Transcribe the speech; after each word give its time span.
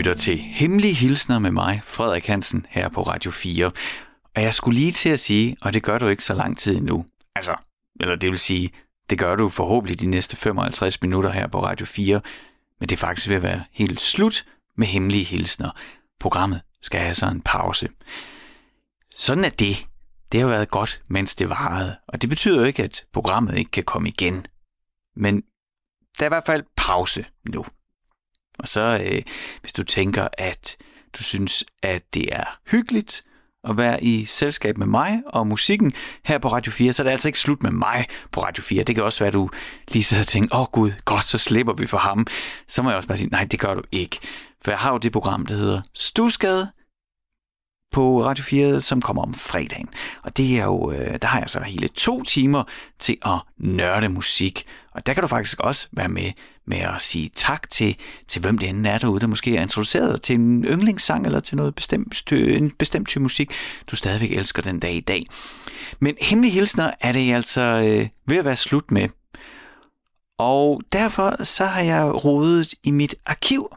lytter 0.00 0.14
til 0.14 0.38
Hemmelige 0.38 0.94
Hilsner 0.94 1.38
med 1.38 1.50
mig, 1.50 1.80
Frederik 1.84 2.26
Hansen, 2.26 2.66
her 2.68 2.88
på 2.88 3.02
Radio 3.02 3.30
4. 3.30 3.70
Og 4.36 4.42
jeg 4.42 4.54
skulle 4.54 4.80
lige 4.80 4.92
til 4.92 5.08
at 5.08 5.20
sige, 5.20 5.56
og 5.60 5.72
det 5.72 5.82
gør 5.82 5.98
du 5.98 6.06
ikke 6.06 6.24
så 6.24 6.34
lang 6.34 6.58
tid 6.58 6.76
endnu. 6.76 7.06
Altså, 7.36 7.56
eller 8.00 8.16
det 8.16 8.30
vil 8.30 8.38
sige, 8.38 8.70
det 9.10 9.18
gør 9.18 9.36
du 9.36 9.48
forhåbentlig 9.48 10.00
de 10.00 10.06
næste 10.06 10.36
55 10.36 11.02
minutter 11.02 11.30
her 11.30 11.46
på 11.46 11.64
Radio 11.64 11.86
4. 11.86 12.20
Men 12.80 12.88
det 12.88 12.96
er 12.96 13.00
faktisk 13.00 13.28
ved 13.28 13.36
at 13.36 13.42
være 13.42 13.64
helt 13.72 14.00
slut 14.00 14.42
med 14.76 14.86
Hemmelige 14.86 15.24
Hilsner. 15.24 15.70
Programmet 16.20 16.60
skal 16.82 17.00
have 17.00 17.14
så 17.14 17.26
en 17.26 17.40
pause. 17.40 17.88
Sådan 19.16 19.44
er 19.44 19.50
det. 19.50 19.86
Det 20.32 20.40
har 20.40 20.48
været 20.48 20.68
godt, 20.68 21.02
mens 21.08 21.34
det 21.34 21.48
varede. 21.48 21.96
Og 22.08 22.22
det 22.22 22.28
betyder 22.30 22.60
jo 22.60 22.64
ikke, 22.64 22.82
at 22.82 23.04
programmet 23.12 23.58
ikke 23.58 23.70
kan 23.70 23.84
komme 23.84 24.08
igen. 24.08 24.46
Men 25.16 25.42
der 26.18 26.24
er 26.24 26.28
i 26.28 26.34
hvert 26.34 26.46
fald 26.46 26.64
pause 26.76 27.24
nu. 27.48 27.64
Og 28.60 28.68
så 28.68 29.00
øh, 29.04 29.22
hvis 29.60 29.72
du 29.72 29.82
tænker, 29.82 30.28
at 30.38 30.76
du 31.18 31.22
synes, 31.22 31.64
at 31.82 32.02
det 32.14 32.28
er 32.32 32.58
hyggeligt 32.70 33.22
at 33.68 33.76
være 33.76 34.04
i 34.04 34.24
selskab 34.24 34.78
med 34.78 34.86
mig 34.86 35.22
og 35.26 35.46
musikken 35.46 35.92
her 36.24 36.38
på 36.38 36.48
Radio 36.48 36.72
4, 36.72 36.92
så 36.92 37.02
er 37.02 37.04
det 37.04 37.10
altså 37.10 37.28
ikke 37.28 37.38
slut 37.38 37.62
med 37.62 37.70
mig 37.70 38.06
på 38.32 38.42
Radio 38.42 38.62
4. 38.62 38.82
Det 38.82 38.94
kan 38.94 39.04
også 39.04 39.18
være, 39.18 39.28
at 39.28 39.34
du 39.34 39.50
lige 39.92 40.02
sidder 40.02 40.22
og 40.22 40.26
tænker, 40.26 40.56
åh 40.56 40.60
oh, 40.60 40.66
gud, 40.72 40.92
godt, 41.04 41.28
så 41.28 41.38
slipper 41.38 41.72
vi 41.72 41.86
for 41.86 41.98
ham. 41.98 42.26
Så 42.68 42.82
må 42.82 42.90
jeg 42.90 42.96
også 42.96 43.08
bare 43.08 43.18
sige, 43.18 43.30
nej, 43.30 43.44
det 43.44 43.60
gør 43.60 43.74
du 43.74 43.82
ikke. 43.92 44.18
For 44.64 44.70
jeg 44.70 44.78
har 44.78 44.92
jo 44.92 44.98
det 44.98 45.12
program, 45.12 45.46
der 45.46 45.54
hedder 45.54 45.80
Stusgade, 45.94 46.70
på 47.92 48.24
Radio 48.24 48.44
4, 48.44 48.80
som 48.80 49.00
kommer 49.00 49.22
om 49.22 49.34
fredagen. 49.34 49.88
Og 50.22 50.36
det 50.36 50.58
er 50.58 50.64
jo, 50.64 50.92
øh, 50.92 51.18
der 51.22 51.28
har 51.28 51.40
jeg 51.40 51.50
så 51.50 51.60
hele 51.60 51.88
to 51.88 52.22
timer 52.22 52.64
til 52.98 53.16
at 53.24 53.40
nørde 53.58 54.08
musik. 54.08 54.66
Og 54.92 55.06
der 55.06 55.14
kan 55.14 55.22
du 55.22 55.26
faktisk 55.26 55.60
også 55.60 55.88
være 55.92 56.08
med 56.08 56.32
med 56.70 56.78
at 56.78 57.02
sige 57.02 57.30
tak 57.34 57.70
til, 57.70 57.96
til 58.28 58.40
hvem 58.42 58.58
det 58.58 58.68
end 58.68 58.86
er 58.86 58.98
derude, 58.98 59.20
der 59.20 59.26
måske 59.26 59.56
er 59.56 59.62
introduceret 59.62 60.22
til 60.22 60.34
en 60.34 60.64
yndlingssang 60.64 61.26
eller 61.26 61.40
til 61.40 61.56
noget 61.56 61.74
bestemt, 61.74 62.32
en 62.32 62.70
bestemt 62.70 63.08
type 63.08 63.22
musik, 63.22 63.50
du 63.90 63.96
stadigvæk 63.96 64.30
elsker 64.30 64.62
den 64.62 64.80
dag 64.80 64.94
i 64.94 65.00
dag. 65.00 65.26
Men 65.98 66.16
hemmelige 66.20 66.52
hilsner 66.52 66.90
er 67.00 67.12
det 67.12 67.34
altså 67.34 67.60
øh, 67.60 68.08
ved 68.26 68.36
at 68.36 68.44
være 68.44 68.56
slut 68.56 68.90
med. 68.90 69.08
Og 70.38 70.82
derfor 70.92 71.44
så 71.44 71.66
har 71.66 71.82
jeg 71.82 72.24
rodet 72.24 72.74
i 72.82 72.90
mit 72.90 73.14
arkiv. 73.26 73.76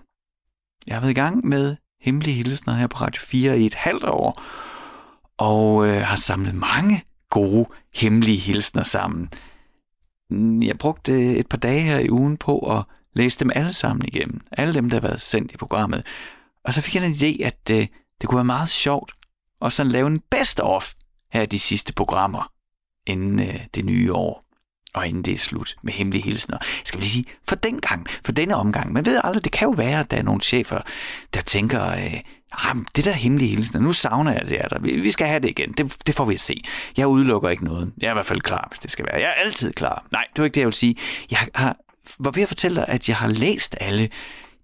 Jeg 0.88 0.96
har 0.96 1.02
været 1.02 1.12
i 1.12 1.14
gang 1.14 1.46
med 1.46 1.76
hemmelige 2.02 2.36
hilsner 2.36 2.74
her 2.74 2.88
på 2.88 2.98
Radio 2.98 3.22
4 3.22 3.60
i 3.60 3.66
et 3.66 3.74
halvt 3.74 4.04
år, 4.04 4.42
og 5.38 5.88
øh, 5.88 6.02
har 6.02 6.16
samlet 6.16 6.56
mange 6.56 7.04
gode 7.30 7.66
hemmelige 7.94 8.38
hilsner 8.38 8.84
sammen. 8.84 9.30
Jeg 10.62 10.78
brugte 10.78 11.38
et 11.38 11.48
par 11.48 11.58
dage 11.58 11.82
her 11.82 12.00
i 12.00 12.10
ugen 12.10 12.38
på 12.38 12.60
at 12.60 12.86
læse 13.14 13.40
dem 13.40 13.52
alle 13.56 13.74
sammen 13.74 14.08
igennem. 14.08 14.42
Alle 14.52 14.74
dem, 14.74 14.90
der 14.90 14.96
har 14.96 15.08
været 15.08 15.22
sendt 15.22 15.52
i 15.52 15.58
programmet. 15.58 16.06
Og 16.66 16.74
så 16.74 16.82
fik 16.82 16.96
jeg 16.96 17.06
en 17.06 17.14
idé, 17.14 17.44
at 17.46 17.72
øh, 17.72 17.88
det 18.22 18.30
kunne 18.30 18.38
være 18.38 18.46
meget 18.46 18.70
sjovt 18.70 19.12
at 19.62 19.74
sådan 19.74 19.92
lave 19.92 20.08
en 20.08 20.20
best-of 20.20 20.94
her 21.34 21.42
i 21.42 21.46
de 21.46 21.60
sidste 21.60 21.94
programmer 21.94 22.52
inden 23.08 23.40
øh, 23.40 23.60
det 23.76 23.86
nye 23.86 24.14
år 24.14 24.44
og 24.94 25.08
inden 25.08 25.24
det 25.24 25.34
er 25.34 25.38
slut 25.38 25.76
med 25.84 25.94
hemmelige 25.94 26.24
hilsner. 26.24 26.58
Skal 26.84 26.98
vi 26.98 27.04
lige 27.04 27.12
sige, 27.12 27.26
for 27.48 27.56
den 27.56 27.82
gang, 27.82 28.08
for 28.26 28.32
denne 28.32 28.56
omgang, 28.56 28.94
man 28.94 29.06
ved 29.06 29.22
aldrig, 29.24 29.44
det 29.44 29.52
kan 29.52 29.68
jo 29.68 29.72
være, 29.72 30.00
at 30.00 30.12
der 30.12 30.18
er 30.18 30.24
nogle 30.24 30.42
chefer, 30.42 30.82
der 31.34 31.42
tænker, 31.42 31.90
øh, 31.90 32.20
ah, 32.54 32.76
det 32.96 33.06
der 33.06 33.12
hemmelige 33.12 33.50
hilsner, 33.50 33.82
nu 33.82 33.94
savner 33.94 34.32
jeg 34.32 34.42
det 34.42 34.50
her. 34.50 34.80
Vi, 34.82 35.00
Vi 35.00 35.12
skal 35.12 35.28
have 35.28 35.40
det 35.40 35.50
igen. 35.50 35.72
Det, 35.72 35.98
det 36.08 36.16
får 36.16 36.26
vi 36.26 36.34
at 36.34 36.40
se. 36.40 36.64
Jeg 36.98 37.08
udelukker 37.08 37.50
ikke 37.50 37.66
noget. 37.66 37.94
Jeg 38.02 38.08
er 38.08 38.12
i 38.12 38.14
hvert 38.14 38.26
fald 38.26 38.42
klar, 38.42 38.68
hvis 38.70 38.80
det 38.80 38.92
skal 38.92 39.06
være. 39.12 39.22
Jeg 39.22 39.28
er 39.30 39.44
altid 39.46 39.74
klar. 39.74 40.06
Nej, 40.12 40.26
det 40.36 40.42
var 40.42 40.46
ikke 40.46 40.56
det, 40.56 40.62
jeg 40.62 40.68
ville 40.68 40.78
sige. 40.78 40.96
Jeg 41.32 41.48
har, 41.56 41.78
var 42.20 42.32
ved 42.32 42.44
at 42.44 42.48
fortælle 42.48 42.76
dig, 42.76 42.86
at 42.88 43.10
jeg 43.10 43.18
har 43.18 43.28
læst 43.28 43.76
alle 43.82 44.10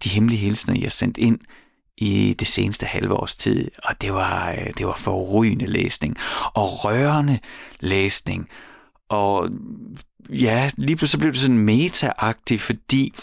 de 0.04 0.10
hemmelige 0.10 0.40
hilsner, 0.40 0.76
jeg 0.76 0.84
har 0.84 0.90
sendt 0.90 1.18
ind 1.18 1.40
i 1.98 2.36
det 2.40 2.48
seneste 2.48 2.86
halve 2.86 3.14
års 3.14 3.36
tid, 3.36 3.72
og 3.84 4.02
det 4.02 4.14
var, 4.14 4.52
øh, 4.52 4.68
det 4.78 4.86
var 4.86 4.96
forrygende 4.96 5.68
læsning, 5.68 6.18
og 6.54 6.86
rørende 6.86 7.40
læsning, 7.80 8.50
og 9.10 9.50
ja, 10.30 10.72
lige 10.78 10.96
pludselig 10.96 11.20
blev 11.20 11.34
det 11.34 11.42
sådan 11.42 11.58
meta 11.58 12.12
fordi 12.60 13.14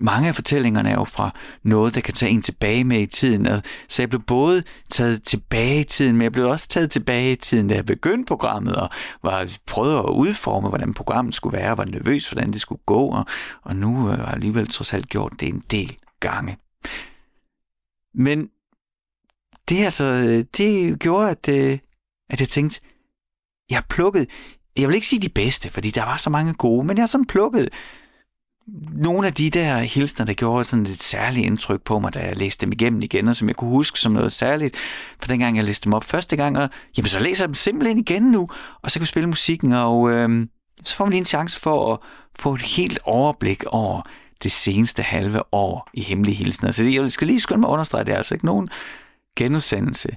mange 0.00 0.28
af 0.28 0.34
fortællingerne 0.34 0.90
er 0.90 0.94
jo 0.94 1.04
fra 1.04 1.30
noget, 1.62 1.94
der 1.94 2.00
kan 2.00 2.14
tage 2.14 2.32
en 2.32 2.42
tilbage 2.42 2.84
med 2.84 3.00
i 3.00 3.06
tiden. 3.06 3.46
Og 3.46 3.62
så 3.88 4.02
jeg 4.02 4.08
blev 4.08 4.22
både 4.22 4.62
taget 4.90 5.22
tilbage 5.22 5.80
i 5.80 5.84
tiden, 5.84 6.16
men 6.16 6.22
jeg 6.22 6.32
blev 6.32 6.46
også 6.48 6.68
taget 6.68 6.90
tilbage 6.90 7.32
i 7.32 7.36
tiden, 7.36 7.68
da 7.68 7.74
jeg 7.74 7.86
begyndte 7.86 8.28
programmet, 8.28 8.76
og 8.76 8.90
var 9.22 9.52
prøvet 9.66 9.98
at 9.98 10.04
udforme, 10.04 10.68
hvordan 10.68 10.94
programmet 10.94 11.34
skulle 11.34 11.58
være, 11.58 11.70
og 11.70 11.78
var 11.78 11.84
nervøs, 11.84 12.30
hvordan 12.30 12.52
det 12.52 12.60
skulle 12.60 12.82
gå, 12.86 13.08
og, 13.08 13.26
og 13.62 13.76
nu 13.76 14.10
øh, 14.10 14.18
har 14.18 14.24
jeg 14.24 14.34
alligevel 14.34 14.66
trods 14.66 14.94
alt 14.94 15.08
gjort 15.08 15.32
det 15.40 15.48
en 15.48 15.62
del 15.70 15.96
gange. 16.20 16.56
Men 18.14 18.48
det 19.68 19.84
altså, 19.84 20.44
det 20.56 20.98
gjorde, 20.98 21.30
at, 21.30 21.48
øh, 21.48 21.78
at 22.30 22.40
jeg 22.40 22.48
tænkte, 22.48 22.80
jeg 23.70 23.82
plukkede, 23.88 24.26
jeg 24.76 24.88
vil 24.88 24.94
ikke 24.94 25.06
sige 25.06 25.22
de 25.22 25.28
bedste, 25.28 25.70
fordi 25.70 25.90
der 25.90 26.04
var 26.04 26.16
så 26.16 26.30
mange 26.30 26.54
gode, 26.54 26.86
men 26.86 26.96
jeg 26.96 27.02
har 27.02 27.06
sådan 27.06 27.24
plukket 27.24 27.68
nogle 28.92 29.26
af 29.26 29.34
de 29.34 29.50
der 29.50 29.78
hilsner, 29.78 30.26
der 30.26 30.32
gjorde 30.32 30.64
sådan 30.64 30.82
et 30.82 31.02
særligt 31.02 31.46
indtryk 31.46 31.82
på 31.82 31.98
mig, 31.98 32.14
da 32.14 32.20
jeg 32.20 32.36
læste 32.36 32.66
dem 32.66 32.72
igennem 32.72 33.02
igen, 33.02 33.28
og 33.28 33.36
som 33.36 33.48
jeg 33.48 33.56
kunne 33.56 33.70
huske 33.70 34.00
som 34.00 34.12
noget 34.12 34.32
særligt, 34.32 34.76
for 35.20 35.28
dengang 35.28 35.56
jeg 35.56 35.64
læste 35.64 35.84
dem 35.84 35.92
op 35.92 36.04
første 36.04 36.36
gang, 36.36 36.58
og 36.58 36.70
jamen 36.96 37.08
så 37.08 37.20
læser 37.20 37.44
jeg 37.44 37.48
dem 37.48 37.54
simpelthen 37.54 37.98
igen 37.98 38.22
nu, 38.22 38.48
og 38.82 38.90
så 38.90 38.98
kan 38.98 39.02
jeg 39.02 39.08
spille 39.08 39.28
musikken, 39.28 39.72
og 39.72 40.10
øh, 40.10 40.46
så 40.84 40.96
får 40.96 41.04
man 41.04 41.10
lige 41.10 41.18
en 41.18 41.24
chance 41.26 41.60
for 41.60 41.92
at 41.92 41.98
få 42.38 42.54
et 42.54 42.62
helt 42.62 42.98
overblik 43.04 43.64
over 43.64 44.02
det 44.42 44.52
seneste 44.52 45.02
halve 45.02 45.54
år 45.54 45.90
i 45.94 46.00
Hemmelige 46.00 46.36
Hilsner. 46.36 46.70
Så 46.70 46.84
jeg 46.84 47.12
skal 47.12 47.26
lige 47.26 47.40
skynde 47.40 47.60
mig 47.60 47.68
at 47.68 47.72
understrege, 47.72 48.04
det 48.04 48.12
er 48.12 48.16
altså 48.16 48.34
ikke 48.34 48.46
nogen 48.46 48.68
genudsendelse. 49.36 50.08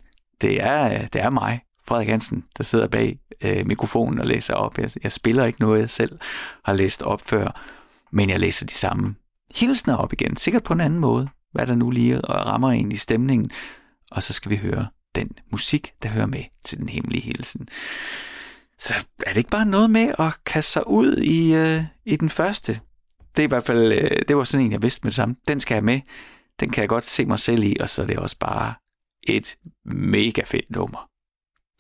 Det 0.42 0.62
er, 0.62 1.08
det 1.08 1.22
er 1.22 1.30
mig, 1.30 1.62
Frederik 1.88 2.10
Hansen, 2.10 2.44
der 2.58 2.64
sidder 2.64 2.88
bag 2.88 3.20
øh, 3.42 3.68
mikrofonen 3.68 4.20
og 4.20 4.26
læser 4.26 4.54
op. 4.54 4.78
Jeg, 4.78 4.90
jeg 5.04 5.12
spiller 5.12 5.46
ikke 5.46 5.62
noget, 5.62 5.80
jeg 5.80 5.90
selv 5.90 6.20
har 6.66 6.74
læst 6.74 7.02
op 7.02 7.22
før, 7.26 7.62
men 8.12 8.30
jeg 8.30 8.40
læser 8.40 8.66
de 8.66 8.74
samme 8.74 9.16
hilsner 9.56 9.96
op 9.96 10.14
igen, 10.14 10.36
sikkert 10.36 10.64
på 10.64 10.74
en 10.74 10.82
anden 10.82 11.00
måde, 11.00 11.30
hvad 11.52 11.68
der 11.68 11.76
nu 11.76 11.92
lige 11.92 12.22
og 12.22 12.46
rammer 12.46 12.72
ind 12.72 12.94
i 12.94 12.98
stemningen. 12.98 13.52
Og 14.12 14.24
så 14.24 14.34
skal 14.34 14.52
vi 14.52 14.56
høre 14.56 14.88
den 15.16 15.30
musik, 15.52 15.92
der 16.04 16.10
hører 16.10 16.26
med 16.26 16.44
til 16.66 16.78
den 16.78 16.90
hemmelige 16.90 17.22
hilsen. 17.22 17.68
Så 18.80 18.94
er 19.26 19.30
det 19.30 19.38
ikke 19.38 19.50
bare 19.50 19.66
noget 19.66 19.90
med 19.90 20.14
at 20.20 20.44
kaste 20.46 20.72
sig 20.72 20.88
ud 20.88 21.18
i, 21.18 21.56
øh, 21.56 21.84
i 22.06 22.16
den 22.16 22.30
første? 22.30 22.80
Det 23.36 23.44
er 23.44 23.48
i 23.48 23.50
hvert 23.50 23.66
fald, 23.66 23.92
øh, 23.94 24.22
det 24.28 24.38
var 24.38 24.44
sådan 24.44 24.66
en, 24.66 24.72
jeg 24.72 24.82
vidste 24.82 25.02
med 25.04 25.12
det 25.12 25.16
samme. 25.16 25.36
Den 25.48 25.60
skal 25.60 25.76
jeg 25.76 25.84
med. 25.84 26.02
Den 26.60 26.70
kan 26.70 26.82
jeg 26.82 26.90
godt 26.90 27.06
se 27.06 27.26
mig 27.26 27.40
selv 27.40 27.64
i, 27.64 27.78
og 27.80 27.90
så 27.90 28.02
er 28.02 28.06
det 28.06 28.18
også 28.18 28.38
bare 28.40 28.74
et 29.24 29.58
mega 29.86 30.42
fedt 30.46 30.70
nummer 30.70 31.10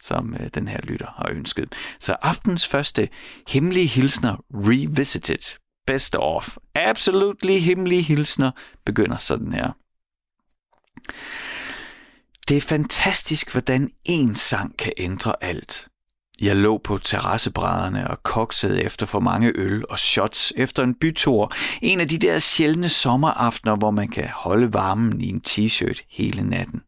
som 0.01 0.35
øh, 0.39 0.49
den 0.53 0.67
her 0.67 0.81
lytter 0.83 1.07
har 1.15 1.29
ønsket. 1.29 1.75
Så 1.99 2.13
aftens 2.13 2.67
første 2.67 3.09
hemmelige 3.47 3.87
hilsner 3.87 4.35
revisited. 4.53 5.59
Best 5.89 6.15
of. 6.15 6.57
Absolutely 6.75 7.59
hemmelige 7.59 8.01
hilsner 8.01 8.51
begynder 8.85 9.17
sådan 9.17 9.53
her. 9.53 9.71
Det 12.47 12.57
er 12.57 12.61
fantastisk, 12.61 13.51
hvordan 13.51 13.91
en 14.05 14.35
sang 14.35 14.77
kan 14.77 14.93
ændre 14.97 15.33
alt. 15.41 15.87
Jeg 16.41 16.55
lå 16.55 16.77
på 16.77 16.97
terrassebrædderne 16.97 18.09
og 18.09 18.23
koksede 18.23 18.83
efter 18.83 19.05
for 19.05 19.19
mange 19.19 19.51
øl 19.55 19.85
og 19.89 19.99
shots 19.99 20.53
efter 20.55 20.83
en 20.83 20.95
bytur. 20.95 21.53
En 21.81 21.99
af 21.99 22.07
de 22.07 22.17
der 22.17 22.39
sjældne 22.39 22.89
sommeraftener, 22.89 23.75
hvor 23.75 23.91
man 23.91 24.07
kan 24.07 24.29
holde 24.35 24.73
varmen 24.73 25.21
i 25.21 25.29
en 25.29 25.41
t-shirt 25.47 26.01
hele 26.09 26.49
natten. 26.49 26.81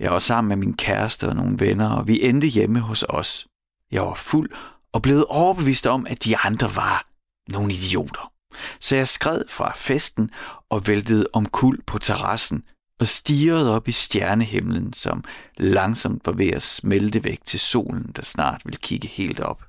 Jeg 0.00 0.12
var 0.12 0.18
sammen 0.18 0.48
med 0.48 0.56
min 0.56 0.76
kæreste 0.76 1.28
og 1.28 1.36
nogle 1.36 1.60
venner, 1.60 1.90
og 1.90 2.08
vi 2.08 2.22
endte 2.22 2.46
hjemme 2.46 2.80
hos 2.80 3.04
os. 3.08 3.46
Jeg 3.92 4.02
var 4.02 4.14
fuld 4.14 4.50
og 4.92 5.02
blevet 5.02 5.24
overbevist 5.24 5.86
om, 5.86 6.06
at 6.06 6.24
de 6.24 6.36
andre 6.36 6.76
var 6.76 7.15
nogle 7.48 7.72
idioter. 7.72 8.32
Så 8.80 8.96
jeg 8.96 9.08
skred 9.08 9.42
fra 9.48 9.72
festen 9.76 10.30
og 10.70 10.86
væltede 10.86 11.26
omkuld 11.32 11.82
på 11.86 11.98
terrassen 11.98 12.62
og 13.00 13.08
stirrede 13.08 13.74
op 13.74 13.88
i 13.88 13.92
stjernehimlen, 13.92 14.92
som 14.92 15.24
langsomt 15.56 16.26
var 16.26 16.32
ved 16.32 16.50
at 16.50 16.62
smelte 16.62 17.24
væk 17.24 17.40
til 17.44 17.60
solen, 17.60 18.12
der 18.16 18.22
snart 18.22 18.62
ville 18.64 18.78
kigge 18.78 19.08
helt 19.08 19.40
op. 19.40 19.64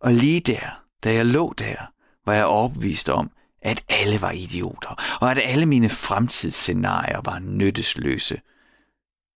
Og 0.00 0.12
lige 0.12 0.40
der, 0.40 0.82
da 1.04 1.14
jeg 1.14 1.26
lå 1.26 1.54
der, 1.58 1.76
var 2.26 2.34
jeg 2.34 2.44
overbevist 2.44 3.08
om, 3.08 3.30
at 3.62 3.84
alle 3.88 4.20
var 4.20 4.30
idioter, 4.30 5.18
og 5.20 5.30
at 5.30 5.40
alle 5.42 5.66
mine 5.66 5.88
fremtidsscenarier 5.88 7.20
var 7.24 7.38
nyttesløse, 7.38 8.40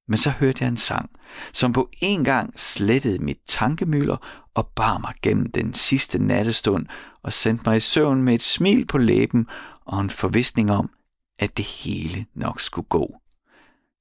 men 0.08 0.18
så 0.18 0.30
hørte 0.30 0.58
jeg 0.60 0.68
en 0.68 0.76
sang, 0.76 1.10
som 1.52 1.72
på 1.72 1.88
en 2.00 2.24
gang 2.24 2.60
slettede 2.60 3.24
mit 3.24 3.38
tankemøller 3.46 4.16
og 4.54 4.66
bar 4.66 4.98
mig 4.98 5.14
gennem 5.22 5.52
den 5.52 5.74
sidste 5.74 6.18
nattestund 6.18 6.86
og 7.22 7.32
sendte 7.32 7.62
mig 7.66 7.76
i 7.76 7.80
søvn 7.80 8.22
med 8.22 8.34
et 8.34 8.42
smil 8.42 8.86
på 8.86 8.98
læben 8.98 9.46
og 9.84 10.00
en 10.00 10.10
forvisning 10.10 10.70
om, 10.70 10.90
at 11.38 11.56
det 11.56 11.64
hele 11.64 12.26
nok 12.34 12.60
skulle 12.60 12.88
gå. 12.88 13.14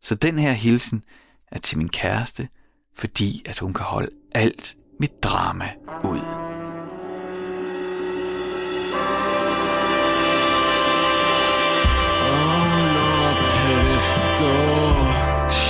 Så 0.02 0.16
den 0.16 0.40
her 0.40 0.52
hilsen 0.52 1.04
er 1.52 1.60
til 1.60 1.78
min 1.78 1.90
kæreste, 1.90 2.50
fordi 2.96 3.44
at 3.46 3.60
hun 3.60 3.74
kan 3.74 3.86
holde 3.86 4.10
alt 4.36 4.76
mit 5.00 5.24
drama 5.24 5.70
ud. 6.04 6.52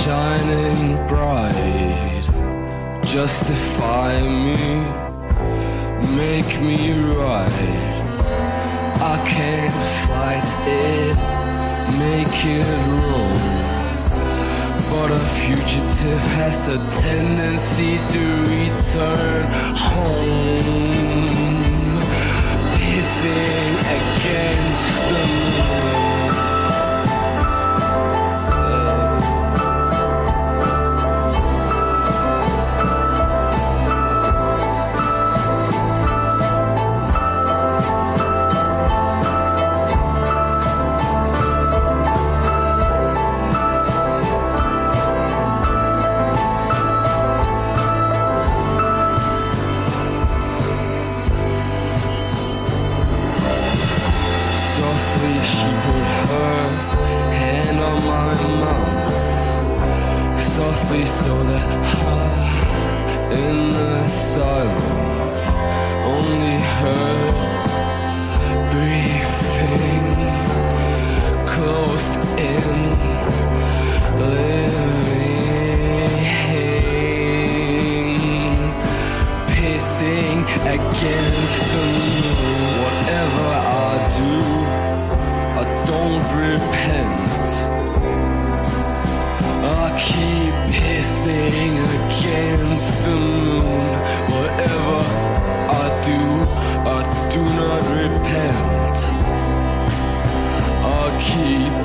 shining 0.02 0.96
bright. 1.08 2.26
Justify 3.14 4.20
me 4.22 5.01
make 6.16 6.60
me 6.60 6.92
right. 7.14 7.50
I 9.00 9.16
can't 9.26 9.72
fight 10.06 10.44
it, 10.66 11.16
make 11.98 12.44
it 12.44 12.66
wrong. 12.88 13.38
But 14.90 15.10
a 15.10 15.18
fugitive 15.18 16.22
has 16.36 16.68
a 16.68 16.78
tendency 17.00 17.98
to 18.12 18.24
return 18.56 19.46
home, 19.74 20.82
pissing 22.76 23.74
against 23.98 24.84
the 25.08 26.11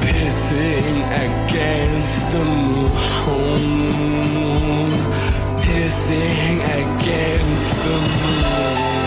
pissing 0.01 0.97
against 1.25 2.31
the 2.31 2.43
moon. 2.43 2.91
Pissing 5.61 6.59
against 6.81 7.75
the 7.83 7.97
moon. 7.99 9.06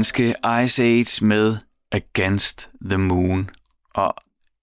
Danske 0.00 0.34
Ice 0.64 0.82
Age 0.82 1.24
med 1.24 1.56
Against 1.92 2.70
the 2.84 2.98
Moon. 2.98 3.50
Og 3.94 4.14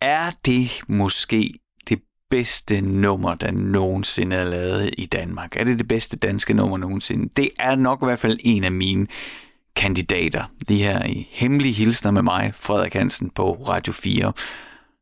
er 0.01 0.31
det 0.45 0.69
måske 0.87 1.53
det 1.89 2.01
bedste 2.29 2.81
nummer, 2.81 3.35
der 3.35 3.51
nogensinde 3.51 4.35
er 4.35 4.43
lavet 4.43 4.93
i 4.97 5.05
Danmark? 5.05 5.55
Er 5.55 5.63
det 5.63 5.79
det 5.79 5.87
bedste 5.87 6.17
danske 6.17 6.53
nummer 6.53 6.77
nogensinde? 6.77 7.29
Det 7.35 7.49
er 7.59 7.75
nok 7.75 8.01
i 8.01 8.05
hvert 8.05 8.19
fald 8.19 8.39
en 8.43 8.63
af 8.63 8.71
mine 8.71 9.07
kandidater. 9.75 10.43
Det 10.67 10.77
her 10.77 11.05
i 11.05 11.27
hemmelige 11.31 11.73
hilsner 11.73 12.11
med 12.11 12.21
mig, 12.21 12.53
Frederik 12.55 12.93
Hansen 12.93 13.29
på 13.29 13.53
Radio 13.53 13.93
4. 13.93 14.33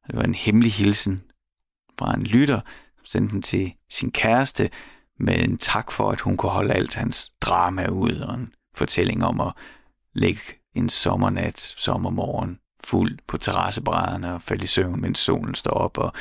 Det 0.08 0.16
var 0.16 0.24
en 0.24 0.36
hemmelig 0.36 0.72
hilsen 0.72 1.24
fra 2.00 2.14
en 2.14 2.24
lytter, 2.24 2.60
som 2.98 3.06
sendte 3.06 3.34
den 3.34 3.42
til 3.42 3.74
sin 3.90 4.12
kæreste 4.12 4.70
med 5.20 5.40
en 5.40 5.58
tak 5.58 5.92
for, 5.92 6.12
at 6.12 6.20
hun 6.20 6.38
kunne 6.38 6.52
holde 6.52 6.74
alt 6.74 6.96
hans 6.96 7.34
drama 7.42 7.88
ud 7.88 8.16
og 8.16 8.34
en 8.36 8.54
fortælling 8.74 9.26
om 9.26 9.42
at 9.42 9.54
Læg 10.16 10.38
en 10.74 10.90
sommernat, 10.90 11.74
sommermorgen, 11.78 12.60
fuld 12.84 13.18
på 13.28 13.38
terrassebrædderne 13.38 14.34
og 14.34 14.42
falde 14.42 14.64
i 14.64 14.68
søvn, 14.68 15.02
mens 15.02 15.20
solen 15.20 15.56
står 15.56 15.72
op, 15.72 15.98
og 15.98 16.14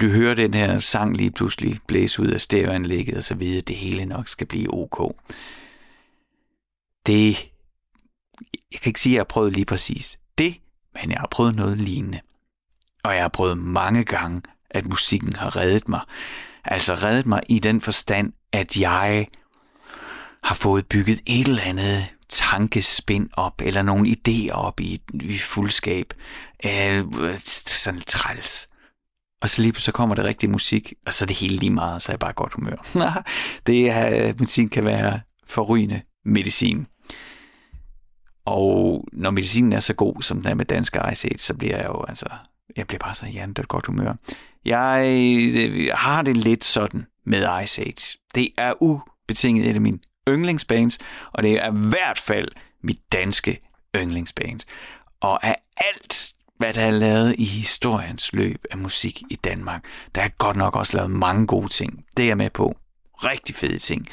høre 0.00 0.34
den 0.34 0.54
her 0.54 0.78
sang 0.78 1.16
lige 1.16 1.30
pludselig 1.30 1.80
blæse 1.86 2.22
ud 2.22 2.28
af 2.28 2.40
stereoanlægget, 2.40 3.16
og 3.16 3.24
så 3.24 3.34
vide, 3.34 3.58
at 3.58 3.68
det 3.68 3.76
hele 3.76 4.04
nok 4.04 4.28
skal 4.28 4.46
blive 4.46 4.74
ok. 4.74 5.14
Det, 7.06 7.50
jeg 8.72 8.80
kan 8.82 8.90
ikke 8.90 9.00
sige, 9.00 9.12
at 9.12 9.14
jeg 9.14 9.20
har 9.20 9.24
prøvet 9.24 9.52
lige 9.52 9.64
præcis 9.64 10.18
det, 10.38 10.56
men 10.94 11.10
jeg 11.10 11.20
har 11.20 11.28
prøvet 11.30 11.56
noget 11.56 11.78
lignende. 11.78 12.20
Og 13.04 13.14
jeg 13.14 13.22
har 13.22 13.28
prøvet 13.28 13.58
mange 13.58 14.04
gange, 14.04 14.42
at 14.70 14.86
musikken 14.86 15.36
har 15.36 15.56
reddet 15.56 15.88
mig. 15.88 16.00
Altså 16.64 16.94
reddet 16.94 17.26
mig 17.26 17.42
i 17.48 17.58
den 17.58 17.80
forstand, 17.80 18.32
at 18.52 18.76
jeg 18.76 19.26
har 20.44 20.54
fået 20.54 20.86
bygget 20.86 21.20
et 21.26 21.48
eller 21.48 21.62
andet 21.62 22.15
tankespind 22.28 23.28
op, 23.36 23.60
eller 23.60 23.82
nogle 23.82 24.08
idéer 24.08 24.52
op 24.52 24.80
i, 24.80 25.00
i 25.14 25.38
fuldskab. 25.38 26.14
Øh, 26.66 27.04
sådan 27.56 28.00
træls. 28.06 28.68
Og 29.42 29.50
så 29.50 29.62
lige 29.62 29.74
så 29.74 29.92
kommer 29.92 30.14
det 30.14 30.24
rigtig 30.24 30.50
musik, 30.50 30.92
og 31.06 31.14
så 31.14 31.24
er 31.24 31.26
det 31.26 31.36
hele 31.36 31.56
lige 31.56 31.70
meget, 31.70 32.02
så 32.02 32.12
er 32.12 32.14
jeg 32.14 32.20
bare 32.20 32.32
godt 32.32 32.52
humør. 32.52 32.86
det 33.66 33.90
er, 33.90 34.28
øh, 34.28 34.34
musik 34.40 34.68
kan 34.68 34.84
være 34.84 35.20
forrygende 35.46 36.02
medicin. 36.24 36.86
Og 38.44 39.04
når 39.12 39.30
medicinen 39.30 39.72
er 39.72 39.80
så 39.80 39.94
god, 39.94 40.22
som 40.22 40.36
den 40.36 40.46
er 40.46 40.54
med 40.54 40.64
dansk 40.64 40.96
Ice 41.12 41.28
så 41.38 41.54
bliver 41.54 41.76
jeg 41.76 41.86
jo 41.86 42.04
altså, 42.08 42.26
jeg 42.76 42.86
bliver 42.86 42.98
bare 42.98 43.14
så 43.14 43.26
hjernedødt 43.26 43.68
godt 43.68 43.86
humør. 43.86 44.14
Jeg 44.64 45.02
øh, 45.56 45.90
har 45.94 46.22
det 46.22 46.36
lidt 46.36 46.64
sådan 46.64 47.06
med 47.24 47.62
Ice 47.62 47.82
Age. 47.82 48.18
Det 48.34 48.48
er 48.58 48.82
ubetinget 48.82 49.70
et 49.70 49.74
af 49.74 49.80
mine 49.80 49.98
yndlingsbands, 50.28 50.98
og 51.32 51.42
det 51.42 51.52
er 51.52 51.72
i 51.72 51.88
hvert 51.88 52.18
fald 52.18 52.48
mit 52.82 52.98
danske 53.12 53.60
yndlingsband. 53.96 54.60
Og 55.20 55.46
af 55.46 55.56
alt, 55.76 56.32
hvad 56.58 56.74
der 56.74 56.80
er 56.80 56.90
lavet 56.90 57.34
i 57.38 57.44
historiens 57.44 58.32
løb 58.32 58.64
af 58.70 58.78
musik 58.78 59.22
i 59.30 59.34
Danmark, 59.34 59.84
der 60.14 60.22
er 60.22 60.28
godt 60.28 60.56
nok 60.56 60.76
også 60.76 60.96
lavet 60.96 61.10
mange 61.10 61.46
gode 61.46 61.68
ting. 61.68 62.04
Det 62.16 62.22
er 62.22 62.26
jeg 62.26 62.36
med 62.36 62.50
på. 62.50 62.76
Rigtig 63.14 63.54
fede 63.54 63.78
ting. 63.78 64.06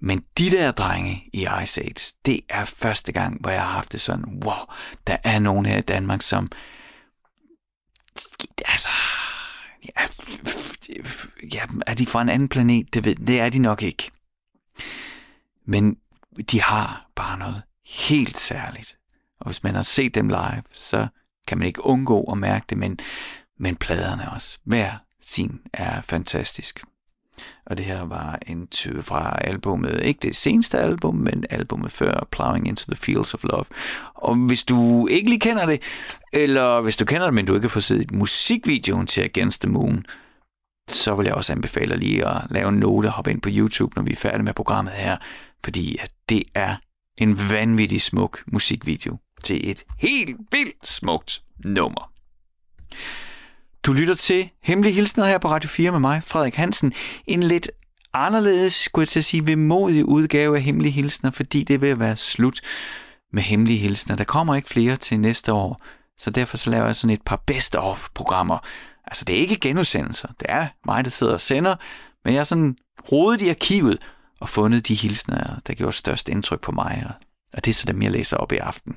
Men 0.00 0.24
de 0.38 0.50
der 0.50 0.70
drenge 0.70 1.24
i 1.32 1.46
Ice 1.62 1.82
Age, 1.82 2.14
det 2.26 2.40
er 2.48 2.64
første 2.64 3.12
gang, 3.12 3.40
hvor 3.40 3.50
jeg 3.50 3.62
har 3.62 3.72
haft 3.72 3.92
det 3.92 4.00
sådan, 4.00 4.24
wow, 4.44 4.74
der 5.06 5.16
er 5.24 5.38
nogen 5.38 5.66
her 5.66 5.78
i 5.78 5.80
Danmark, 5.80 6.22
som 6.22 6.48
altså, 8.64 8.90
ja, 9.84 10.02
ja, 11.52 11.62
er 11.86 11.94
de 11.94 12.06
fra 12.06 12.22
en 12.22 12.28
anden 12.28 12.48
planet? 12.48 12.94
Det, 12.94 13.04
ved, 13.04 13.14
det 13.14 13.40
er 13.40 13.48
de 13.48 13.58
nok 13.58 13.82
ikke. 13.82 14.10
Men 15.66 15.96
de 16.50 16.62
har 16.62 17.06
bare 17.16 17.38
noget 17.38 17.62
helt 17.84 18.38
særligt. 18.38 18.96
Og 19.40 19.46
hvis 19.46 19.62
man 19.62 19.74
har 19.74 19.82
set 19.82 20.14
dem 20.14 20.28
live, 20.28 20.62
så 20.72 21.06
kan 21.48 21.58
man 21.58 21.66
ikke 21.66 21.86
undgå 21.86 22.22
at 22.22 22.38
mærke 22.38 22.66
det, 22.70 22.78
men, 22.78 22.98
men 23.58 23.76
pladerne 23.76 24.32
også. 24.32 24.58
Hver 24.64 24.92
sin 25.20 25.60
er 25.72 26.00
fantastisk. 26.00 26.84
Og 27.66 27.76
det 27.76 27.84
her 27.84 28.02
var 28.02 28.38
en 28.46 28.66
tyve 28.66 29.02
fra 29.02 29.38
albumet, 29.40 30.02
ikke 30.02 30.20
det 30.22 30.36
seneste 30.36 30.78
album, 30.78 31.14
men 31.14 31.44
albumet 31.50 31.92
før, 31.92 32.28
Plowing 32.30 32.68
Into 32.68 32.84
the 32.92 32.96
Fields 32.96 33.34
of 33.34 33.44
Love. 33.44 33.64
Og 34.14 34.34
hvis 34.34 34.64
du 34.64 35.06
ikke 35.06 35.28
lige 35.28 35.40
kender 35.40 35.66
det, 35.66 35.82
eller 36.32 36.80
hvis 36.80 36.96
du 36.96 37.04
kender 37.04 37.26
det, 37.26 37.34
men 37.34 37.46
du 37.46 37.54
ikke 37.54 37.64
har 37.64 37.68
fået 37.68 37.84
set 37.84 38.10
musikvideoen 38.10 39.06
til 39.06 39.22
Against 39.22 39.62
the 39.62 39.70
Moon, 39.70 40.06
så 40.88 41.14
vil 41.14 41.24
jeg 41.24 41.34
også 41.34 41.52
anbefale 41.52 41.90
dig 41.90 41.98
lige 41.98 42.28
at 42.28 42.42
lave 42.50 42.68
en 42.68 42.74
note 42.74 43.06
og 43.06 43.12
hoppe 43.12 43.30
ind 43.30 43.40
på 43.40 43.48
YouTube, 43.52 43.92
når 43.96 44.02
vi 44.02 44.12
er 44.12 44.16
færdige 44.16 44.42
med 44.42 44.54
programmet 44.54 44.94
her, 44.94 45.16
fordi 45.64 45.96
at 46.00 46.10
det 46.28 46.42
er 46.54 46.76
en 47.18 47.50
vanvittig 47.50 48.02
smuk 48.02 48.42
musikvideo 48.52 49.16
til 49.44 49.70
et 49.70 49.84
helt 49.98 50.36
vildt 50.52 50.88
smukt 50.88 51.42
nummer. 51.64 52.12
Du 53.82 53.92
lytter 53.92 54.14
til 54.14 54.50
Hemmelige 54.62 54.94
Hilsner 54.94 55.24
her 55.24 55.38
på 55.38 55.48
Radio 55.48 55.68
4 55.68 55.90
med 55.90 56.00
mig, 56.00 56.22
Frederik 56.24 56.54
Hansen. 56.54 56.92
En 57.26 57.42
lidt 57.42 57.70
anderledes, 58.12 58.74
skulle 58.74 59.02
jeg 59.02 59.08
til 59.08 59.18
at 59.18 59.24
sige, 59.24 59.46
vemodig 59.46 60.04
udgave 60.04 60.56
af 60.56 60.62
Hemmelige 60.62 60.92
Hilsner, 60.92 61.30
fordi 61.30 61.62
det 61.62 61.80
vil 61.80 62.00
være 62.00 62.16
slut 62.16 62.60
med 63.32 63.42
Hemmelige 63.42 63.78
Hilsner. 63.78 64.16
Der 64.16 64.24
kommer 64.24 64.54
ikke 64.54 64.68
flere 64.68 64.96
til 64.96 65.20
næste 65.20 65.52
år, 65.52 65.80
så 66.18 66.30
derfor 66.30 66.56
så 66.56 66.70
laver 66.70 66.86
jeg 66.86 66.96
sådan 66.96 67.14
et 67.14 67.22
par 67.22 67.42
best-of-programmer. 67.46 68.58
Altså, 69.04 69.24
det 69.24 69.36
er 69.36 69.40
ikke 69.40 69.56
genudsendelser. 69.56 70.28
Det 70.40 70.46
er 70.48 70.66
mig, 70.86 71.04
der 71.04 71.10
sidder 71.10 71.32
og 71.32 71.40
sender, 71.40 71.76
men 72.24 72.34
jeg 72.34 72.40
har 72.40 72.44
sådan 72.44 72.76
rodet 73.12 73.42
i 73.42 73.48
arkivet 73.48 73.98
og 74.40 74.48
fundet 74.48 74.88
de 74.88 74.94
hilsner, 74.94 75.60
der 75.66 75.74
gjorde 75.74 75.96
størst 75.96 76.28
indtryk 76.28 76.60
på 76.60 76.72
mig, 76.72 77.12
og 77.52 77.64
det 77.64 77.70
er 77.70 77.74
så 77.74 77.86
dem, 77.86 78.02
jeg 78.02 78.10
læser 78.10 78.36
op 78.36 78.52
i 78.52 78.56
aften. 78.56 78.96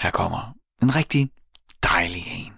Her 0.00 0.10
kommer 0.10 0.54
en 0.82 0.96
rigtig 0.96 1.30
dejlig 1.82 2.24
en. 2.26 2.52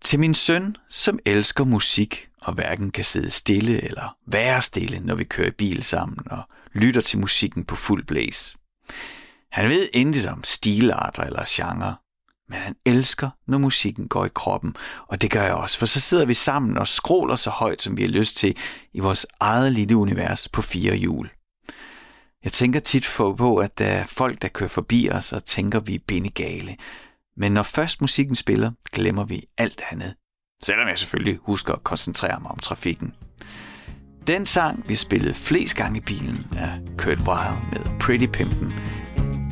Til 0.00 0.20
min 0.20 0.34
søn, 0.34 0.76
som 0.90 1.18
elsker 1.26 1.64
musik 1.64 2.26
og 2.42 2.54
hverken 2.54 2.90
kan 2.90 3.04
sidde 3.04 3.30
stille 3.30 3.82
eller 3.84 4.16
være 4.26 4.62
stille, 4.62 5.00
når 5.00 5.14
vi 5.14 5.24
kører 5.24 5.48
i 5.48 5.50
bil 5.58 5.82
sammen 5.82 6.30
og 6.30 6.42
lytter 6.72 7.00
til 7.00 7.18
musikken 7.18 7.64
på 7.64 7.76
fuld 7.76 8.06
blæs. 8.06 8.56
Han 9.52 9.68
ved 9.68 9.88
intet 9.92 10.26
om 10.26 10.44
stilarter 10.44 11.22
eller 11.22 11.44
genre, 11.48 11.96
men 12.50 12.58
han 12.58 12.74
elsker, 12.86 13.30
når 13.46 13.58
musikken 13.58 14.08
går 14.08 14.24
i 14.24 14.30
kroppen, 14.34 14.76
og 15.08 15.22
det 15.22 15.30
gør 15.30 15.42
jeg 15.42 15.54
også, 15.54 15.78
for 15.78 15.86
så 15.86 16.00
sidder 16.00 16.24
vi 16.24 16.34
sammen 16.34 16.78
og 16.78 16.88
skråler 16.88 17.36
så 17.36 17.50
højt, 17.50 17.82
som 17.82 17.96
vi 17.96 18.02
har 18.02 18.08
lyst 18.08 18.36
til, 18.36 18.56
i 18.92 19.00
vores 19.00 19.26
eget 19.40 19.72
lille 19.72 19.96
univers 19.96 20.48
på 20.48 20.62
fire 20.62 20.96
hjul. 20.96 21.30
Jeg 22.44 22.52
tænker 22.52 22.80
tit 22.80 23.10
på, 23.16 23.56
at 23.56 23.78
der 23.78 23.86
er 23.86 24.04
folk, 24.04 24.42
der 24.42 24.48
kører 24.48 24.68
forbi 24.68 25.08
os 25.10 25.32
og 25.32 25.44
tænker, 25.44 25.80
vi 25.80 25.94
er 25.94 25.98
bindegale. 26.06 26.76
Men 27.36 27.52
når 27.52 27.62
først 27.62 28.00
musikken 28.00 28.36
spiller, 28.36 28.70
glemmer 28.92 29.24
vi 29.24 29.42
alt 29.58 29.82
andet. 29.90 30.14
Selvom 30.62 30.88
jeg 30.88 30.98
selvfølgelig 30.98 31.38
husker 31.42 31.72
at 31.72 31.84
koncentrere 31.84 32.40
mig 32.40 32.50
om 32.50 32.58
trafikken. 32.58 33.14
Den 34.26 34.46
sang, 34.46 34.88
vi 34.88 34.96
spillede 34.96 35.34
flest 35.34 35.76
gange 35.76 35.98
i 35.98 36.00
bilen, 36.00 36.46
er 36.56 36.78
Kurt 36.98 37.20
Weill 37.20 37.56
med 37.72 37.98
Pretty 38.00 38.26
Pimpen. 38.26 38.72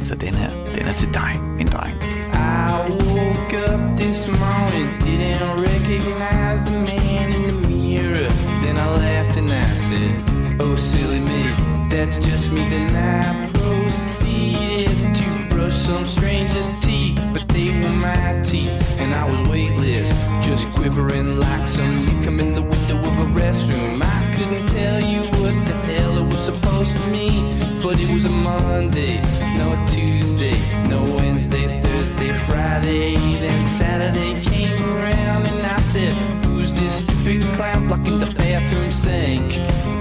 Så 0.09 0.15
den 0.15 0.35
her, 0.35 0.50
den 0.75 0.88
er 0.88 0.93
til 0.93 1.09
dig, 1.15 1.41
min 1.57 1.67
dreng. 1.67 1.95
I 2.33 2.91
woke 2.91 3.55
up 3.71 3.81
this 3.99 4.27
morning, 4.27 4.87
didn't 5.05 5.61
recognize 5.69 6.61
the 6.69 6.79
man 6.91 7.27
in 7.37 7.43
the 7.49 7.69
mirror. 7.69 8.31
Then 8.62 8.77
I 8.77 8.88
laughed 9.05 9.37
and 9.37 9.50
I 9.50 9.69
said, 9.88 10.12
Oh, 10.61 10.77
silly 10.77 11.21
me, 11.21 11.43
that's 11.91 12.17
just 12.27 12.53
me. 12.53 12.61
Then 12.71 12.97
I 12.97 13.49
proceeded 13.53 15.15
to 15.21 15.29
brush 15.50 15.77
some 15.77 16.07
stranger's 16.07 16.71
teeth, 16.81 17.23
but 17.35 17.47
they 17.49 17.69
were 17.81 17.97
my 18.09 18.41
teeth, 18.43 19.00
and 19.00 19.15
I 19.15 19.31
was 19.31 19.41
weightless, 19.43 20.11
just 20.49 20.65
quivering 20.73 21.37
like 21.37 21.67
some 21.67 22.07
leaf 22.07 22.23
come 22.25 22.41
in 22.41 22.55
the 22.55 22.62
window 22.62 22.99
of 23.09 23.15
a 23.25 23.41
restroom. 23.41 24.03
I 24.17 24.19
couldn't 24.35 24.69
tell 24.69 25.00
you 25.12 25.38
supposed 26.49 26.97
to 26.97 27.07
meet, 27.09 27.45
but 27.83 28.00
it 28.00 28.11
was 28.11 28.25
a 28.25 28.31
Monday, 28.31 29.21
no 29.59 29.69
Tuesday, 29.87 30.57
no 30.88 31.02
Wednesday, 31.02 31.69
Thursday, 31.83 32.33
Friday, 32.47 33.17
then 33.38 33.64
Saturday 33.67 34.43
came 34.43 34.83
around, 34.83 35.45
and 35.45 35.67
I 35.67 35.78
said, 35.83 36.14
Who's 36.47 36.73
this 36.73 37.02
stupid 37.02 37.52
clown 37.52 37.87
blocking 37.87 38.19
the 38.19 38.33
bathroom 38.33 38.90
sink? 38.90 39.98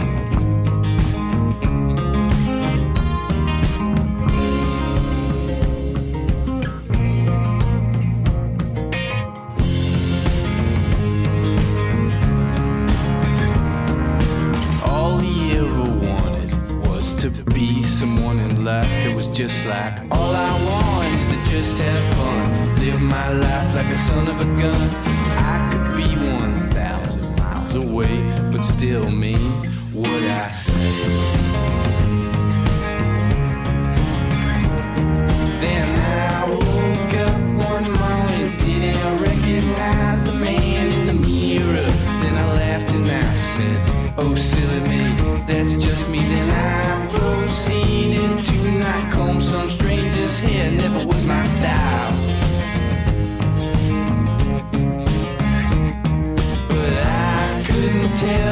All 19.69 20.33
I 20.33 20.63
want 20.65 21.13
is 21.13 21.25
to 21.27 21.51
just 21.51 21.77
have 21.77 22.15
fun, 22.15 22.79
live 22.79 23.01
my 23.01 23.33
life 23.33 23.75
like 23.75 23.87
a 23.87 23.95
son 23.95 24.27
of 24.29 24.39
a 24.39 24.45
gun. 24.61 24.95
I 25.37 25.69
could 25.69 25.97
be 25.97 26.15
one 26.15 26.57
thousand 26.71 27.35
miles 27.35 27.75
away, 27.75 28.21
but 28.51 28.61
still 28.63 29.11
mean 29.11 29.51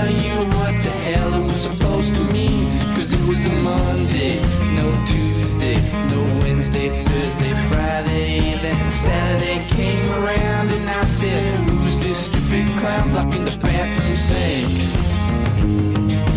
tell 0.05 0.23
you 0.23 0.37
what 0.57 0.73
the 0.83 0.91
hell 1.07 1.33
it 1.33 1.43
was 1.43 1.61
supposed 1.61 2.13
to 2.13 2.23
mean. 2.25 2.69
Cause 2.95 3.13
it 3.13 3.27
was 3.27 3.45
a 3.45 3.49
Monday, 3.49 4.39
no 4.75 4.87
Tuesday, 5.05 5.75
no 6.09 6.21
Wednesday, 6.41 7.03
Thursday, 7.05 7.53
Friday. 7.69 8.39
Then 8.61 8.91
Saturday 8.91 9.65
came 9.67 10.09
around 10.11 10.69
and 10.69 10.89
I 10.89 11.03
said, 11.05 11.69
Who's 11.69 11.97
this 11.99 12.25
stupid 12.25 12.67
clown 12.79 13.11
blocking 13.11 13.45
the 13.45 13.57
bathroom 13.57 14.15
sink? 14.15 14.77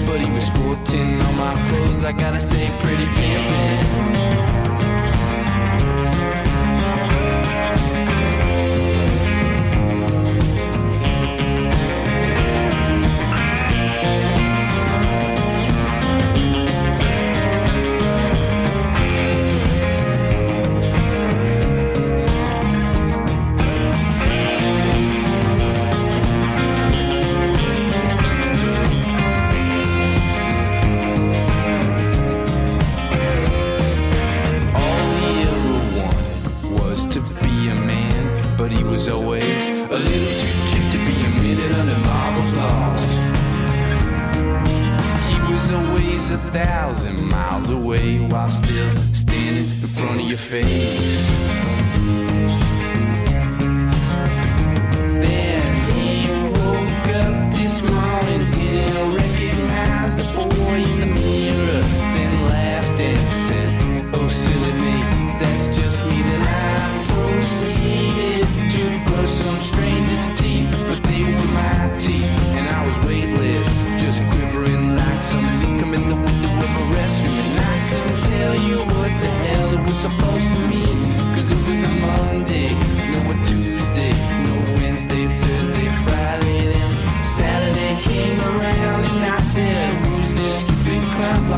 But 0.07 0.21
he 0.21 0.31
was 0.31 0.45
sporting 0.45 1.21
all 1.21 1.33
my 1.35 1.55
clothes, 1.69 2.05
I 2.05 2.13
gotta 2.13 2.41
say, 2.41 2.71
pretty 2.81 3.07
pimpin'. 3.17 4.58
fade 50.49 50.98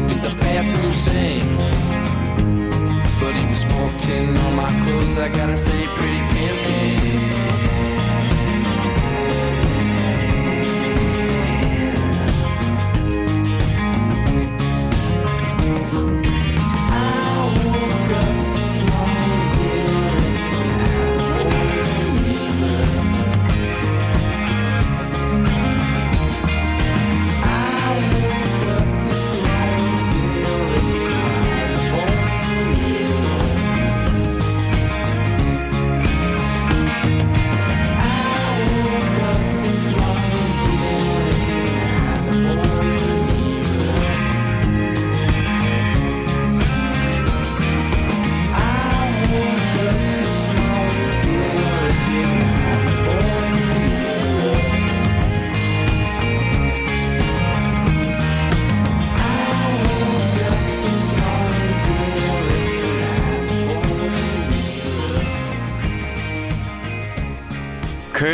clown 0.01 0.21
blocking 0.21 0.23
the 0.23 0.35
bathroom 0.41 0.93
sink? 0.93 1.59
But 3.21 3.35
he 3.35 3.47
was 3.47 3.65
in 4.09 4.37
on 4.37 4.57
my 4.57 4.71
clothes, 4.83 5.17
I 5.19 5.29
gotta 5.29 5.57
say, 5.57 5.87
pretty 5.97 6.21
pimpin'. 6.35 6.80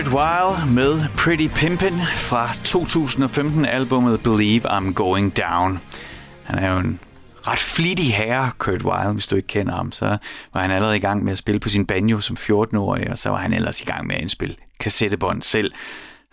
Kurt 0.06 0.14
While 0.14 0.74
med 0.74 1.08
Pretty 1.16 1.48
Pimpin' 1.48 2.00
fra 2.14 2.46
2015-albummet 2.46 4.22
Believe 4.22 4.70
I'm 4.70 4.92
Going 4.92 5.36
Down. 5.36 5.80
Han 6.44 6.58
er 6.58 6.72
jo 6.72 6.78
en 6.78 7.00
ret 7.46 7.58
flittig 7.58 8.14
herre, 8.14 8.50
Kurt 8.58 8.84
Weill, 8.84 9.12
hvis 9.12 9.26
du 9.26 9.36
ikke 9.36 9.48
kender 9.48 9.74
ham. 9.74 9.92
Så 9.92 10.18
var 10.54 10.60
han 10.60 10.70
allerede 10.70 10.96
i 10.96 11.00
gang 11.00 11.24
med 11.24 11.32
at 11.32 11.38
spille 11.38 11.60
på 11.60 11.68
sin 11.68 11.86
banjo 11.86 12.20
som 12.20 12.36
14-årig, 12.40 13.10
og 13.10 13.18
så 13.18 13.30
var 13.30 13.36
han 13.36 13.52
ellers 13.52 13.80
i 13.80 13.84
gang 13.84 14.06
med 14.06 14.14
at 14.14 14.20
indspille 14.20 14.56
kassettebånd 14.80 15.42
selv. 15.42 15.72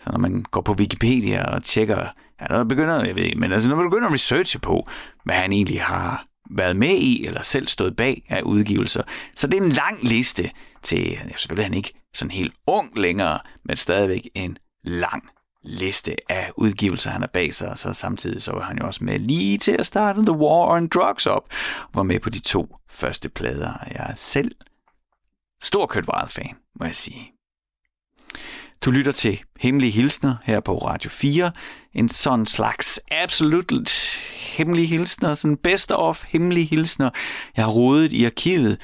Så 0.04 0.10
når 0.10 0.18
man 0.18 0.44
går 0.50 0.60
på 0.60 0.72
Wikipedia 0.72 1.44
og 1.44 1.64
tjekker, 1.64 2.06
ja, 2.40 2.54
der 2.54 2.64
begynder, 2.64 3.04
jeg 3.04 3.16
ved 3.16 3.22
ikke, 3.22 3.40
men 3.40 3.52
altså 3.52 3.68
når 3.68 3.76
man 3.76 3.90
begynder 3.90 4.06
at 4.06 4.14
researche 4.14 4.60
på, 4.60 4.86
hvad 5.24 5.34
han 5.34 5.52
egentlig 5.52 5.82
har 5.82 6.24
været 6.50 6.76
med 6.76 6.96
i, 6.96 7.26
eller 7.26 7.42
selv 7.42 7.68
stået 7.68 7.96
bag 7.96 8.22
af 8.28 8.42
udgivelser, 8.42 9.02
så 9.36 9.46
det 9.46 9.58
er 9.58 9.62
en 9.62 9.72
lang 9.72 9.98
liste 10.02 10.50
til, 10.82 11.10
ja, 11.10 11.36
selvfølgelig 11.36 11.62
er 11.62 11.68
han 11.68 11.74
ikke 11.74 11.92
sådan 12.14 12.30
helt 12.30 12.54
ung 12.66 12.98
længere, 12.98 13.38
men 13.64 13.76
stadigvæk 13.76 14.28
en 14.34 14.58
lang 14.84 15.28
liste 15.62 16.16
af 16.28 16.50
udgivelser, 16.56 17.10
han 17.10 17.22
er 17.22 17.26
bag 17.26 17.54
sig, 17.54 17.70
og 17.70 17.78
så 17.78 17.92
samtidig 17.92 18.42
så 18.42 18.52
var 18.52 18.62
han 18.62 18.78
jo 18.78 18.86
også 18.86 19.04
med 19.04 19.18
lige 19.18 19.58
til 19.58 19.72
at 19.72 19.86
starte 19.86 20.22
The 20.22 20.32
War 20.32 20.74
on 20.74 20.88
Drugs 20.88 21.26
op, 21.26 21.48
var 21.94 22.02
med 22.02 22.20
på 22.20 22.30
de 22.30 22.40
to 22.40 22.76
første 22.90 23.28
plader, 23.28 23.72
jeg 23.90 24.06
er 24.10 24.14
selv 24.14 24.50
stor 25.62 25.86
Kurt 25.86 26.08
Wild 26.08 26.28
fan, 26.28 26.56
må 26.80 26.86
jeg 26.86 26.96
sige. 26.96 27.33
Du 28.84 28.90
lytter 28.90 29.12
til 29.12 29.40
Hemmelige 29.60 29.90
Hilsner 29.90 30.34
her 30.42 30.60
på 30.60 30.78
Radio 30.78 31.10
4. 31.10 31.50
En 31.94 32.08
sådan 32.08 32.46
slags 32.46 33.00
absolut 33.10 33.92
hemmelige 34.56 34.86
hilsner, 34.86 35.34
sådan 35.34 35.56
best 35.56 35.92
of 35.92 36.24
hemmelige 36.28 36.66
hilsner. 36.66 37.10
Jeg 37.56 37.64
har 37.64 37.72
rodet 37.72 38.12
i 38.12 38.24
arkivet 38.24 38.80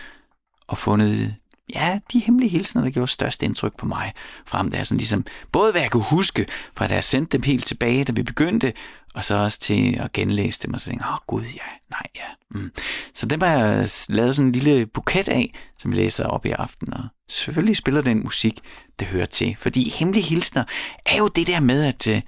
og 0.68 0.78
fundet 0.78 1.34
ja, 1.74 1.98
de 2.12 2.18
hemmelige 2.18 2.50
hilsner, 2.50 2.82
der 2.82 2.90
gjorde 2.90 3.10
størst 3.10 3.42
indtryk 3.42 3.76
på 3.76 3.86
mig 3.86 4.12
frem 4.46 4.70
der. 4.70 4.84
Sådan 4.84 4.98
ligesom, 4.98 5.24
både 5.52 5.72
hvad 5.72 5.80
jeg 5.80 5.90
kunne 5.90 6.02
huske, 6.02 6.46
fra 6.74 6.88
da 6.88 6.94
jeg 6.94 7.04
sendte 7.04 7.38
dem 7.38 7.42
helt 7.42 7.66
tilbage, 7.66 8.04
da 8.04 8.12
vi 8.12 8.22
begyndte, 8.22 8.72
og 9.14 9.24
så 9.24 9.34
også 9.36 9.58
til 9.58 9.96
at 10.00 10.12
genlæse 10.12 10.60
dem 10.62 10.74
og 10.74 10.80
så 10.80 10.86
tænke, 10.86 11.04
åh 11.04 11.12
oh, 11.12 11.18
gud, 11.26 11.42
ja, 11.42 11.70
nej, 11.90 12.02
ja. 12.16 12.58
Mm. 12.60 12.72
Så 13.14 13.26
dem 13.26 13.40
har 13.40 13.48
jeg 13.48 13.88
lavet 14.08 14.36
sådan 14.36 14.46
en 14.46 14.52
lille 14.52 14.86
buket 14.86 15.28
af, 15.28 15.50
som 15.78 15.90
jeg 15.90 15.96
læser 15.96 16.24
op 16.24 16.46
i 16.46 16.50
aften, 16.50 16.94
og 16.94 17.04
selvfølgelig 17.28 17.76
spiller 17.76 18.02
den 18.02 18.22
musik, 18.22 18.60
det 18.98 19.06
hører 19.06 19.26
til. 19.26 19.56
Fordi 19.58 19.88
hemmelige 19.88 20.24
hilsner 20.24 20.64
er 21.06 21.16
jo 21.18 21.28
det 21.28 21.46
der 21.46 21.60
med, 21.60 21.84
at 21.84 22.06
øh, 22.06 22.22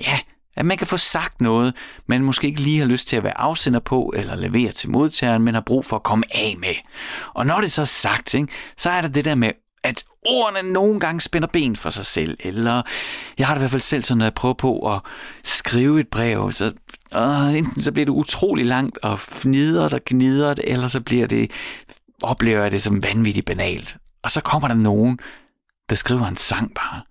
ja, 0.00 0.18
at 0.56 0.66
man 0.66 0.76
kan 0.76 0.86
få 0.86 0.96
sagt 0.96 1.40
noget, 1.40 1.74
man 2.06 2.22
måske 2.22 2.46
ikke 2.46 2.60
lige 2.60 2.78
har 2.78 2.86
lyst 2.86 3.08
til 3.08 3.16
at 3.16 3.22
være 3.22 3.40
afsender 3.40 3.80
på, 3.80 4.12
eller 4.16 4.36
levere 4.36 4.72
til 4.72 4.90
modtageren, 4.90 5.42
men 5.42 5.54
har 5.54 5.62
brug 5.66 5.84
for 5.84 5.96
at 5.96 6.02
komme 6.02 6.24
af 6.34 6.56
med. 6.58 6.74
Og 7.34 7.46
når 7.46 7.60
det 7.60 7.72
så 7.72 7.80
er 7.80 7.84
sagt, 7.84 8.34
ikke, 8.34 8.52
så 8.76 8.90
er 8.90 9.00
der 9.00 9.08
det 9.08 9.24
der 9.24 9.34
med, 9.34 9.50
at 9.84 10.04
ordene 10.26 10.72
nogle 10.72 11.00
gange 11.00 11.20
spænder 11.20 11.48
ben 11.48 11.76
for 11.76 11.90
sig 11.90 12.06
selv, 12.06 12.36
eller 12.40 12.82
jeg 13.38 13.46
har 13.46 13.54
det 13.54 13.60
i 13.60 13.62
hvert 13.62 13.70
fald 13.70 13.82
selv 13.82 14.04
sådan, 14.04 14.18
når 14.18 14.24
jeg 14.24 14.34
prøver 14.34 14.54
på 14.54 14.94
at 14.94 15.00
skrive 15.44 16.00
et 16.00 16.08
brev, 16.08 16.52
så 16.52 16.72
øh, 17.14 17.54
enten 17.54 17.82
så 17.82 17.92
bliver 17.92 18.06
det 18.06 18.12
utrolig 18.12 18.66
langt 18.66 18.98
og 18.98 19.20
fnider 19.20 19.88
og 19.94 20.00
gnider 20.06 20.54
det, 20.54 20.72
eller 20.72 20.88
så 20.88 21.00
bliver 21.00 21.26
det, 21.26 21.50
oplever 22.22 22.62
jeg 22.62 22.70
det 22.70 22.82
som 22.82 23.02
vanvittigt 23.02 23.46
banalt. 23.46 23.96
Og 24.22 24.30
så 24.30 24.40
kommer 24.40 24.68
der 24.68 24.74
nogen, 24.74 25.18
der 25.88 25.96
skriver 25.96 26.26
en 26.26 26.36
sang 26.36 26.74
bare, 26.74 27.02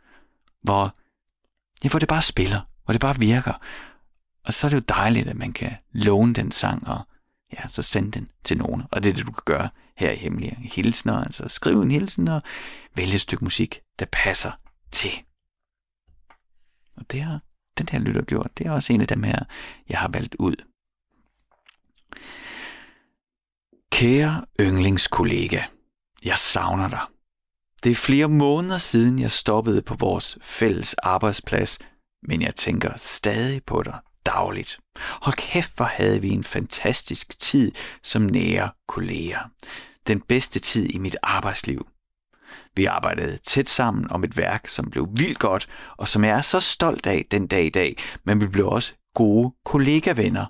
hvor, 0.64 0.94
ja, 1.84 1.90
hvor 1.90 2.00
det 2.00 2.08
bare 2.08 2.22
spiller 2.22 2.60
hvor 2.86 2.92
det 2.92 3.02
bare 3.02 3.20
virker. 3.20 3.54
Og 4.46 4.54
så 4.54 4.68
er 4.68 4.70
det 4.70 4.76
jo 4.76 4.84
dejligt, 4.90 5.28
at 5.28 5.36
man 5.36 5.54
kan 5.54 5.76
låne 5.92 6.34
den 6.34 6.52
sang 6.52 6.88
og 6.88 7.00
ja, 7.54 7.68
så 7.70 7.82
sende 7.82 8.12
den 8.12 8.28
til 8.44 8.58
nogen. 8.58 8.84
Og 8.92 9.04
det 9.04 9.10
er 9.10 9.14
det, 9.14 9.26
du 9.26 9.32
kan 9.32 9.44
gøre 9.46 9.70
her 9.98 10.12
i 10.12 10.16
Hemmelige 10.16 10.58
Hilsner. 10.74 11.24
Altså 11.24 11.48
skrive 11.48 11.84
en 11.84 11.92
hilsen 11.92 12.28
og 12.28 12.42
vælge 12.96 13.16
et 13.16 13.22
stykke 13.22 13.44
musik, 13.44 13.80
der 14.00 14.06
passer 14.12 14.52
til. 14.92 15.12
Og 16.98 17.12
det 17.12 17.22
har 17.22 17.40
den 17.78 17.90
her 17.92 18.00
lytter 18.00 18.22
gjort. 18.22 18.52
Det 18.58 18.68
er 18.68 18.72
også 18.72 18.94
en 18.94 19.02
af 19.02 19.08
dem 19.08 19.24
her, 19.24 19.40
jeg 19.90 20.00
har 20.00 20.08
valgt 20.08 20.36
ud. 20.40 20.56
Kære 23.92 24.46
yndlingskollega, 24.60 25.62
jeg 26.26 26.36
savner 26.36 26.90
dig. 26.90 27.02
Det 27.84 27.92
er 27.92 27.96
flere 27.96 28.28
måneder 28.28 28.78
siden, 28.78 29.20
jeg 29.20 29.32
stoppede 29.32 29.82
på 29.82 29.96
vores 29.96 30.38
fælles 30.42 30.94
arbejdsplads 30.94 31.80
men 32.28 32.42
jeg 32.42 32.56
tænker 32.56 32.92
stadig 32.98 33.62
på 33.64 33.84
dig 33.84 34.00
dagligt. 34.26 34.78
Hold 35.22 35.36
kæft, 35.36 35.76
hvor 35.76 35.86
havde 35.86 36.22
vi 36.22 36.30
en 36.30 36.44
fantastisk 36.44 37.40
tid 37.40 37.72
som 38.04 38.22
nære 38.22 38.70
kolleger. 38.88 39.40
Den 40.08 40.22
bedste 40.22 40.60
tid 40.60 40.90
i 40.90 40.98
mit 40.98 41.16
arbejdsliv. 41.24 41.88
Vi 42.76 42.86
arbejdede 42.86 43.38
tæt 43.38 43.70
sammen 43.70 44.12
om 44.12 44.24
et 44.24 44.38
værk, 44.38 44.68
som 44.68 44.90
blev 44.92 45.08
vildt 45.12 45.40
godt, 45.40 45.68
og 45.98 46.08
som 46.08 46.24
jeg 46.24 46.38
er 46.38 46.42
så 46.42 46.60
stolt 46.60 47.08
af 47.08 47.26
den 47.32 47.48
dag 47.48 47.66
i 47.66 47.70
dag, 47.70 47.96
men 48.24 48.42
vi 48.42 48.48
blev 48.48 48.68
også 48.68 48.94
gode 49.14 49.54
kollegavenner. 49.66 50.46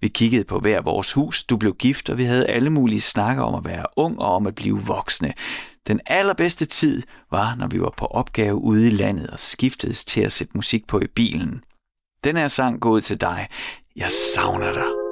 Vi 0.00 0.08
kiggede 0.08 0.44
på 0.44 0.58
hver 0.58 0.80
vores 0.80 1.12
hus, 1.12 1.44
du 1.44 1.56
blev 1.56 1.74
gift, 1.74 2.10
og 2.10 2.18
vi 2.18 2.24
havde 2.24 2.46
alle 2.46 2.70
mulige 2.70 3.00
snakker 3.00 3.42
om 3.42 3.54
at 3.54 3.64
være 3.64 3.86
ung 3.96 4.18
og 4.18 4.34
om 4.34 4.46
at 4.46 4.54
blive 4.54 4.80
voksne. 4.80 5.32
Den 5.86 6.00
allerbedste 6.06 6.66
tid 6.66 7.02
var, 7.30 7.54
når 7.54 7.66
vi 7.66 7.80
var 7.80 7.94
på 7.96 8.06
opgave 8.06 8.54
ude 8.54 8.86
i 8.86 8.90
landet 8.90 9.30
og 9.30 9.38
skiftedes 9.38 10.04
til 10.04 10.20
at 10.20 10.32
sætte 10.32 10.56
musik 10.56 10.86
på 10.86 11.00
i 11.00 11.06
bilen. 11.06 11.62
Den 12.24 12.36
her 12.36 12.48
sang 12.48 12.80
går 12.80 12.90
ud 12.90 13.00
til 13.00 13.20
dig. 13.20 13.48
Jeg 13.96 14.08
savner 14.34 14.72
dig. 14.72 15.05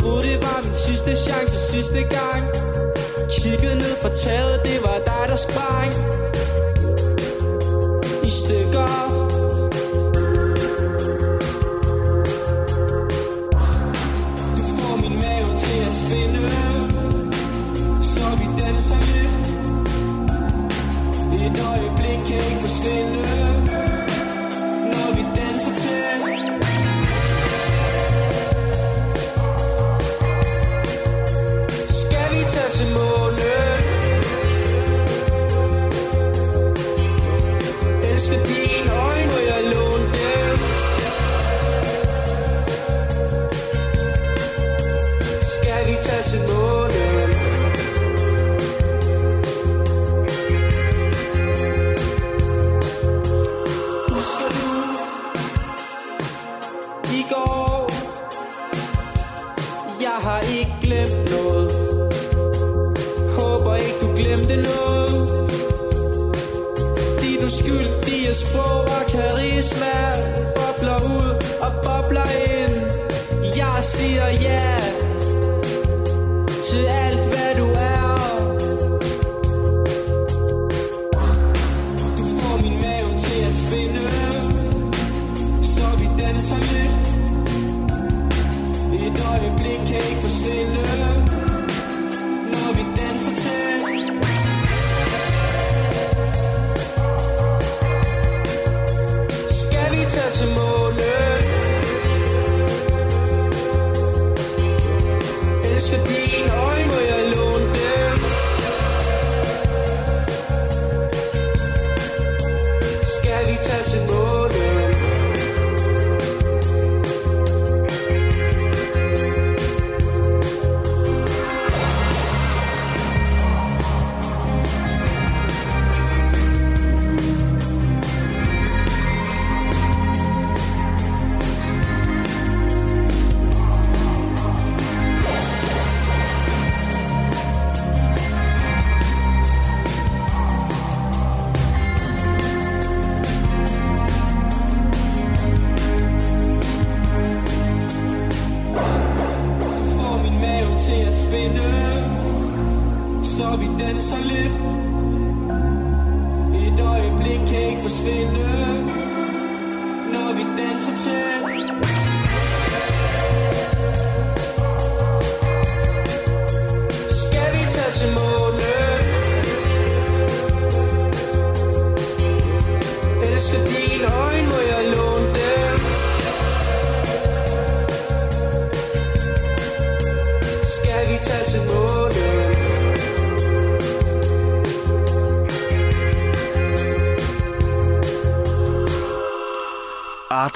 troede 0.00 0.22
det 0.22 0.42
var 0.42 0.60
min 0.64 0.74
sidste 0.74 1.16
chance 1.16 1.58
sidste 1.72 2.02
gang. 2.16 2.42
Kiggede 3.30 3.74
ned 3.74 3.94
fra 4.02 4.08
taget, 4.14 4.60
det 4.64 4.78
var 4.82 4.98
dig 5.10 5.24
der 5.28 5.36
sprang. 5.46 5.92
I 8.28 8.30
stykker. 8.30 8.90
Du 14.56 14.62
får 14.76 14.96
min 15.02 15.16
mave 15.24 15.50
til 15.64 15.78
at 15.90 15.94
spille 16.02 16.40
Så 18.12 18.26
vi 18.40 18.46
danser 18.62 19.00
lidt. 19.10 19.46
Et 21.46 21.56
øjeblik 21.70 22.20
kan 22.26 22.36
ikke 22.48 22.60
få 22.62 22.68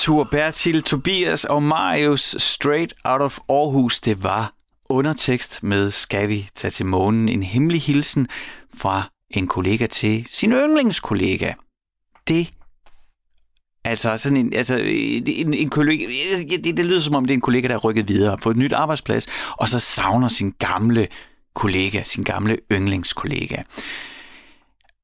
tur 0.05 0.25
Bertil, 0.25 0.83
Tobias 0.83 1.45
og 1.45 1.63
Marius 1.63 2.37
Straight 2.39 2.95
Out 3.05 3.23
of 3.23 3.39
Aarhus. 3.49 4.01
Det 4.01 4.23
var 4.23 4.53
undertekst 4.91 5.63
med 5.63 5.91
Skal 5.91 6.29
vi 6.29 6.49
tage 6.55 6.71
til 6.71 6.87
månen? 6.87 7.29
En 7.29 7.43
hemmelig 7.43 7.83
hilsen 7.83 8.29
fra 8.75 9.03
en 9.31 9.47
kollega 9.47 9.87
til 9.87 10.27
sin 10.31 10.53
yndlingskollega. 10.53 11.53
Det 12.29 12.49
Altså, 13.85 14.17
sådan 14.17 14.37
en, 14.37 14.53
altså, 14.53 14.77
en, 14.77 15.55
en 15.55 15.71
kollega, 15.71 16.07
det, 16.49 16.77
det 16.77 16.85
lyder 16.85 17.01
som 17.01 17.15
om, 17.15 17.25
det 17.25 17.31
er 17.31 17.37
en 17.37 17.41
kollega, 17.41 17.69
der 17.69 17.75
er 17.75 17.79
rykket 17.79 18.09
videre, 18.09 18.39
fået 18.39 18.55
et 18.55 18.59
nyt 18.59 18.73
arbejdsplads, 18.73 19.27
og 19.51 19.69
så 19.69 19.79
savner 19.79 20.29
sin 20.29 20.55
gamle 20.59 21.09
kollega, 21.55 22.03
sin 22.03 22.25
gamle 22.25 22.59
yndlingskollega. 22.73 23.57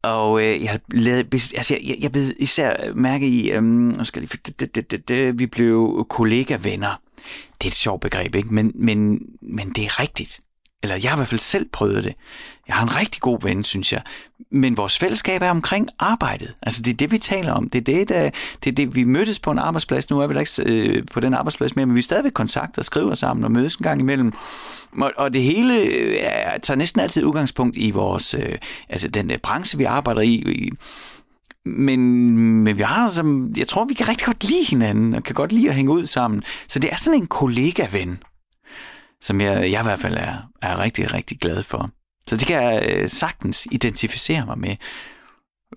Og 0.02 0.42
øh, 0.42 0.64
jeg, 0.64 0.80
lavede, 0.92 1.28
altså, 1.32 1.78
jeg, 1.84 1.96
jeg 2.00 2.12
blev 2.12 2.24
især 2.38 2.86
øh, 2.86 2.96
mærke 2.96 3.28
i, 3.28 3.50
øhm, 3.50 3.64
nu 3.64 4.04
skal 4.04 4.22
jeg 4.22 4.28
lige, 4.32 4.40
det, 4.46 4.60
det, 4.60 4.74
det, 4.74 4.90
det, 4.90 5.08
det, 5.08 5.38
vi 5.38 5.46
blev 5.46 6.06
kollega-venner. 6.08 7.00
Det 7.58 7.64
er 7.66 7.70
et 7.70 7.74
sjovt 7.74 8.00
begreb, 8.00 8.34
ikke? 8.34 8.54
Men, 8.54 8.72
men, 8.74 9.20
men 9.40 9.68
det 9.68 9.84
er 9.84 10.00
rigtigt. 10.00 10.40
Eller 10.82 10.96
jeg 10.96 11.10
har 11.10 11.16
i 11.16 11.18
hvert 11.18 11.28
fald 11.28 11.40
selv 11.40 11.68
prøvet 11.72 12.04
det. 12.04 12.14
Jeg 12.68 12.76
har 12.76 12.82
en 12.82 12.96
rigtig 12.96 13.20
god 13.20 13.38
ven, 13.42 13.64
synes 13.64 13.92
jeg. 13.92 14.02
Men 14.50 14.76
vores 14.76 14.98
fællesskab 14.98 15.42
er 15.42 15.50
omkring 15.50 15.88
arbejdet. 15.98 16.54
Altså 16.62 16.82
det 16.82 16.90
er 16.90 16.94
det, 16.94 17.12
vi 17.12 17.18
taler 17.18 17.52
om. 17.52 17.70
Det 17.70 17.78
er 17.78 17.94
det, 17.94 18.08
der, 18.08 18.30
det, 18.64 18.70
er 18.70 18.74
det 18.74 18.94
vi 18.94 19.04
mødtes 19.04 19.38
på 19.38 19.50
en 19.50 19.58
arbejdsplads. 19.58 20.10
Nu 20.10 20.20
er 20.20 20.26
vi 20.26 20.34
da 20.34 20.40
ikke 20.40 20.62
øh, 20.66 21.06
på 21.12 21.20
den 21.20 21.34
arbejdsplads 21.34 21.76
mere, 21.76 21.86
men 21.86 21.94
vi 21.94 22.00
er 22.00 22.02
stadigvæk 22.02 22.32
kontakt 22.32 22.78
og 22.78 22.84
skriver 22.84 23.14
sammen 23.14 23.44
og 23.44 23.52
mødes 23.52 23.76
en 23.76 23.82
gang 23.82 24.00
imellem. 24.00 24.32
Og, 24.92 25.12
og 25.16 25.34
det 25.34 25.42
hele 25.42 25.74
ja, 26.12 26.58
tager 26.58 26.76
næsten 26.76 27.00
altid 27.00 27.24
udgangspunkt 27.24 27.76
i 27.76 27.90
vores, 27.90 28.34
øh, 28.34 28.58
altså 28.88 29.08
den 29.08 29.28
der 29.28 29.38
branche, 29.42 29.78
vi 29.78 29.84
arbejder 29.84 30.20
i. 30.20 30.34
i 30.34 30.70
men, 31.64 32.00
men 32.38 32.78
vi 32.78 32.82
har 32.82 33.08
som, 33.08 33.52
jeg 33.56 33.68
tror, 33.68 33.84
vi 33.84 33.94
kan 33.94 34.08
rigtig 34.08 34.26
godt 34.26 34.44
lide 34.44 34.64
hinanden, 34.64 35.14
og 35.14 35.22
kan 35.22 35.34
godt 35.34 35.52
lide 35.52 35.68
at 35.68 35.74
hænge 35.74 35.92
ud 35.92 36.06
sammen. 36.06 36.42
Så 36.68 36.78
det 36.78 36.92
er 36.92 36.96
sådan 36.96 37.20
en 37.20 37.26
kollega-ven, 37.26 38.22
som 39.20 39.40
jeg, 39.40 39.70
jeg 39.70 39.80
i 39.80 39.84
hvert 39.84 39.98
fald 39.98 40.16
er, 40.16 40.48
er 40.62 40.78
rigtig, 40.78 41.14
rigtig 41.14 41.38
glad 41.38 41.62
for. 41.62 41.90
Så 42.26 42.36
det 42.36 42.46
kan 42.46 42.62
jeg 42.62 42.92
øh, 42.92 43.08
sagtens 43.08 43.66
identificere 43.70 44.46
mig 44.46 44.58
med. 44.58 44.76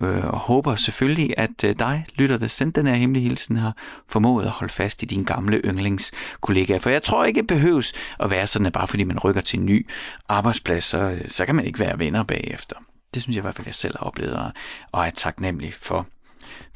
Øh, 0.02 0.24
og 0.24 0.38
håber 0.38 0.74
selvfølgelig, 0.74 1.34
at 1.36 1.64
øh, 1.64 1.78
dig, 1.78 2.06
lytter, 2.14 2.36
der 2.36 2.46
sendte 2.46 2.80
den 2.80 2.88
her 2.88 2.94
hemmelige 2.94 3.28
hilsen, 3.28 3.56
har 3.56 3.76
formået 4.08 4.44
at 4.44 4.50
holde 4.50 4.72
fast 4.72 5.02
i 5.02 5.06
din 5.06 5.24
gamle 5.24 5.60
yndlingskollega. 5.64 6.76
For 6.76 6.90
jeg 6.90 7.02
tror 7.02 7.24
ikke, 7.24 7.40
det 7.40 7.46
behøves 7.46 7.92
at 8.20 8.30
være 8.30 8.46
sådan, 8.46 8.66
at 8.66 8.72
bare 8.72 8.88
fordi 8.88 9.04
man 9.04 9.18
rykker 9.18 9.40
til 9.40 9.58
en 9.58 9.66
ny 9.66 9.88
arbejdsplads, 10.28 10.84
så, 10.84 10.98
øh, 10.98 11.28
så 11.28 11.46
kan 11.46 11.54
man 11.54 11.64
ikke 11.64 11.78
være 11.78 11.98
venner 11.98 12.22
bagefter. 12.22 12.76
Det 13.14 13.22
synes 13.22 13.36
jeg 13.36 13.40
i 13.40 13.46
hvert 13.46 13.56
fald, 13.56 13.66
jeg 13.66 13.74
selv 13.74 13.96
har 13.98 14.06
oplevet 14.06 14.36
og, 14.36 14.52
og 14.92 15.06
er 15.06 15.10
taknemmelig 15.10 15.74
for. 15.74 16.06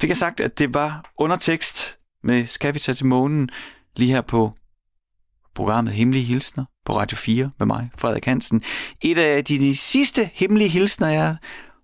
Fik 0.01 0.09
jeg 0.09 0.17
sagt, 0.17 0.39
at 0.39 0.59
det 0.59 0.73
var 0.73 1.11
undertekst 1.17 1.97
med 2.23 2.47
Skal 2.47 2.73
vi 2.73 2.79
tage 2.79 2.95
til 2.95 3.05
månen 3.05 3.49
lige 3.95 4.11
her 4.11 4.21
på 4.21 4.53
programmet 5.55 5.93
Hemmelige 5.93 6.25
Hilsner 6.25 6.65
på 6.85 6.97
Radio 6.97 7.17
4 7.17 7.51
med 7.59 7.67
mig, 7.67 7.89
Frederik 7.97 8.25
Hansen. 8.25 8.61
Et 9.01 9.17
af 9.17 9.45
de, 9.45 9.59
de 9.59 9.75
sidste 9.75 10.29
hemmelige 10.33 10.69
hilsner, 10.69 11.07
jeg 11.07 11.35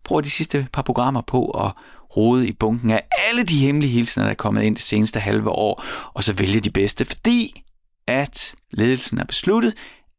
bruger 0.03 0.21
de 0.21 0.29
sidste 0.29 0.67
par 0.73 0.81
programmer 0.81 1.21
på 1.21 1.49
at 1.49 1.71
rode 2.17 2.47
i 2.47 2.53
bunken 2.53 2.91
af 2.91 3.01
alle 3.27 3.43
de 3.43 3.57
hemmelige 3.57 3.91
hilsner, 3.91 4.23
der 4.23 4.31
er 4.31 4.35
kommet 4.35 4.63
ind 4.63 4.75
det 4.75 4.83
seneste 4.83 5.19
halve 5.19 5.49
år, 5.49 5.83
og 6.13 6.23
så 6.23 6.33
vælge 6.33 6.59
de 6.59 6.69
bedste, 6.69 7.05
fordi 7.05 7.63
at 8.07 8.55
ledelsen 8.71 9.17
har 9.17 9.25
besluttet, 9.25 9.73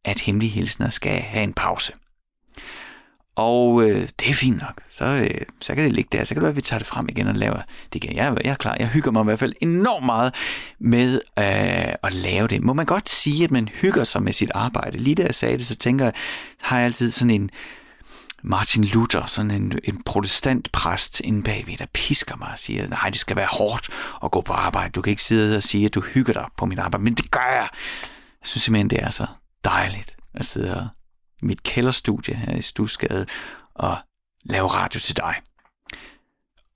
at 0.04 0.20
hemmelige 0.20 0.50
hilsner 0.50 0.90
skal 0.90 1.20
have 1.20 1.44
en 1.44 1.52
pause. 1.52 1.92
Og 3.36 3.82
øh, 3.82 4.08
det 4.20 4.30
er 4.30 4.34
fint 4.34 4.58
nok. 4.58 4.82
Så, 4.90 5.04
øh, 5.04 5.40
så 5.60 5.74
kan 5.74 5.84
det 5.84 5.92
ligge 5.92 6.18
der. 6.18 6.24
Så 6.24 6.28
kan 6.28 6.36
det 6.36 6.42
være, 6.42 6.50
at 6.50 6.56
vi 6.56 6.62
tager 6.62 6.78
det 6.78 6.86
frem 6.86 7.08
igen 7.08 7.26
og 7.26 7.34
laver 7.34 7.60
det 7.92 8.04
igen. 8.04 8.16
Jeg, 8.16 8.36
jeg 8.44 8.50
er 8.50 8.54
klar. 8.54 8.76
Jeg 8.80 8.88
hygger 8.88 9.10
mig 9.10 9.20
i 9.20 9.24
hvert 9.24 9.38
fald 9.38 9.52
enormt 9.60 10.06
meget 10.06 10.34
med 10.80 11.14
øh, 11.38 11.94
at 12.02 12.12
lave 12.12 12.48
det. 12.48 12.62
Må 12.62 12.72
man 12.72 12.86
godt 12.86 13.08
sige, 13.08 13.44
at 13.44 13.50
man 13.50 13.68
hygger 13.68 14.04
sig 14.04 14.22
med 14.22 14.32
sit 14.32 14.50
arbejde? 14.54 14.98
Lige 14.98 15.14
da 15.14 15.22
jeg 15.22 15.34
sagde 15.34 15.58
det, 15.58 15.66
så 15.66 15.76
tænker 15.76 16.04
jeg, 16.04 16.14
har 16.60 16.76
jeg 16.76 16.84
altid 16.84 17.10
sådan 17.10 17.30
en 17.30 17.50
Martin 18.42 18.84
Luther, 18.84 19.26
sådan 19.26 19.50
en, 19.50 19.78
en 19.84 20.02
protestantpræst 20.02 21.20
inde 21.20 21.42
bagved, 21.42 21.76
der 21.76 21.86
pisker 21.94 22.36
mig 22.36 22.48
og 22.52 22.58
siger, 22.58 22.88
nej, 22.88 23.10
det 23.10 23.18
skal 23.18 23.36
være 23.36 23.48
hårdt 23.50 23.88
at 24.24 24.30
gå 24.30 24.40
på 24.40 24.52
arbejde. 24.52 24.90
Du 24.90 25.02
kan 25.02 25.10
ikke 25.10 25.22
sidde 25.22 25.56
og 25.56 25.62
sige, 25.62 25.86
at 25.86 25.94
du 25.94 26.00
hygger 26.00 26.32
dig 26.32 26.46
på 26.56 26.66
mit 26.66 26.78
arbejde. 26.78 27.04
Men 27.04 27.14
det 27.14 27.30
gør 27.30 27.50
jeg. 27.52 27.68
Jeg 28.40 28.48
synes 28.48 28.62
simpelthen, 28.62 28.90
det 28.90 29.02
er 29.02 29.10
så 29.10 29.26
dejligt 29.64 30.16
at 30.34 30.46
sidde 30.46 30.76
og 30.76 30.88
mit 31.46 31.62
kælderstudie 31.62 32.34
her 32.34 32.54
i 32.56 32.62
Stusgade 32.62 33.26
og 33.74 33.96
lave 34.44 34.66
radio 34.66 35.00
til 35.00 35.16
dig. 35.16 35.34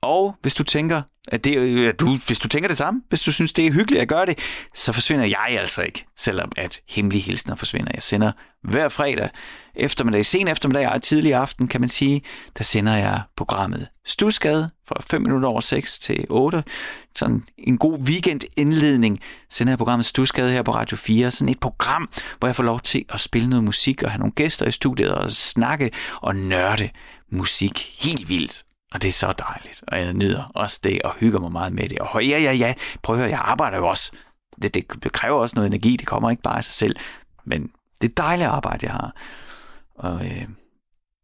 Og 0.02 0.36
hvis 0.42 0.54
du 0.54 0.64
tænker, 0.64 1.02
at 1.28 1.44
det, 1.44 1.56
øh, 1.56 1.88
at 1.88 2.00
du, 2.00 2.18
hvis 2.26 2.38
du 2.38 2.48
tænker 2.48 2.68
det 2.68 2.76
samme, 2.78 3.02
hvis 3.08 3.20
du 3.20 3.32
synes, 3.32 3.52
det 3.52 3.66
er 3.66 3.72
hyggeligt 3.72 4.02
at 4.02 4.08
gøre 4.08 4.26
det, 4.26 4.38
så 4.74 4.92
forsvinder 4.92 5.26
jeg 5.26 5.46
altså 5.60 5.82
ikke, 5.82 6.06
selvom 6.16 6.52
at 6.56 6.80
hemmelige 6.88 7.22
hilsner 7.22 7.54
forsvinder. 7.54 7.90
Jeg 7.94 8.02
sender 8.02 8.32
hver 8.62 8.88
fredag 8.88 9.28
eftermiddag, 9.74 10.26
sen 10.26 10.48
eftermiddag 10.48 10.88
og 10.88 11.02
tidlig 11.02 11.34
aften, 11.34 11.68
kan 11.68 11.80
man 11.80 11.88
sige, 11.90 12.20
der 12.58 12.64
sender 12.64 12.96
jeg 12.96 13.22
programmet 13.36 13.88
Stusgade 14.06 14.70
fra 14.88 15.02
5 15.10 15.22
minutter 15.22 15.48
over 15.48 15.60
6 15.60 15.98
til 15.98 16.26
8. 16.30 16.64
Sådan 17.16 17.44
en 17.58 17.78
god 17.78 17.98
weekendindledning 17.98 19.20
sender 19.50 19.70
jeg 19.70 19.78
programmet 19.78 20.06
Stusgade 20.06 20.50
her 20.50 20.62
på 20.62 20.74
Radio 20.74 20.96
4. 20.96 21.30
Sådan 21.30 21.48
et 21.48 21.60
program, 21.60 22.10
hvor 22.38 22.48
jeg 22.48 22.56
får 22.56 22.62
lov 22.62 22.80
til 22.80 23.04
at 23.08 23.20
spille 23.20 23.48
noget 23.48 23.64
musik 23.64 24.02
og 24.02 24.10
have 24.10 24.18
nogle 24.18 24.32
gæster 24.32 24.66
i 24.66 24.72
studiet 24.72 25.14
og 25.14 25.32
snakke 25.32 25.90
og 26.16 26.36
nørde 26.36 26.88
musik 27.30 27.94
helt 27.98 28.28
vildt. 28.28 28.64
Og 28.92 29.02
det 29.02 29.08
er 29.08 29.12
så 29.12 29.34
dejligt, 29.38 29.82
og 29.88 29.98
jeg 29.98 30.12
nyder 30.12 30.50
også 30.54 30.80
det, 30.84 31.02
og 31.02 31.14
hygger 31.14 31.40
mig 31.40 31.52
meget 31.52 31.72
med 31.72 31.88
det. 31.88 31.98
Og 31.98 32.26
ja, 32.26 32.38
ja, 32.38 32.52
ja, 32.52 32.74
prøv 33.02 33.16
at 33.16 33.20
høre, 33.20 33.30
jeg 33.30 33.40
arbejder 33.42 33.78
jo 33.78 33.86
også. 33.86 34.12
Det, 34.62 34.74
det 34.74 35.12
kræver 35.12 35.40
også 35.40 35.56
noget 35.56 35.66
energi, 35.66 35.96
det 35.96 36.06
kommer 36.06 36.30
ikke 36.30 36.42
bare 36.42 36.56
af 36.56 36.64
sig 36.64 36.74
selv. 36.74 36.96
Men 37.44 37.70
det 38.00 38.10
er 38.10 38.14
dejligt 38.22 38.48
arbejde, 38.48 38.86
jeg 38.86 38.92
har. 38.92 39.14
Og 39.94 40.24
øh, 40.24 40.44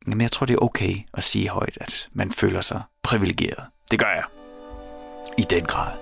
jamen, 0.07 0.21
jeg 0.21 0.33
tror, 0.33 0.47
det 0.47 0.55
er 0.55 0.65
okay 0.65 0.97
at 1.15 1.25
sige 1.25 1.49
højt, 1.49 1.79
at 1.81 2.09
man 2.15 2.33
føler 2.33 2.61
sig 2.61 2.83
privilegeret. 3.03 3.65
Det 3.91 3.99
gør 3.99 4.11
jeg. 4.15 4.25
I 5.39 5.43
den 5.43 5.65
grad. 5.65 5.93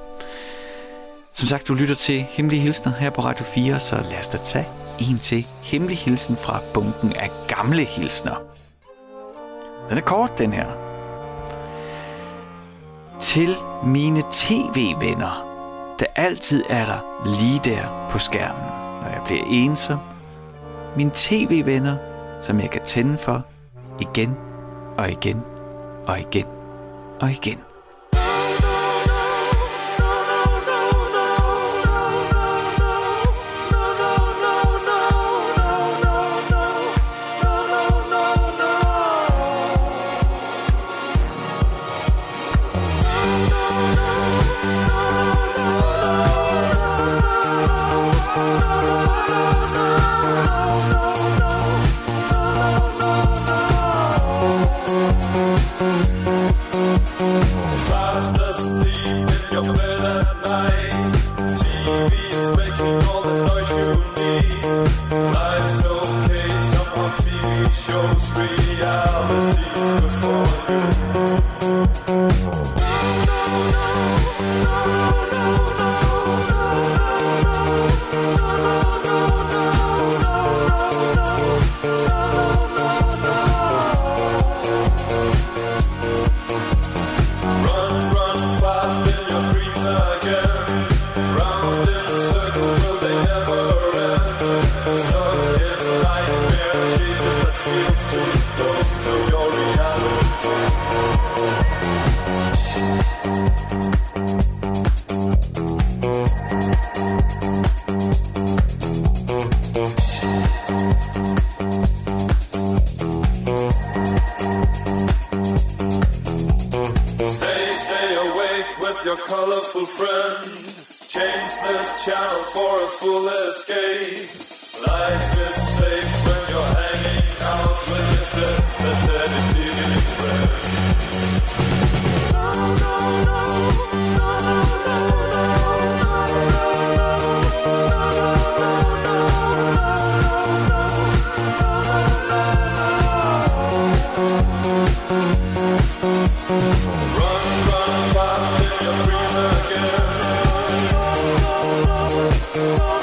Som 1.34 1.48
sagt, 1.48 1.68
du 1.68 1.74
lytter 1.74 1.94
til 1.94 2.22
Hemmelige 2.22 2.60
Hilsner 2.62 2.92
her 2.92 3.10
på 3.10 3.20
Radio 3.20 3.44
4, 3.44 3.80
så 3.80 3.96
lad 3.96 4.20
os 4.20 4.28
da 4.28 4.36
tage 4.36 4.68
en 5.00 5.18
til 5.18 5.46
Hemmelig 5.62 5.98
Hilsen 5.98 6.36
fra 6.36 6.62
bunken 6.74 7.12
af 7.12 7.30
gamle 7.48 7.84
hilsner. 7.84 8.36
Den 9.88 9.98
er 9.98 10.02
kort, 10.02 10.38
den 10.38 10.52
her. 10.52 10.83
Til 13.20 13.56
mine 13.84 14.22
tv-venner, 14.30 15.44
der 15.98 16.06
altid 16.16 16.64
er 16.68 16.84
der 16.86 17.26
lige 17.38 17.60
der 17.64 18.08
på 18.10 18.18
skærmen, 18.18 18.66
når 19.02 19.08
jeg 19.08 19.22
bliver 19.26 19.44
ensom. 19.48 19.98
Mine 20.96 21.10
tv-venner, 21.14 21.96
som 22.42 22.60
jeg 22.60 22.70
kan 22.70 22.82
tænde 22.84 23.18
for 23.18 23.44
igen 24.00 24.36
og 24.98 25.10
igen 25.10 25.42
og 26.06 26.20
igen 26.20 26.46
og 27.20 27.30
igen. 27.30 27.73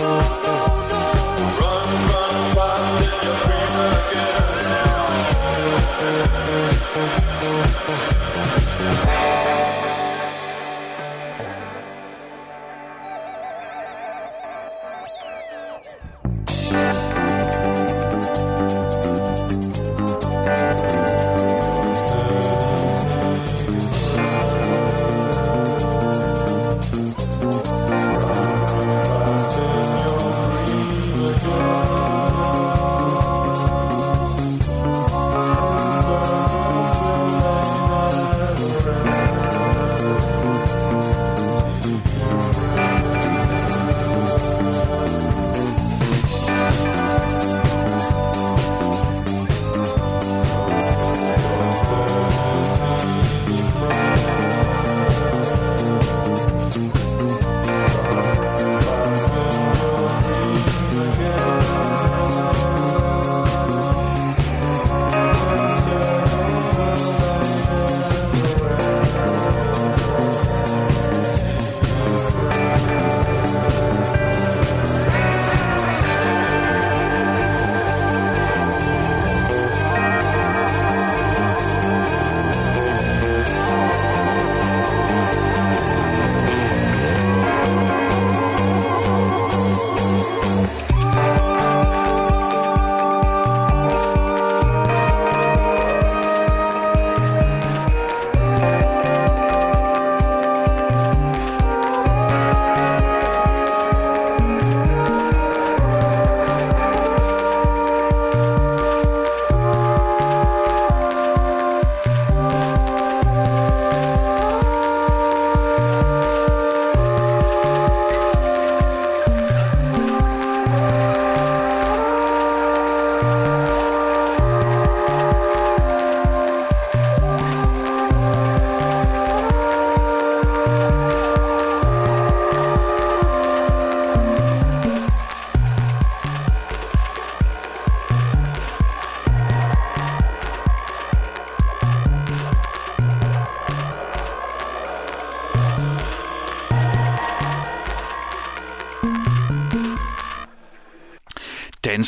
Oh. 0.04 0.41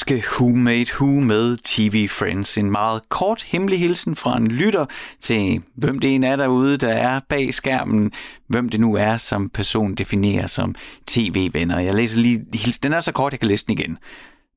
Danske 0.09 0.27
Who 0.31 0.49
Made 0.55 0.85
Who 0.99 1.05
med 1.05 1.57
TV 1.57 2.09
Friends. 2.09 2.57
En 2.57 2.71
meget 2.71 3.09
kort 3.09 3.43
hemmelig 3.43 3.79
hilsen 3.79 4.15
fra 4.15 4.37
en 4.37 4.47
lytter 4.47 4.85
til, 5.19 5.61
hvem 5.75 5.99
det 5.99 6.15
en 6.15 6.23
er 6.23 6.35
derude, 6.35 6.77
der 6.77 6.93
er 6.93 7.19
bag 7.29 7.53
skærmen, 7.53 8.11
hvem 8.47 8.69
det 8.69 8.79
nu 8.79 8.95
er, 8.95 9.17
som 9.17 9.49
person 9.49 9.95
definerer 9.95 10.47
som 10.47 10.75
tv-venner. 11.07 11.79
Jeg 11.79 11.93
læser 11.93 12.17
lige 12.17 12.45
hilsen. 12.53 12.83
Den 12.83 12.93
er 12.93 12.99
så 12.99 13.11
kort, 13.11 13.33
jeg 13.33 13.39
kan 13.39 13.49
læse 13.49 13.65
den 13.65 13.79
igen. 13.79 13.97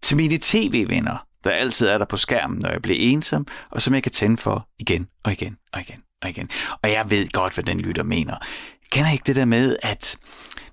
Til 0.03 0.17
mine 0.17 0.39
tv-venner, 0.43 1.27
der 1.45 1.51
altid 1.51 1.87
er 1.87 1.99
der 1.99 2.05
på 2.05 2.17
skærmen, 2.17 2.59
når 2.59 2.71
jeg 2.71 2.83
bliver 2.83 2.99
ensom, 3.01 3.47
og 3.71 3.83
som 3.83 3.95
jeg 3.95 4.03
kan 4.03 4.13
tænde 4.13 4.37
for 4.37 4.69
igen 4.79 5.09
og 5.25 5.33
igen 5.33 5.57
og 5.73 5.81
igen 5.81 6.01
og 6.23 6.29
igen. 6.29 6.49
Og 6.83 6.91
jeg 6.91 7.11
ved 7.11 7.29
godt, 7.29 7.55
hvad 7.55 7.65
den 7.65 7.81
lytter 7.81 8.03
mener. 8.03 8.37
Kender 8.91 9.13
ikke 9.13 9.25
det 9.27 9.37
der 9.37 9.45
med, 9.45 9.77
at 9.83 10.17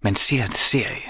man 0.01 0.15
ser 0.15 0.43
en 0.43 0.51
serie, 0.51 1.09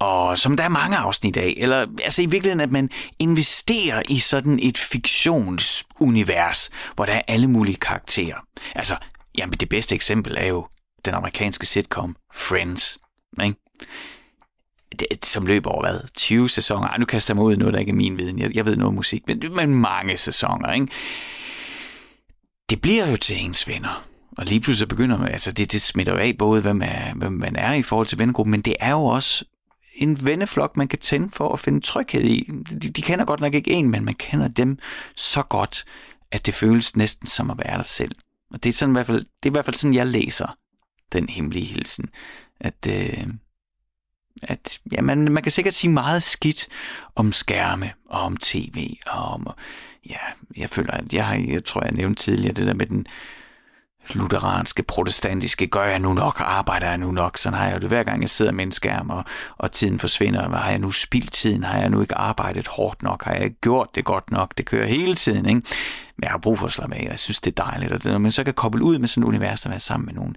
og 0.00 0.38
som 0.38 0.56
der 0.56 0.64
er 0.64 0.68
mange 0.68 0.96
afsnit 0.96 1.36
af, 1.36 1.54
eller 1.56 1.86
altså 2.04 2.22
i 2.22 2.26
virkeligheden, 2.26 2.60
at 2.60 2.70
man 2.70 2.90
investerer 3.18 4.02
i 4.08 4.18
sådan 4.18 4.58
et 4.62 4.78
fiktionsunivers, 4.78 6.70
hvor 6.94 7.04
der 7.04 7.12
er 7.12 7.22
alle 7.28 7.46
mulige 7.46 7.76
karakterer. 7.76 8.36
Altså, 8.74 8.96
jamen 9.38 9.52
det 9.52 9.68
bedste 9.68 9.94
eksempel 9.94 10.36
er 10.38 10.46
jo 10.46 10.66
den 11.04 11.14
amerikanske 11.14 11.66
sitcom 11.66 12.16
Friends, 12.34 12.98
ikke? 13.42 13.56
Det, 14.98 15.26
som 15.26 15.46
løber 15.46 15.70
over 15.70 15.82
hvad? 15.82 16.00
20 16.14 16.48
sæsoner? 16.48 16.88
Ej, 16.88 16.98
nu 16.98 17.04
kaster 17.04 17.34
jeg 17.34 17.36
mig 17.36 17.44
ud 17.44 17.56
noget, 17.56 17.74
der 17.74 17.80
ikke 17.80 17.90
er 17.90 17.96
min 17.96 18.18
viden. 18.18 18.38
Jeg, 18.38 18.56
jeg 18.56 18.66
ved 18.66 18.76
noget 18.76 18.88
om 18.88 18.94
musik, 18.94 19.22
men, 19.26 19.42
men 19.54 19.74
mange 19.74 20.16
sæsoner, 20.16 20.72
ikke? 20.72 20.86
Det 22.70 22.80
bliver 22.80 23.10
jo 23.10 23.16
til 23.16 23.44
ens 23.44 23.68
venner. 23.68 24.04
Og 24.38 24.44
lige 24.44 24.60
pludselig 24.60 24.88
begynder 24.88 25.18
man, 25.18 25.28
altså 25.28 25.52
det, 25.52 25.72
det 25.72 25.82
smitter 25.82 26.12
jo 26.12 26.18
af 26.18 26.34
både, 26.38 26.62
hvem, 26.62 26.82
er, 26.82 27.14
hvem 27.14 27.32
man 27.32 27.56
er 27.56 27.72
i 27.72 27.82
forhold 27.82 28.06
til 28.06 28.18
vennegruppen, 28.18 28.50
men 28.50 28.60
det 28.60 28.76
er 28.80 28.90
jo 28.90 29.04
også 29.04 29.44
en 29.98 30.24
venneflok, 30.26 30.76
man 30.76 30.88
kan 30.88 30.98
tænde 30.98 31.30
for 31.30 31.52
at 31.52 31.60
finde 31.60 31.80
tryghed 31.80 32.24
i. 32.24 32.50
De, 32.70 32.78
de 32.78 33.02
kender 33.02 33.24
godt 33.24 33.40
nok 33.40 33.54
ikke 33.54 33.70
en, 33.70 33.90
men 33.90 34.04
man 34.04 34.14
kender 34.14 34.48
dem 34.48 34.78
så 35.16 35.42
godt, 35.42 35.84
at 36.30 36.46
det 36.46 36.54
føles 36.54 36.96
næsten 36.96 37.26
som 37.26 37.50
at 37.50 37.58
være 37.58 37.78
der 37.78 37.84
selv. 37.84 38.12
Og 38.50 38.62
det 38.62 38.68
er, 38.68 38.72
sådan 38.72 38.92
i 38.92 38.96
hvert 38.96 39.06
fald, 39.06 39.20
det 39.20 39.48
er 39.48 39.50
i 39.50 39.50
hvert 39.50 39.64
fald 39.64 39.76
sådan, 39.76 39.94
jeg 39.94 40.06
læser 40.06 40.56
den 41.12 41.28
hemmelige 41.28 41.64
hilsen. 41.64 42.08
At, 42.60 42.86
øh, 42.88 43.26
at 44.42 44.80
ja, 44.92 45.00
man, 45.00 45.32
man 45.32 45.42
kan 45.42 45.52
sikkert 45.52 45.74
sige 45.74 45.90
meget 45.90 46.22
skidt 46.22 46.68
om 47.14 47.32
skærme 47.32 47.92
og 48.06 48.20
om 48.20 48.36
tv 48.36 48.96
og 49.06 49.24
om, 49.24 49.46
ja, 50.08 50.18
jeg 50.56 50.70
føler, 50.70 50.92
at 50.92 51.12
jeg, 51.12 51.26
har, 51.26 51.34
jeg 51.34 51.64
tror, 51.64 51.82
jeg 51.82 51.92
nævnte 51.92 52.22
tidligere 52.22 52.54
det 52.54 52.66
der 52.66 52.74
med 52.74 52.86
den 52.86 53.06
lutheranske, 54.14 54.82
protestantiske, 54.82 55.66
gør 55.66 55.84
jeg 55.84 55.98
nu 55.98 56.12
nok, 56.12 56.40
arbejder 56.40 56.88
jeg 56.88 56.98
nu 56.98 57.12
nok, 57.12 57.38
sådan 57.38 57.58
har 57.58 57.68
jeg 57.68 57.80
det 57.80 57.88
hver 57.88 58.02
gang 58.02 58.22
jeg 58.22 58.30
sidder 58.30 58.52
med 58.52 58.64
en 58.64 58.72
skærm, 58.72 59.10
og, 59.10 59.24
og 59.58 59.72
tiden 59.72 59.98
forsvinder, 59.98 60.56
har 60.56 60.70
jeg 60.70 60.78
nu 60.78 60.90
spildt 60.90 61.32
tiden, 61.32 61.64
har 61.64 61.78
jeg 61.78 61.90
nu 61.90 62.00
ikke 62.00 62.14
arbejdet 62.14 62.66
hårdt 62.66 63.02
nok, 63.02 63.24
har 63.24 63.34
jeg 63.34 63.44
ikke 63.44 63.60
gjort 63.60 63.88
det 63.94 64.04
godt 64.04 64.30
nok, 64.30 64.58
det 64.58 64.66
kører 64.66 64.86
hele 64.86 65.14
tiden, 65.14 65.46
ikke? 65.46 65.62
Men 66.16 66.22
jeg 66.22 66.30
har 66.30 66.38
brug 66.38 66.58
for 66.58 66.66
at 66.66 66.72
slappe 66.72 66.96
af, 66.96 67.00
og 67.00 67.10
jeg 67.10 67.18
synes 67.18 67.40
det 67.40 67.58
er 67.58 67.64
dejligt, 67.64 67.92
og 67.92 68.02
det, 68.02 68.12
når 68.12 68.18
man 68.18 68.32
så 68.32 68.44
kan 68.44 68.54
koble 68.54 68.84
ud 68.84 68.98
med 68.98 69.08
sådan 69.08 69.22
et 69.22 69.28
univers 69.28 69.64
og 69.64 69.70
være 69.70 69.80
sammen 69.80 70.06
med 70.06 70.14
nogen, 70.14 70.36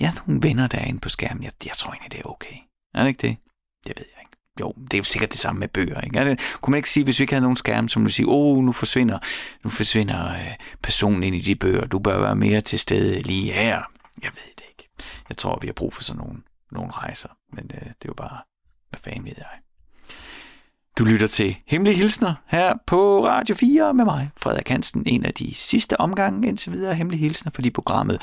ja, 0.00 0.12
nogle 0.26 0.42
venner 0.42 0.66
der 0.66 0.78
er 0.78 0.84
inde 0.84 1.00
på 1.00 1.08
skærmen, 1.08 1.42
jeg, 1.42 1.52
jeg 1.64 1.72
tror 1.76 1.92
egentlig, 1.92 2.12
det 2.12 2.20
er 2.20 2.30
okay. 2.30 2.56
Er 2.94 3.00
det 3.00 3.08
ikke 3.08 3.28
det? 3.28 3.36
Det 3.86 3.92
ved 3.98 4.06
jeg. 4.15 4.15
Jo, 4.60 4.74
det 4.90 4.94
er 4.94 4.98
jo 4.98 5.04
sikkert 5.04 5.30
det 5.30 5.38
samme 5.38 5.58
med 5.58 5.68
bøger. 5.68 6.00
Ikke? 6.00 6.24
Det, 6.24 6.40
kunne 6.60 6.70
man 6.72 6.78
ikke 6.78 6.90
sige, 6.90 7.04
hvis 7.04 7.18
vi 7.18 7.22
ikke 7.22 7.32
havde 7.32 7.42
nogen 7.42 7.56
skærm, 7.56 7.88
som 7.88 8.02
ville 8.02 8.14
sige, 8.14 8.28
åh, 8.28 8.56
oh, 8.56 8.64
nu 8.64 8.72
forsvinder, 8.72 9.18
nu 9.64 9.70
forsvinder 9.70 10.32
øh, 10.32 10.54
personen 10.82 11.22
ind 11.22 11.36
i 11.36 11.40
de 11.40 11.56
bøger, 11.56 11.86
du 11.86 11.98
bør 11.98 12.20
være 12.20 12.36
mere 12.36 12.60
til 12.60 12.78
stede 12.78 13.20
lige 13.20 13.52
her. 13.52 13.82
Jeg 14.22 14.30
ved 14.34 14.52
det 14.56 14.64
ikke. 14.68 14.88
Jeg 15.28 15.36
tror, 15.36 15.58
vi 15.60 15.66
har 15.66 15.72
brug 15.72 15.94
for 15.94 16.02
sådan 16.02 16.22
nogle, 16.22 16.38
nogle 16.72 16.92
rejser, 16.92 17.28
men 17.52 17.70
øh, 17.74 17.80
det 17.80 17.88
er 17.88 18.08
jo 18.08 18.14
bare, 18.14 18.38
hvad 18.90 19.00
fanden 19.04 19.24
ved 19.24 19.32
jeg. 19.36 19.46
Du 20.98 21.04
lytter 21.04 21.26
til 21.26 21.56
Hemmelige 21.66 21.96
Hilsner 21.96 22.34
her 22.46 22.74
på 22.86 23.26
Radio 23.26 23.54
4 23.54 23.92
med 23.92 24.04
mig, 24.04 24.30
Frederik 24.36 24.68
Hansen. 24.68 25.02
En 25.06 25.24
af 25.24 25.34
de 25.34 25.54
sidste 25.54 26.00
omgange 26.00 26.48
indtil 26.48 26.72
videre 26.72 26.94
Hemmelige 26.94 27.20
Hilsner, 27.20 27.52
fordi 27.52 27.70
programmet, 27.70 28.22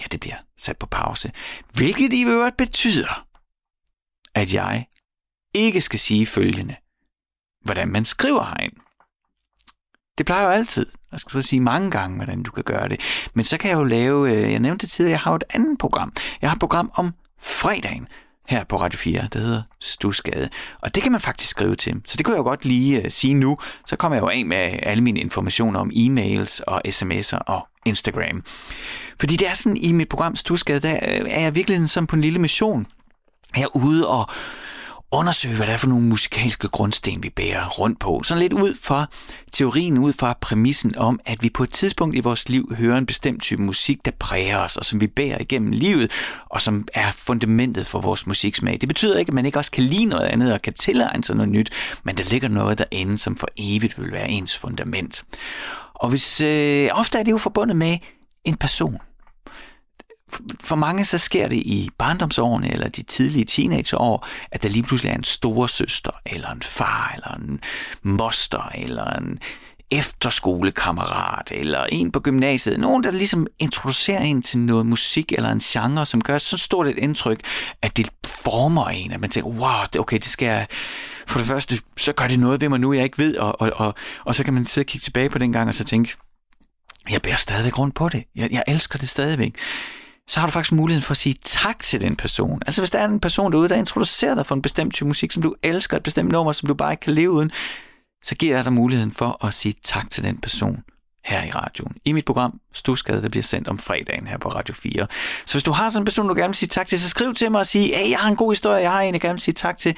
ja, 0.00 0.04
det 0.12 0.20
bliver 0.20 0.36
sat 0.58 0.76
på 0.76 0.86
pause. 0.86 1.32
Hvilket 1.72 2.12
i 2.12 2.24
øvrigt 2.24 2.56
betyder, 2.56 3.24
at 4.34 4.54
jeg 4.54 4.86
ikke 5.54 5.80
skal 5.80 5.98
sige 5.98 6.26
følgende. 6.26 6.76
Hvordan 7.64 7.88
man 7.88 8.04
skriver 8.04 8.44
herind. 8.44 8.72
Det 10.18 10.26
plejer 10.26 10.44
jo 10.44 10.50
altid. 10.50 10.86
Jeg 11.12 11.20
skal 11.20 11.32
så 11.32 11.42
sige 11.42 11.60
mange 11.60 11.90
gange, 11.90 12.16
hvordan 12.16 12.42
du 12.42 12.50
kan 12.50 12.64
gøre 12.64 12.88
det. 12.88 13.00
Men 13.34 13.44
så 13.44 13.58
kan 13.58 13.70
jeg 13.70 13.76
jo 13.76 13.84
lave, 13.84 14.32
øh, 14.32 14.52
jeg 14.52 14.60
nævnte 14.60 14.86
tidligere, 14.86 15.10
jeg 15.10 15.20
har 15.20 15.34
et 15.34 15.44
andet 15.50 15.78
program. 15.78 16.12
Jeg 16.42 16.50
har 16.50 16.54
et 16.54 16.60
program 16.60 16.90
om 16.94 17.14
fredagen 17.40 18.08
her 18.48 18.64
på 18.64 18.76
Radio 18.76 18.98
4, 18.98 19.28
der 19.32 19.38
hedder 19.38 19.62
Stusgade. 19.80 20.48
Og 20.80 20.94
det 20.94 21.02
kan 21.02 21.12
man 21.12 21.20
faktisk 21.20 21.50
skrive 21.50 21.74
til. 21.74 22.02
Så 22.06 22.16
det 22.16 22.26
kunne 22.26 22.34
jeg 22.34 22.38
jo 22.38 22.44
godt 22.44 22.64
lige 22.64 22.98
uh, 23.04 23.04
sige 23.08 23.34
nu. 23.34 23.58
Så 23.86 23.96
kommer 23.96 24.16
jeg 24.16 24.22
jo 24.22 24.28
af 24.28 24.44
med 24.46 24.78
alle 24.82 25.02
mine 25.02 25.20
informationer 25.20 25.80
om 25.80 25.90
e-mails 25.94 26.60
og 26.66 26.82
sms'er 26.88 27.38
og 27.46 27.68
Instagram. 27.84 28.44
Fordi 29.20 29.36
det 29.36 29.48
er 29.48 29.54
sådan, 29.54 29.76
i 29.76 29.92
mit 29.92 30.08
program 30.08 30.36
Stusgade, 30.36 30.80
der 30.80 30.94
øh, 30.94 31.30
er 31.30 31.40
jeg 31.40 31.54
virkelig 31.54 31.90
sådan 31.90 32.06
på 32.06 32.16
en 32.16 32.22
lille 32.22 32.38
mission. 32.38 32.86
Jeg 33.56 33.62
er 33.62 33.76
ude 33.76 34.08
og 34.08 34.28
undersøge, 35.12 35.56
hvad 35.56 35.66
det 35.66 35.72
er 35.72 35.78
for 35.78 35.86
nogle 35.86 36.04
musikalske 36.04 36.68
grundsten, 36.68 37.22
vi 37.22 37.30
bærer 37.30 37.68
rundt 37.68 38.00
på. 38.00 38.22
Sådan 38.24 38.40
lidt 38.40 38.52
ud 38.52 38.74
fra 38.74 39.06
teorien, 39.52 39.98
ud 39.98 40.12
fra 40.12 40.36
præmissen 40.40 40.96
om, 40.96 41.20
at 41.26 41.42
vi 41.42 41.50
på 41.50 41.62
et 41.62 41.70
tidspunkt 41.70 42.16
i 42.16 42.20
vores 42.20 42.48
liv 42.48 42.74
hører 42.76 42.98
en 42.98 43.06
bestemt 43.06 43.42
type 43.42 43.62
musik, 43.62 44.04
der 44.04 44.10
præger 44.18 44.58
os, 44.58 44.76
og 44.76 44.84
som 44.84 45.00
vi 45.00 45.06
bærer 45.06 45.38
igennem 45.40 45.70
livet, 45.70 46.10
og 46.48 46.60
som 46.60 46.88
er 46.94 47.12
fundamentet 47.16 47.86
for 47.86 48.00
vores 48.00 48.26
musiksmag. 48.26 48.78
Det 48.80 48.88
betyder 48.88 49.18
ikke, 49.18 49.30
at 49.30 49.34
man 49.34 49.46
ikke 49.46 49.58
også 49.58 49.70
kan 49.70 49.84
lide 49.84 50.04
noget 50.04 50.26
andet 50.26 50.52
og 50.52 50.62
kan 50.62 50.74
tilegne 50.74 51.24
sig 51.24 51.36
noget 51.36 51.52
nyt, 51.52 51.70
men 52.02 52.16
der 52.16 52.24
ligger 52.24 52.48
noget 52.48 52.78
derinde, 52.78 53.18
som 53.18 53.36
for 53.36 53.48
evigt 53.56 54.00
vil 54.00 54.12
være 54.12 54.30
ens 54.30 54.56
fundament. 54.56 55.24
Og 55.94 56.08
hvis, 56.08 56.40
øh, 56.40 56.88
ofte 56.92 57.18
er 57.18 57.22
det 57.22 57.32
jo 57.32 57.38
forbundet 57.38 57.76
med 57.76 57.98
en 58.44 58.56
person 58.56 58.98
for 60.60 60.76
mange 60.76 61.04
så 61.04 61.18
sker 61.18 61.48
det 61.48 61.56
i 61.56 61.90
barndomsårene 61.98 62.72
eller 62.72 62.88
de 62.88 63.02
tidlige 63.02 63.44
teenageår, 63.44 64.26
at 64.52 64.62
der 64.62 64.68
lige 64.68 64.82
pludselig 64.82 65.10
er 65.10 65.16
en 65.16 65.24
storesøster, 65.24 66.10
eller 66.26 66.50
en 66.50 66.62
far, 66.62 67.12
eller 67.14 67.34
en 67.34 67.60
moster, 68.02 68.72
eller 68.74 69.04
en 69.04 69.38
efterskolekammerat, 69.90 71.48
eller 71.50 71.84
en 71.84 72.12
på 72.12 72.20
gymnasiet. 72.20 72.80
Nogen, 72.80 73.04
der 73.04 73.10
ligesom 73.10 73.46
introducerer 73.58 74.20
en 74.20 74.42
til 74.42 74.58
noget 74.58 74.86
musik 74.86 75.32
eller 75.32 75.50
en 75.50 75.60
genre, 75.60 76.06
som 76.06 76.22
gør 76.22 76.38
så 76.38 76.58
stort 76.58 76.88
et 76.88 76.98
indtryk, 76.98 77.40
at 77.82 77.96
det 77.96 78.08
former 78.26 78.86
en, 78.86 79.12
at 79.12 79.20
man 79.20 79.30
tænker, 79.30 79.50
wow, 79.50 80.00
okay, 80.00 80.16
det 80.16 80.26
skal 80.26 80.46
jeg... 80.46 80.66
For 81.26 81.38
det 81.38 81.46
første, 81.46 81.78
så 81.96 82.12
gør 82.12 82.26
det 82.26 82.38
noget 82.38 82.60
ved 82.60 82.68
mig 82.68 82.80
nu, 82.80 82.92
jeg 82.92 83.04
ikke 83.04 83.18
ved, 83.18 83.36
og, 83.36 83.60
og, 83.60 83.72
og, 83.74 83.94
og 84.24 84.34
så 84.34 84.44
kan 84.44 84.54
man 84.54 84.64
sidde 84.66 84.82
og 84.84 84.86
kigge 84.86 85.02
tilbage 85.02 85.30
på 85.30 85.38
den 85.38 85.52
gang, 85.52 85.68
og 85.68 85.74
så 85.74 85.84
tænke, 85.84 86.16
jeg 87.10 87.22
bærer 87.22 87.36
stadigvæk 87.36 87.78
rundt 87.78 87.94
på 87.94 88.08
det. 88.08 88.24
Jeg, 88.36 88.48
jeg 88.50 88.62
elsker 88.68 88.98
det 88.98 89.08
stadigvæk 89.08 89.54
så 90.28 90.40
har 90.40 90.46
du 90.46 90.52
faktisk 90.52 90.72
muligheden 90.72 91.02
for 91.02 91.10
at 91.10 91.16
sige 91.16 91.34
tak 91.42 91.78
til 91.78 92.00
den 92.00 92.16
person. 92.16 92.62
Altså 92.66 92.80
hvis 92.80 92.90
der 92.90 92.98
er 92.98 93.04
en 93.04 93.20
person 93.20 93.52
derude, 93.52 93.68
der 93.68 93.76
introducerer 93.76 94.34
dig 94.34 94.46
for 94.46 94.54
en 94.54 94.62
bestemt 94.62 94.94
type 94.94 95.06
musik, 95.06 95.32
som 95.32 95.42
du 95.42 95.54
elsker, 95.62 95.96
et 95.96 96.02
bestemt 96.02 96.30
nummer, 96.30 96.52
som 96.52 96.66
du 96.66 96.74
bare 96.74 96.92
ikke 96.92 97.00
kan 97.00 97.14
leve 97.14 97.30
uden, 97.30 97.50
så 98.24 98.34
giver 98.34 98.56
jeg 98.56 98.64
dig 98.64 98.72
muligheden 98.72 99.10
for 99.10 99.44
at 99.46 99.54
sige 99.54 99.74
tak 99.84 100.10
til 100.10 100.24
den 100.24 100.38
person 100.38 100.82
her 101.24 101.44
i 101.44 101.50
radioen. 101.50 101.96
I 102.04 102.12
mit 102.12 102.24
program 102.24 102.60
Stusgade, 102.72 103.22
der 103.22 103.28
bliver 103.28 103.42
sendt 103.42 103.68
om 103.68 103.78
fredagen 103.78 104.26
her 104.26 104.38
på 104.38 104.48
Radio 104.48 104.74
4. 104.74 105.06
Så 105.46 105.54
hvis 105.54 105.62
du 105.62 105.72
har 105.72 105.90
sådan 105.90 106.02
en 106.02 106.04
person, 106.04 106.28
du 106.28 106.34
gerne 106.34 106.48
vil 106.48 106.54
sige 106.54 106.68
tak 106.68 106.86
til, 106.86 107.00
så 107.00 107.08
skriv 107.08 107.34
til 107.34 107.50
mig 107.50 107.60
og 107.60 107.66
sige, 107.66 107.96
hey, 107.96 108.10
jeg 108.10 108.18
har 108.18 108.28
en 108.28 108.36
god 108.36 108.52
historie, 108.52 108.82
jeg 108.82 108.92
har 108.92 109.00
en, 109.00 109.14
jeg 109.14 109.20
gerne 109.20 109.34
vil 109.34 109.40
sige 109.40 109.54
tak 109.54 109.78
til. 109.78 109.96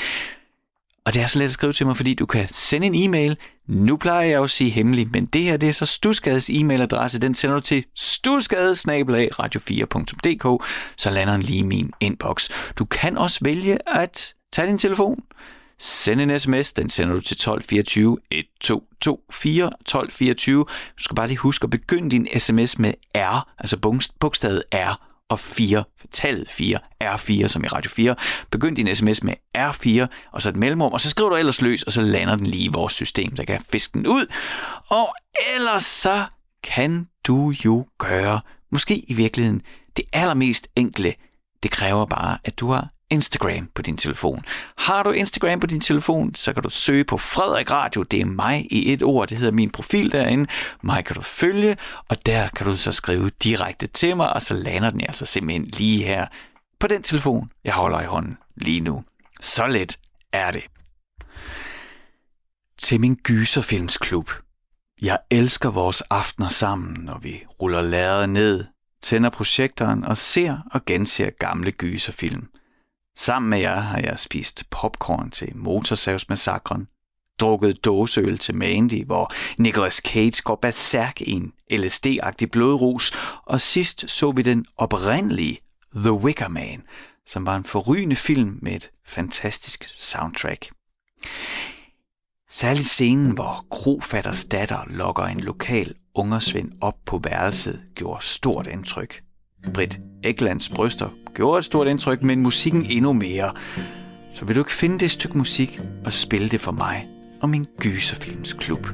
Og 1.05 1.15
det 1.15 1.23
er 1.23 1.27
så 1.27 1.39
let 1.39 1.45
at 1.45 1.53
skrive 1.53 1.73
til 1.73 1.87
mig, 1.87 1.97
fordi 1.97 2.15
du 2.15 2.27
kan 2.27 2.49
sende 2.51 2.87
en 2.87 2.95
e-mail. 2.95 3.37
Nu 3.71 3.97
plejer 3.97 4.27
jeg 4.27 4.37
jo 4.37 4.45
at 4.45 4.51
sige 4.51 4.71
hemmelig, 4.71 5.09
men 5.11 5.27
det 5.27 5.43
her 5.43 5.57
det 5.57 5.69
er 5.69 5.73
så 5.73 5.87
Stusgades 5.87 6.51
e-mailadresse. 6.51 7.19
Den 7.19 7.35
sender 7.35 7.57
du 7.57 7.61
til 7.61 7.85
stusgade-radio4.dk, 7.99 10.65
så 10.97 11.11
lander 11.11 11.33
den 11.33 11.43
lige 11.43 11.59
i 11.59 11.63
min 11.63 11.93
inbox. 12.01 12.49
Du 12.79 12.85
kan 12.85 13.19
også 13.19 13.39
vælge 13.43 13.89
at 13.89 14.35
tage 14.53 14.69
din 14.69 14.79
telefon, 14.79 15.23
sende 15.79 16.23
en 16.23 16.39
sms, 16.39 16.73
den 16.73 16.91
sender 16.91 17.15
du 17.15 17.21
til 17.21 17.35
1224 17.35 18.19
1224 18.31 19.67
1224. 19.67 20.65
Du 20.99 21.03
skal 21.03 21.17
bare 21.17 21.29
lige 21.29 21.39
huske 21.39 21.65
at 21.65 21.71
begynde 21.71 22.11
din 22.11 22.29
sms 22.39 22.79
med 22.79 22.93
R, 23.17 23.49
altså 23.59 23.77
bogstavet 24.21 24.63
R, 24.75 25.07
og 25.31 25.41
4, 25.41 25.85
tallet 26.13 26.49
4, 26.51 26.79
R4 27.05 27.49
som 27.49 27.65
i 27.65 27.67
Radio 27.67 27.91
4. 27.91 28.15
Begynd 28.51 28.77
din 28.77 28.95
sms 28.95 29.23
med 29.23 29.35
R4, 29.59 30.07
og 30.33 30.43
så 30.43 30.49
et 30.49 30.57
mellemrum, 30.57 30.93
og 30.93 31.01
så 31.01 31.11
skriver 31.11 31.31
du 31.31 31.37
ellers 31.37 31.61
løs, 31.61 31.83
og 31.83 31.93
så 31.93 32.01
lander 32.01 32.37
den 32.37 32.47
lige 32.47 32.65
i 32.65 32.69
vores 32.69 32.93
system, 32.93 33.37
så 33.37 33.45
kan 33.45 33.61
fiske 33.71 33.93
den 33.99 34.07
ud. 34.07 34.27
Og 34.89 35.15
ellers 35.57 35.85
så 35.85 36.25
kan 36.63 37.09
du 37.27 37.55
jo 37.65 37.87
gøre, 37.99 38.41
måske 38.73 38.99
i 38.99 39.15
virkeligheden, 39.15 39.63
det 39.97 40.05
allermest 40.13 40.69
enkle. 40.77 41.15
Det 41.63 41.71
kræver 41.71 42.07
bare, 42.07 42.39
at 42.45 42.61
du 42.61 42.71
har 42.71 42.89
Instagram 43.11 43.67
på 43.75 43.83
din 43.83 43.97
telefon. 43.97 44.45
Har 44.79 45.03
du 45.03 45.11
Instagram 45.11 45.61
på 45.61 45.67
din 45.67 45.81
telefon, 45.81 46.35
så 46.35 46.53
kan 46.53 46.63
du 46.63 46.71
søge 46.71 47.05
på 47.05 47.19
Frederik 47.19 47.71
Radio. 47.71 48.03
Det 48.03 48.21
er 48.21 48.27
mig 48.27 48.67
i 48.71 48.93
et 48.93 49.03
ord. 49.03 49.29
Det 49.29 49.39
hedder 49.39 49.53
min 49.53 49.71
profil 49.71 50.13
derinde. 50.13 50.47
Mig 50.83 51.05
kan 51.05 51.17
du 51.17 51.23
følge, 51.23 51.77
og 52.09 52.27
der 52.27 52.49
kan 52.49 52.67
du 52.67 52.77
så 52.77 52.93
skrive 52.93 53.31
direkte 53.43 53.87
til 53.87 54.17
mig, 54.17 54.33
og 54.33 54.43
så 54.43 54.55
lander 54.55 54.91
den 54.91 55.01
altså 55.01 55.27
simpelthen 55.27 55.65
lige 55.65 56.05
her 56.05 56.27
på 56.81 56.87
den 56.87 57.03
telefon, 57.03 57.51
jeg 57.65 57.73
holder 57.75 58.01
i 58.01 58.05
hånden 58.07 58.39
lige 58.57 58.81
nu. 58.81 59.05
Så 59.41 59.67
let 59.67 59.99
er 60.33 60.51
det. 60.51 60.63
til 62.79 63.01
min 63.01 63.15
gyserfilmsklub. 63.15 64.31
Jeg 65.03 65.19
elsker 65.31 65.71
vores 65.71 66.01
aftener 66.01 66.49
sammen, 66.49 67.05
når 67.05 67.19
vi 67.19 67.43
ruller 67.63 67.83
lærret 67.83 68.29
ned, 68.29 68.65
tænder 69.03 69.31
projektoren 69.31 70.05
og 70.05 70.17
ser 70.17 70.59
og 70.73 70.85
genser 70.85 71.31
gamle 71.31 71.73
gyserfilm. 71.73 72.49
Sammen 73.17 73.51
med 73.51 73.59
jer 73.59 73.81
har 73.81 73.99
jeg 73.99 74.19
spist 74.19 74.65
popcorn 74.71 75.31
til 75.31 75.57
Motorsavsmassakren, 75.57 76.89
drukket 77.41 77.85
dåseøl 77.85 78.39
til 78.39 78.57
Mandy, 78.57 79.07
hvor 79.07 79.33
Nicolas 79.59 79.95
Cage 79.95 80.43
går 80.45 80.57
berserk 80.57 81.21
i 81.21 81.31
en 81.31 81.53
LSD-agtig 81.73 82.47
blodrus, 82.53 83.13
og 83.47 83.61
sidst 83.61 84.11
så 84.11 84.33
vi 84.33 84.43
den 84.43 84.67
oprindelige 84.77 85.59
The 85.95 86.13
Wicker 86.13 86.49
Man, 86.49 86.83
som 87.27 87.47
var 87.47 87.57
en 87.57 87.65
forrygende 87.65 88.17
film 88.17 88.59
med 88.63 88.73
et 88.73 88.91
fantastisk 89.07 89.89
soundtrack. 89.97 90.69
Særligt 92.51 92.87
scenen, 92.87 93.35
hvor 93.35 93.67
Krofatters 93.71 94.45
datter 94.45 94.85
lokker 94.87 95.23
en 95.23 95.41
lokal 95.41 95.95
ungersvend 96.15 96.73
op 96.81 96.97
på 97.07 97.21
værelset, 97.25 97.83
gjorde 97.95 98.25
stort 98.25 98.67
indtryk. 98.67 99.21
Britt 99.75 99.99
Eklands 100.25 100.69
bryster 100.69 101.09
gjorde 101.35 101.59
et 101.59 101.65
stort 101.65 101.87
indtryk, 101.87 102.23
men 102.23 102.41
musikken 102.41 102.87
endnu 102.91 103.13
mere. 103.13 103.53
Så 104.35 104.45
vil 104.45 104.57
du 104.57 104.61
ikke 104.61 104.73
finde 104.73 104.99
det 104.99 105.11
stykke 105.11 105.39
musik 105.39 105.81
og 106.05 106.13
spille 106.13 106.49
det 106.49 106.61
for 106.61 106.73
mig 106.73 107.07
og 107.43 107.49
min 107.49 107.65
gyserfilmsklub. 107.81 108.87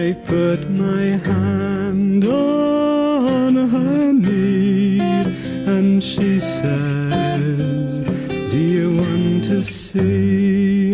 I 0.00 0.14
put 0.26 0.70
my 0.70 1.18
hand 1.24 2.24
on 2.24 3.56
her 3.56 4.12
knee 4.12 5.00
and 5.66 6.02
she 6.02 6.40
says, 6.40 8.04
Do 8.52 8.58
you 8.58 8.96
want 8.96 9.44
to 9.44 9.62
see? 9.62 10.92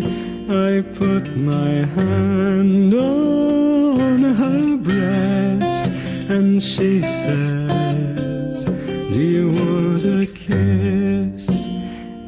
I 0.48 0.82
put 0.94 1.36
my 1.36 1.84
hand 1.96 2.94
on 2.94 4.18
her 4.34 4.76
breast 4.76 5.86
and 6.28 6.62
she 6.62 7.02
says, 7.02 7.79
You 9.20 9.48
want 9.48 10.02
a 10.02 10.24
kiss? 10.24 11.44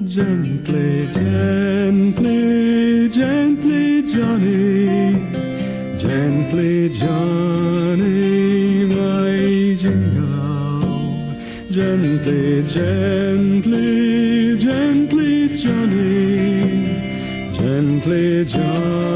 Gently, 0.05 1.07
gently, 1.07 3.09
gently, 3.09 4.13
Johnny, 4.13 5.17
gently, 5.99 6.91
Johnny, 6.91 8.85
my 8.93 9.75
jingle. 9.81 10.83
Gently, 11.71 12.63
gently, 12.69 14.59
gently, 14.59 15.57
Johnny, 15.57 16.85
gently, 17.55 18.45
Johnny, 18.45 19.12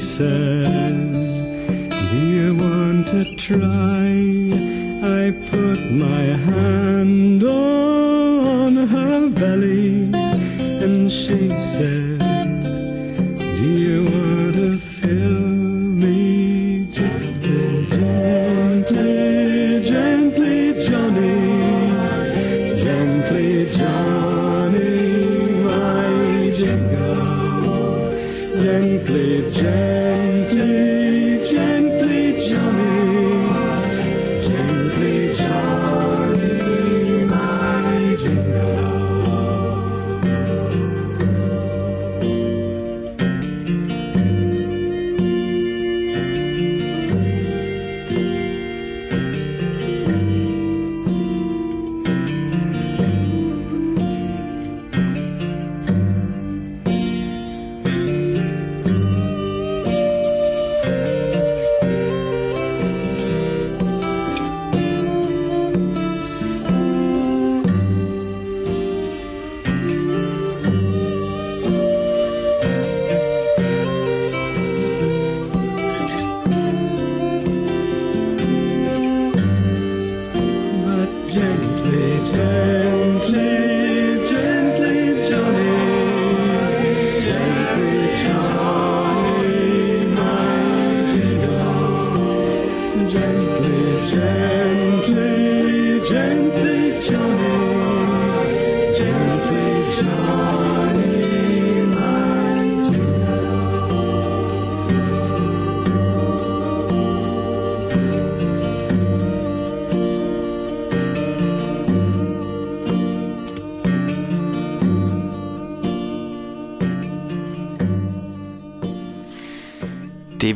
and 0.00 0.49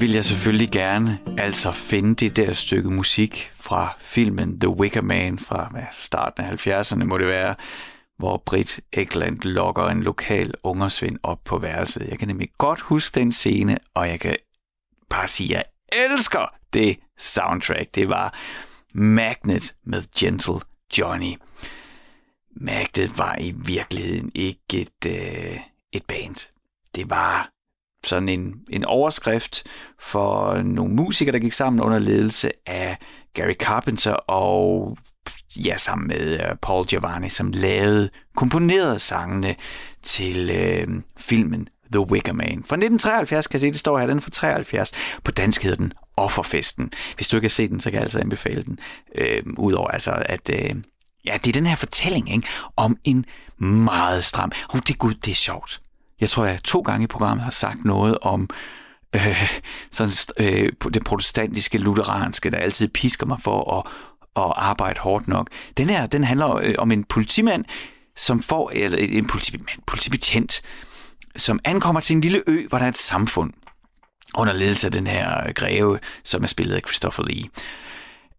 Det 0.05 0.09
vil 0.09 0.15
jeg 0.15 0.25
selvfølgelig 0.25 0.71
gerne, 0.71 1.19
altså 1.39 1.73
finde 1.73 2.15
det 2.15 2.37
der 2.37 2.55
stykke 2.55 2.91
musik 2.91 3.53
fra 3.55 3.97
filmen 4.01 4.61
The 4.61 4.69
Wicker 4.69 5.03
Man 5.03 5.39
fra 5.39 5.69
hvad, 5.71 5.83
starten 5.93 6.45
af 6.45 6.67
70'erne 6.67 7.05
må 7.05 7.19
det 7.19 7.27
være, 7.27 7.55
hvor 8.19 8.43
Britt 8.47 8.81
Ekland 8.93 9.41
lokker 9.41 9.87
en 9.87 10.03
lokal 10.03 10.55
ungersvind 10.63 11.19
op 11.23 11.39
på 11.45 11.59
værelset. 11.59 12.07
Jeg 12.11 12.19
kan 12.19 12.29
nemlig 12.29 12.49
godt 12.59 12.81
huske 12.81 13.21
den 13.21 13.33
scene, 13.33 13.79
og 13.95 14.09
jeg 14.09 14.21
kan 14.21 14.37
bare 15.11 15.29
sige, 15.29 15.57
at 15.57 15.65
jeg 15.93 16.01
elsker 16.07 16.47
det 16.73 16.99
soundtrack. 17.19 17.95
Det 17.95 18.09
var 18.09 18.35
Magnet 18.93 19.73
med 19.85 20.03
Gentle 20.19 20.61
Johnny. 20.99 21.35
Magnet 22.57 23.19
var 23.19 23.37
i 23.41 23.55
virkeligheden 23.57 24.31
ikke 24.35 24.61
et, 24.73 25.07
øh, 25.07 25.57
et 25.93 26.05
band. 26.09 26.49
Det 26.95 27.11
var 27.11 27.54
sådan 28.05 28.29
en, 28.29 28.55
en 28.71 28.85
overskrift 28.85 29.63
for 30.01 30.63
nogle 30.63 30.95
musikere, 30.95 31.33
der 31.33 31.39
gik 31.39 31.53
sammen 31.53 31.81
under 31.81 31.99
ledelse 31.99 32.51
af 32.67 32.99
Gary 33.35 33.53
Carpenter 33.53 34.13
og 34.13 34.97
ja, 35.67 35.77
sammen 35.77 36.09
med 36.09 36.41
øh, 36.41 36.57
Paul 36.63 36.87
Giovanni, 36.87 37.29
som 37.29 37.51
lavede, 37.51 38.11
komponerede 38.37 38.99
sangene 38.99 39.55
til 40.03 40.51
øh, 40.51 40.87
filmen 41.17 41.69
The 41.93 42.01
Wicker 42.01 42.33
Man. 42.33 42.47
Fra 42.47 42.77
1973, 42.77 43.47
kan 43.47 43.55
jeg 43.55 43.61
se, 43.61 43.67
det 43.67 43.77
står 43.77 43.99
her, 43.99 44.07
den 44.07 44.17
er 44.17 44.21
fra 44.21 44.31
73. 44.31 44.93
På 45.25 45.31
dansk 45.31 45.63
hedder 45.63 45.77
den 45.77 45.93
Offerfesten. 46.17 46.93
Hvis 47.17 47.29
du 47.29 47.37
ikke 47.37 47.45
har 47.45 47.51
set 47.51 47.71
den, 47.71 47.81
så 47.81 47.91
kan 47.91 47.97
jeg 47.97 48.03
altså 48.03 48.21
anbefale 48.21 48.63
den. 48.63 48.79
Øh, 49.15 49.43
Udover 49.59 49.89
altså, 49.89 50.23
at 50.27 50.51
øh, 50.51 50.75
ja, 51.25 51.33
det 51.45 51.49
er 51.49 51.53
den 51.53 51.67
her 51.67 51.77
fortælling 51.77 52.35
ikke, 52.35 52.49
om 52.77 52.97
en 53.05 53.27
meget 53.59 54.25
stram... 54.25 54.53
Oh, 54.75 54.81
det 54.87 54.99
gud, 54.99 55.15
det 55.15 55.31
er 55.31 55.35
sjovt. 55.35 55.81
Jeg 56.25 56.31
tror, 56.31 56.45
jeg 56.45 56.63
to 56.65 56.81
gange 56.81 57.05
i 57.05 57.07
programmet 57.07 57.45
har 57.45 57.51
sagt 57.51 57.85
noget 57.85 58.19
om 58.23 58.49
øh, 59.15 59.53
sådan, 59.91 60.13
øh, 60.37 60.73
det 60.95 61.05
protestantiske, 61.05 61.79
lutheranske, 61.79 62.51
der 62.51 62.57
altid 62.57 62.89
pisker 62.89 63.27
mig 63.27 63.41
for 63.41 63.79
at, 63.79 63.93
at 64.45 64.53
arbejde 64.57 65.01
hårdt 65.01 65.29
nok. 65.29 65.49
Den 65.77 65.91
her, 65.91 66.07
den 66.07 66.25
handler 66.25 66.55
øh, 66.55 66.75
om 66.79 66.93
en 66.93 67.05
politimand, 67.05 67.65
som 68.17 68.43
får, 68.43 68.71
eller 68.75 68.99
en 68.99 69.27
politimand, 69.27 69.81
politibetjent, 69.87 70.63
som 71.37 71.61
ankommer 71.65 72.01
til 72.01 72.15
en 72.15 72.21
lille 72.21 72.43
ø, 72.47 72.67
hvor 72.69 72.79
der 72.79 72.85
er 72.85 72.89
et 72.89 72.97
samfund 72.97 73.53
under 74.35 74.53
ledelse 74.53 74.87
af 74.87 74.93
den 74.93 75.07
her 75.07 75.53
greve, 75.53 75.99
som 76.25 76.43
er 76.43 76.49
spillet 76.49 76.75
af 76.75 76.83
Christopher 76.87 77.25
Lee. 77.25 77.45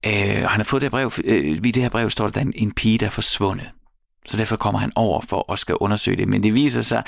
Øh, 0.06 0.48
han 0.50 0.60
har 0.60 0.64
fået 0.64 0.82
det 0.82 0.88
her 0.88 0.98
brev, 0.98 1.12
øh, 1.24 1.46
i 1.46 1.72
det 1.72 1.82
her 1.82 1.90
brev 1.90 2.10
står 2.10 2.28
der, 2.28 2.42
en, 2.42 2.54
en 2.56 2.72
pige, 2.72 2.98
der 2.98 3.06
er 3.06 3.10
forsvundet. 3.10 3.68
Så 4.28 4.38
derfor 4.38 4.56
kommer 4.56 4.80
han 4.80 4.92
over 4.96 5.22
for 5.22 5.52
at 5.54 5.60
skal 5.60 5.76
undersøge 5.76 6.18
det. 6.18 6.28
Men 6.28 6.44
det 6.44 6.54
viser 6.54 6.82
sig, 6.82 7.04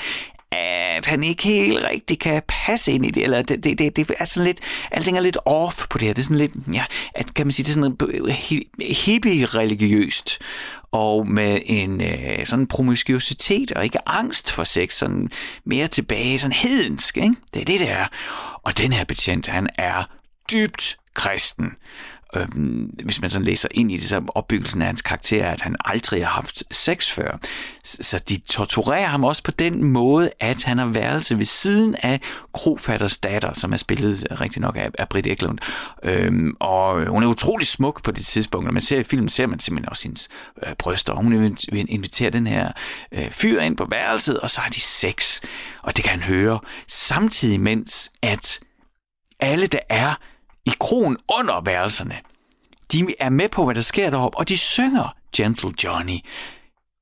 at 0.52 1.06
han 1.06 1.24
ikke 1.24 1.42
helt 1.42 1.84
rigtig 1.84 2.18
kan 2.18 2.42
passe 2.48 2.92
ind 2.92 3.06
i 3.06 3.10
det, 3.10 3.22
eller 3.22 3.42
det, 3.42 3.64
det, 3.64 3.78
det, 3.78 3.96
det 3.96 4.10
er 4.18 4.24
sådan 4.24 4.46
lidt, 4.46 4.60
alting 4.90 5.16
er 5.16 5.20
lidt 5.20 5.38
off 5.44 5.86
på 5.90 5.98
det 5.98 6.06
her. 6.06 6.14
Det 6.14 6.22
er 6.22 6.24
sådan 6.24 6.36
lidt, 6.36 6.52
ja, 6.72 6.84
at, 7.14 7.34
kan 7.34 7.46
man 7.46 7.52
sige, 7.52 7.64
det 7.64 7.70
er 7.70 7.74
sådan 7.74 7.96
øh, 8.08 8.34
hippie-religiøst, 8.80 10.38
og 10.92 11.28
med 11.28 11.60
en 11.64 12.00
øh, 12.00 12.46
sådan 12.46 12.66
promiskuitet 12.66 13.72
og 13.72 13.84
ikke 13.84 14.08
angst 14.08 14.52
for 14.52 14.64
sex, 14.64 14.94
sådan 14.94 15.30
mere 15.64 15.86
tilbage, 15.86 16.38
sådan 16.38 16.52
hedensk, 16.52 17.16
ikke? 17.16 17.34
Det 17.54 17.60
er 17.60 17.64
det, 17.64 17.80
der 17.80 17.86
er. 17.86 18.06
Og 18.62 18.78
den 18.78 18.92
her 18.92 19.04
betjent, 19.04 19.46
han 19.46 19.68
er 19.78 20.04
dybt 20.52 20.96
kristen 21.14 21.76
øhm, 22.36 22.94
hvis 23.04 23.20
man 23.20 23.30
sådan 23.30 23.44
læser 23.44 23.68
ind 23.70 23.92
i 23.92 23.96
det, 23.96 24.04
så 24.04 24.22
opbyggelsen 24.34 24.82
af 24.82 24.86
hans 24.86 25.02
karakter 25.02 25.46
at 25.46 25.60
han 25.60 25.76
aldrig 25.84 26.26
har 26.26 26.32
haft 26.32 26.64
sex 26.70 27.10
før. 27.10 27.38
Så 27.84 28.18
de 28.28 28.38
torturerer 28.38 29.06
ham 29.06 29.24
også 29.24 29.42
på 29.42 29.50
den 29.50 29.84
måde, 29.84 30.30
at 30.40 30.62
han 30.62 30.78
har 30.78 30.86
værelse 30.86 31.38
ved 31.38 31.44
siden 31.44 31.94
af 32.02 32.20
Krofatters 32.54 33.18
datter, 33.18 33.52
som 33.52 33.72
er 33.72 33.76
spillet 33.76 34.26
rigtig 34.40 34.60
nok 34.60 34.76
af, 34.76 34.90
af 34.98 35.08
Britt 35.08 35.26
Eklund. 35.26 35.58
Øhm, 36.02 36.56
og 36.60 37.10
hun 37.10 37.22
er 37.22 37.26
utrolig 37.26 37.66
smuk 37.66 38.02
på 38.02 38.10
det 38.10 38.24
tidspunkt. 38.24 38.64
Når 38.64 38.72
man 38.72 38.82
ser 38.82 38.98
i 38.98 39.04
filmen, 39.04 39.28
ser 39.28 39.46
man 39.46 39.58
simpelthen 39.58 39.88
også 39.88 40.02
hendes 40.02 40.28
øh, 40.66 40.74
bryster. 40.78 41.14
Hun 41.14 41.56
inviterer 41.72 42.30
den 42.30 42.46
her 42.46 42.72
øh, 43.12 43.30
fyr 43.30 43.60
ind 43.60 43.76
på 43.76 43.86
værelset, 43.90 44.40
og 44.40 44.50
så 44.50 44.60
har 44.60 44.70
de 44.70 44.80
sex. 44.80 45.40
Og 45.82 45.96
det 45.96 46.04
kan 46.04 46.10
han 46.10 46.22
høre, 46.22 46.60
samtidig 46.88 47.60
mens 47.60 48.10
at 48.22 48.60
alle, 49.40 49.66
der 49.66 49.78
er 49.88 50.14
i 50.68 50.72
kronen 50.80 51.16
under 51.38 51.60
værelserne. 51.60 52.14
De 52.92 53.14
er 53.20 53.30
med 53.30 53.48
på, 53.48 53.64
hvad 53.64 53.74
der 53.74 53.80
sker 53.80 54.10
deroppe, 54.10 54.38
og 54.38 54.48
de 54.48 54.58
synger 54.58 55.14
Gentle 55.36 55.72
Johnny 55.84 56.18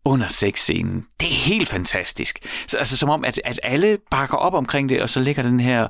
under 0.04 0.28
sexscenen. 0.28 1.06
Det 1.20 1.28
er 1.28 1.34
helt 1.34 1.68
fantastisk. 1.68 2.38
Så, 2.66 2.78
altså 2.78 2.96
som 2.96 3.10
om, 3.10 3.24
at, 3.24 3.40
at 3.44 3.60
alle 3.62 3.98
bakker 4.10 4.36
op 4.36 4.54
omkring 4.54 4.88
det, 4.88 5.02
og 5.02 5.10
så 5.10 5.20
ligger 5.20 5.42
den 5.42 5.60
her 5.60 5.88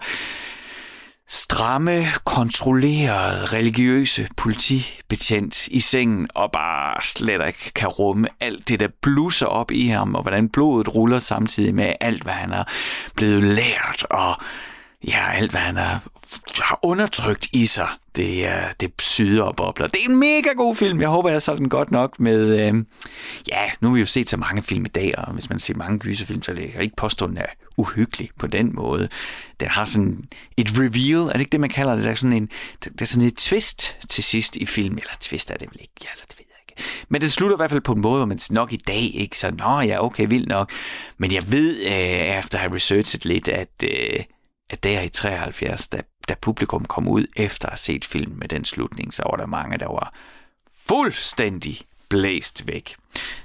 stramme, 1.28 2.04
kontrollerede, 2.24 3.44
religiøse 3.46 4.28
politibetjent 4.36 5.68
i 5.68 5.80
sengen 5.80 6.28
og 6.34 6.52
bare 6.52 7.02
slet 7.02 7.46
ikke 7.46 7.72
kan 7.74 7.88
rumme 7.88 8.28
alt 8.40 8.68
det, 8.68 8.80
der 8.80 8.88
blusser 9.02 9.46
op 9.46 9.70
i 9.70 9.86
ham, 9.86 10.14
og 10.14 10.22
hvordan 10.22 10.48
blodet 10.48 10.94
ruller 10.94 11.18
samtidig 11.18 11.74
med 11.74 11.92
alt, 12.00 12.22
hvad 12.22 12.32
han 12.32 12.52
er 12.52 12.64
blevet 13.16 13.42
lært, 13.42 14.06
og 14.10 14.34
ja, 15.06 15.32
alt 15.32 15.50
hvad 15.50 15.60
han 15.60 15.76
har, 15.76 16.02
har 16.62 16.78
undertrykt 16.82 17.48
i 17.52 17.66
sig, 17.66 17.88
det, 18.16 18.46
er, 18.46 18.72
det 18.80 18.92
syder 18.98 19.42
og 19.42 19.56
bobler. 19.56 19.86
Det 19.86 20.00
er 20.06 20.10
en 20.10 20.16
mega 20.16 20.52
god 20.56 20.76
film. 20.76 21.00
Jeg 21.00 21.08
håber, 21.08 21.30
jeg 21.30 21.42
har 21.46 21.54
den 21.54 21.68
godt 21.68 21.90
nok 21.90 22.20
med... 22.20 22.60
Øh, 22.60 22.74
ja, 23.48 23.70
nu 23.80 23.88
har 23.88 23.94
vi 23.94 24.00
jo 24.00 24.06
set 24.06 24.28
så 24.28 24.36
mange 24.36 24.62
film 24.62 24.84
i 24.84 24.88
dag, 24.88 25.18
og 25.18 25.32
hvis 25.32 25.50
man 25.50 25.58
ser 25.58 25.74
mange 25.74 25.98
gyserfilm, 25.98 26.42
så 26.42 26.54
kan 26.54 26.72
jeg 26.74 26.82
ikke 26.82 26.96
påstå, 26.96 27.24
at 27.24 27.28
den 27.28 27.38
er 27.38 27.46
uhyggelig 27.76 28.30
på 28.38 28.46
den 28.46 28.74
måde. 28.74 29.08
Den 29.60 29.68
har 29.68 29.84
sådan 29.84 30.24
et 30.56 30.70
reveal, 30.78 31.28
er 31.28 31.32
det 31.32 31.40
ikke 31.40 31.52
det, 31.52 31.60
man 31.60 31.70
kalder 31.70 31.94
det? 31.94 32.04
Der 32.04 32.10
er 32.10 32.14
sådan, 32.14 32.36
en, 32.36 32.50
der 32.84 32.90
er 33.00 33.04
sådan 33.04 33.26
et 33.26 33.36
twist 33.36 33.96
til 34.08 34.24
sidst 34.24 34.56
i 34.56 34.66
filmen. 34.66 34.98
Eller 34.98 35.14
twist 35.20 35.50
er 35.50 35.56
det 35.56 35.68
vel 35.72 35.80
ikke? 35.80 35.94
Ja, 36.02 36.08
eller 36.12 36.24
det 36.28 36.38
ved 36.38 36.46
jeg 36.48 36.56
ikke. 36.68 36.82
Men 37.08 37.20
det 37.20 37.32
slutter 37.32 37.56
i 37.56 37.58
hvert 37.58 37.70
fald 37.70 37.80
på 37.80 37.92
en 37.92 38.00
måde, 38.00 38.16
hvor 38.16 38.26
man 38.26 38.38
nok 38.50 38.72
i 38.72 38.80
dag 38.86 39.10
ikke 39.14 39.38
så, 39.38 39.50
nå 39.50 39.80
ja, 39.80 40.04
okay, 40.04 40.26
vildt 40.28 40.48
nok. 40.48 40.72
Men 41.18 41.32
jeg 41.32 41.52
ved, 41.52 41.82
øh, 41.82 42.38
efter 42.38 42.58
at 42.58 42.60
have 42.60 42.74
researchet 42.74 43.24
lidt, 43.24 43.48
at... 43.48 43.68
Øh, 43.82 44.20
at 44.70 44.82
der 44.82 45.00
i 45.00 45.08
73, 45.08 45.88
da, 45.88 46.02
da 46.28 46.34
publikum 46.34 46.84
kom 46.84 47.08
ud 47.08 47.26
efter 47.36 47.66
at 47.66 47.72
have 47.72 47.78
set 47.78 48.04
filmen 48.04 48.38
med 48.38 48.48
den 48.48 48.64
slutning, 48.64 49.14
så 49.14 49.22
var 49.30 49.36
der 49.36 49.46
mange, 49.46 49.78
der 49.78 49.86
var 49.86 50.14
fuldstændig 50.88 51.80
blæst 52.08 52.66
væk. 52.66 52.94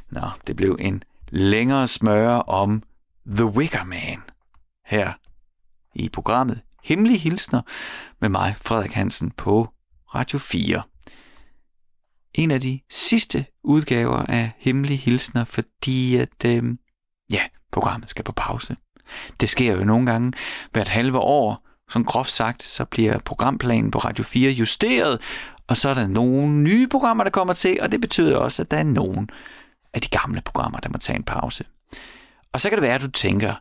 Nå, 0.09 0.29
det 0.47 0.55
blev 0.55 0.77
en 0.79 1.03
længere 1.29 1.87
smøre 1.87 2.43
om 2.43 2.83
The 3.27 3.45
Wicker 3.45 3.83
Man 3.83 4.21
her 4.85 5.13
i 5.95 6.09
programmet 6.09 6.61
Hemmelige 6.83 7.19
Hilsner 7.19 7.61
med 8.21 8.29
mig, 8.29 8.55
Frederik 8.61 8.91
Hansen, 8.91 9.31
på 9.31 9.73
Radio 10.15 10.39
4. 10.39 10.83
En 12.33 12.51
af 12.51 12.61
de 12.61 12.79
sidste 12.89 13.45
udgaver 13.63 14.17
af 14.17 14.51
Hemmelige 14.57 14.97
Hilsner, 14.97 15.45
fordi 15.45 16.15
at, 16.15 16.45
øh, 16.45 16.63
ja, 17.31 17.41
programmet 17.71 18.09
skal 18.09 18.23
på 18.23 18.31
pause. 18.31 18.75
Det 19.39 19.49
sker 19.49 19.75
jo 19.75 19.83
nogle 19.83 20.05
gange 20.05 20.33
hvert 20.71 20.87
halve 20.87 21.19
år. 21.19 21.67
Som 21.89 22.05
groft 22.05 22.31
sagt, 22.31 22.63
så 22.63 22.85
bliver 22.85 23.19
programplanen 23.19 23.91
på 23.91 23.99
Radio 23.99 24.23
4 24.23 24.51
justeret, 24.51 25.21
og 25.67 25.77
så 25.77 25.89
er 25.89 25.93
der 25.93 26.07
nogle 26.07 26.61
nye 26.61 26.87
programmer, 26.87 27.23
der 27.23 27.31
kommer 27.31 27.53
til, 27.53 27.77
og 27.81 27.91
det 27.91 28.01
betyder 28.01 28.37
også, 28.37 28.61
at 28.61 28.71
der 28.71 28.77
er 28.77 28.83
nogle 28.83 29.27
af 29.93 30.01
de 30.01 30.07
gamle 30.07 30.41
programmer, 30.41 30.79
der 30.79 30.89
må 30.89 30.97
tage 30.97 31.17
en 31.17 31.23
pause. 31.23 31.65
Og 32.53 32.61
så 32.61 32.69
kan 32.69 32.77
det 32.77 32.83
være, 32.83 32.95
at 32.95 33.01
du 33.01 33.11
tænker, 33.11 33.53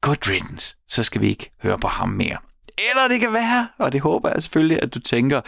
good 0.00 0.28
riddance, 0.28 0.76
så 0.88 1.02
skal 1.02 1.20
vi 1.20 1.28
ikke 1.28 1.50
høre 1.62 1.78
på 1.78 1.88
ham 1.88 2.08
mere. 2.08 2.36
Eller 2.90 3.08
det 3.08 3.20
kan 3.20 3.32
være, 3.32 3.68
og 3.78 3.92
det 3.92 4.00
håber 4.00 4.30
jeg 4.30 4.42
selvfølgelig, 4.42 4.82
at 4.82 4.94
du 4.94 5.00
tænker, 5.00 5.40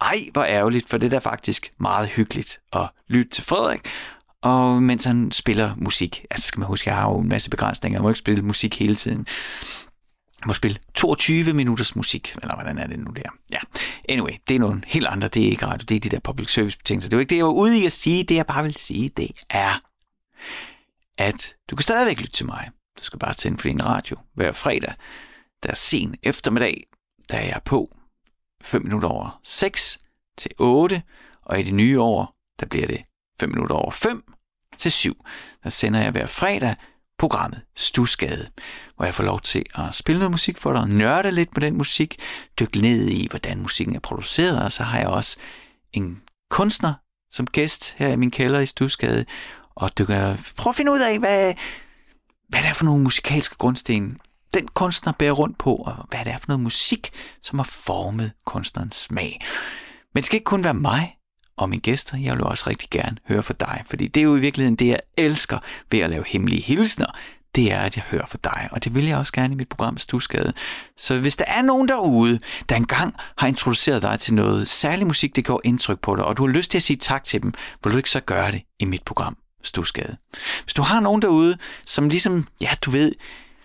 ej, 0.00 0.16
hvor 0.32 0.44
ærgerligt, 0.44 0.88
for 0.88 0.98
det 0.98 1.12
er 1.12 1.20
faktisk 1.20 1.70
meget 1.80 2.08
hyggeligt 2.08 2.60
at 2.72 2.88
lytte 3.08 3.30
til 3.30 3.44
Frederik, 3.44 3.80
og 4.42 4.82
mens 4.82 5.04
han 5.04 5.32
spiller 5.32 5.74
musik. 5.76 6.24
Altså 6.30 6.46
skal 6.46 6.58
man 6.58 6.66
huske, 6.66 6.90
jeg 6.90 6.96
har 6.96 7.10
jo 7.10 7.18
en 7.18 7.28
masse 7.28 7.50
begrænsninger. 7.50 7.96
Jeg 7.96 8.02
må 8.02 8.08
ikke 8.08 8.18
spille 8.18 8.42
musik 8.42 8.78
hele 8.78 8.94
tiden. 8.94 9.26
Jeg 10.40 10.46
må 10.46 10.52
spille 10.52 10.78
22 10.94 11.52
minutters 11.52 11.96
musik, 11.96 12.34
eller 12.42 12.54
hvordan 12.54 12.78
er 12.78 12.86
det 12.86 12.98
nu 12.98 13.10
der? 13.10 13.22
Ja, 13.50 13.58
anyway, 14.08 14.32
det 14.48 14.56
er 14.56 14.60
nogle 14.60 14.82
helt 14.86 15.06
andre, 15.06 15.28
det 15.28 15.46
er 15.46 15.50
ikke 15.50 15.66
radio, 15.66 15.84
det 15.88 15.96
er 15.96 16.00
de 16.00 16.08
der 16.08 16.20
public 16.20 16.52
service 16.52 16.78
betingelser. 16.78 17.10
Det 17.10 17.16
er 17.16 17.20
ikke 17.20 17.30
det, 17.30 17.36
jeg 17.36 17.44
var 17.44 17.52
ude 17.52 17.78
i 17.82 17.86
at 17.86 17.92
sige. 17.92 18.24
Det 18.24 18.34
jeg 18.34 18.46
bare 18.46 18.62
vil 18.62 18.74
sige, 18.74 19.08
det 19.08 19.30
er, 19.50 19.82
at 21.18 21.54
du 21.70 21.76
kan 21.76 21.82
stadigvæk 21.82 22.18
lytte 22.18 22.32
til 22.32 22.46
mig. 22.46 22.70
Du 22.98 23.04
skal 23.04 23.18
bare 23.18 23.34
tænde 23.34 23.58
for 23.58 23.68
din 23.68 23.84
radio 23.84 24.16
hver 24.34 24.52
fredag. 24.52 24.94
Der 25.62 25.70
er 25.70 25.74
sen 25.74 26.14
eftermiddag, 26.22 26.86
der 27.28 27.34
er 27.34 27.46
jeg 27.46 27.60
på 27.64 27.96
5 28.62 28.82
minutter 28.82 29.08
over 29.08 29.40
6 29.44 29.98
til 30.38 30.50
8, 30.58 31.02
og 31.42 31.60
i 31.60 31.62
det 31.62 31.74
nye 31.74 32.00
år, 32.00 32.34
der 32.60 32.66
bliver 32.66 32.86
det 32.86 33.02
5 33.40 33.48
minutter 33.48 33.76
over 33.76 33.90
5 33.90 34.22
til 34.78 34.92
7. 34.92 35.24
Der 35.64 35.70
sender 35.70 36.00
jeg 36.00 36.10
hver 36.10 36.26
fredag 36.26 36.74
programmet 37.18 37.62
Stusgade, 37.76 38.50
hvor 38.96 39.04
jeg 39.04 39.14
får 39.14 39.24
lov 39.24 39.40
til 39.40 39.64
at 39.74 39.94
spille 39.94 40.18
noget 40.18 40.30
musik 40.30 40.58
for 40.58 40.72
dig, 40.72 40.88
nørde 40.88 41.30
lidt 41.30 41.54
på 41.54 41.60
den 41.60 41.76
musik, 41.76 42.16
dykke 42.60 42.80
ned 42.80 43.08
i, 43.08 43.26
hvordan 43.30 43.58
musikken 43.58 43.96
er 43.96 44.00
produceret, 44.00 44.64
og 44.64 44.72
så 44.72 44.82
har 44.82 44.98
jeg 44.98 45.08
også 45.08 45.36
en 45.92 46.22
kunstner 46.50 46.94
som 47.30 47.46
gæst 47.46 47.94
her 47.98 48.08
i 48.08 48.16
min 48.16 48.30
kælder 48.30 48.60
i 48.60 48.66
Stusgade, 48.66 49.24
og 49.74 49.98
dykker, 49.98 50.36
prøv 50.56 50.70
at 50.70 50.76
finde 50.76 50.92
ud 50.92 51.00
af, 51.00 51.18
hvad, 51.18 51.54
hvad 52.48 52.60
det 52.60 52.68
er 52.68 52.74
for 52.74 52.84
nogle 52.84 53.02
musikalske 53.02 53.56
grundsten, 53.56 54.18
den 54.54 54.68
kunstner 54.68 55.12
bærer 55.12 55.32
rundt 55.32 55.58
på, 55.58 55.74
og 55.74 56.06
hvad 56.08 56.24
det 56.24 56.32
er 56.32 56.38
for 56.38 56.48
noget 56.48 56.60
musik, 56.60 57.10
som 57.42 57.58
har 57.58 57.66
formet 57.66 58.32
kunstnerens 58.46 58.96
smag. 58.96 59.40
Men 60.14 60.20
det 60.20 60.24
skal 60.24 60.36
ikke 60.36 60.44
kun 60.44 60.64
være 60.64 60.74
mig, 60.74 61.16
og 61.60 61.70
mine 61.70 61.80
gæster. 61.80 62.18
Jeg 62.18 62.34
vil 62.34 62.44
også 62.44 62.64
rigtig 62.70 62.90
gerne 62.90 63.16
høre 63.28 63.42
fra 63.42 63.54
dig, 63.60 63.82
fordi 63.86 64.06
det 64.06 64.20
er 64.20 64.24
jo 64.24 64.36
i 64.36 64.40
virkeligheden 64.40 64.76
det, 64.76 64.86
jeg 64.86 65.00
elsker 65.18 65.58
ved 65.90 66.00
at 66.00 66.10
lave 66.10 66.24
hemmelige 66.26 66.62
hilsner. 66.62 67.06
Det 67.54 67.72
er, 67.72 67.80
at 67.80 67.96
jeg 67.96 68.04
hører 68.10 68.26
fra 68.26 68.38
dig, 68.44 68.68
og 68.72 68.84
det 68.84 68.94
vil 68.94 69.04
jeg 69.06 69.18
også 69.18 69.32
gerne 69.32 69.52
i 69.52 69.56
mit 69.56 69.68
program 69.68 69.98
Stusgade. 69.98 70.52
Så 70.98 71.18
hvis 71.20 71.36
der 71.36 71.44
er 71.44 71.62
nogen 71.62 71.88
derude, 71.88 72.38
der 72.68 72.76
engang 72.76 73.14
har 73.38 73.48
introduceret 73.48 74.02
dig 74.02 74.20
til 74.20 74.34
noget 74.34 74.68
særlig 74.68 75.06
musik, 75.06 75.36
det 75.36 75.44
går 75.44 75.60
indtryk 75.64 76.00
på 76.00 76.16
dig, 76.16 76.24
og 76.24 76.36
du 76.36 76.46
har 76.46 76.52
lyst 76.52 76.70
til 76.70 76.78
at 76.78 76.82
sige 76.82 76.96
tak 76.96 77.24
til 77.24 77.42
dem, 77.42 77.52
vil 77.84 77.92
du 77.92 77.96
ikke 77.96 78.10
så 78.10 78.20
gøre 78.20 78.52
det 78.52 78.62
i 78.78 78.84
mit 78.84 79.02
program 79.02 79.36
Stusgade. 79.62 80.16
Hvis 80.62 80.74
du 80.74 80.82
har 80.82 81.00
nogen 81.00 81.22
derude, 81.22 81.56
som 81.86 82.08
ligesom, 82.08 82.46
ja, 82.60 82.70
du 82.82 82.90
ved, 82.90 83.12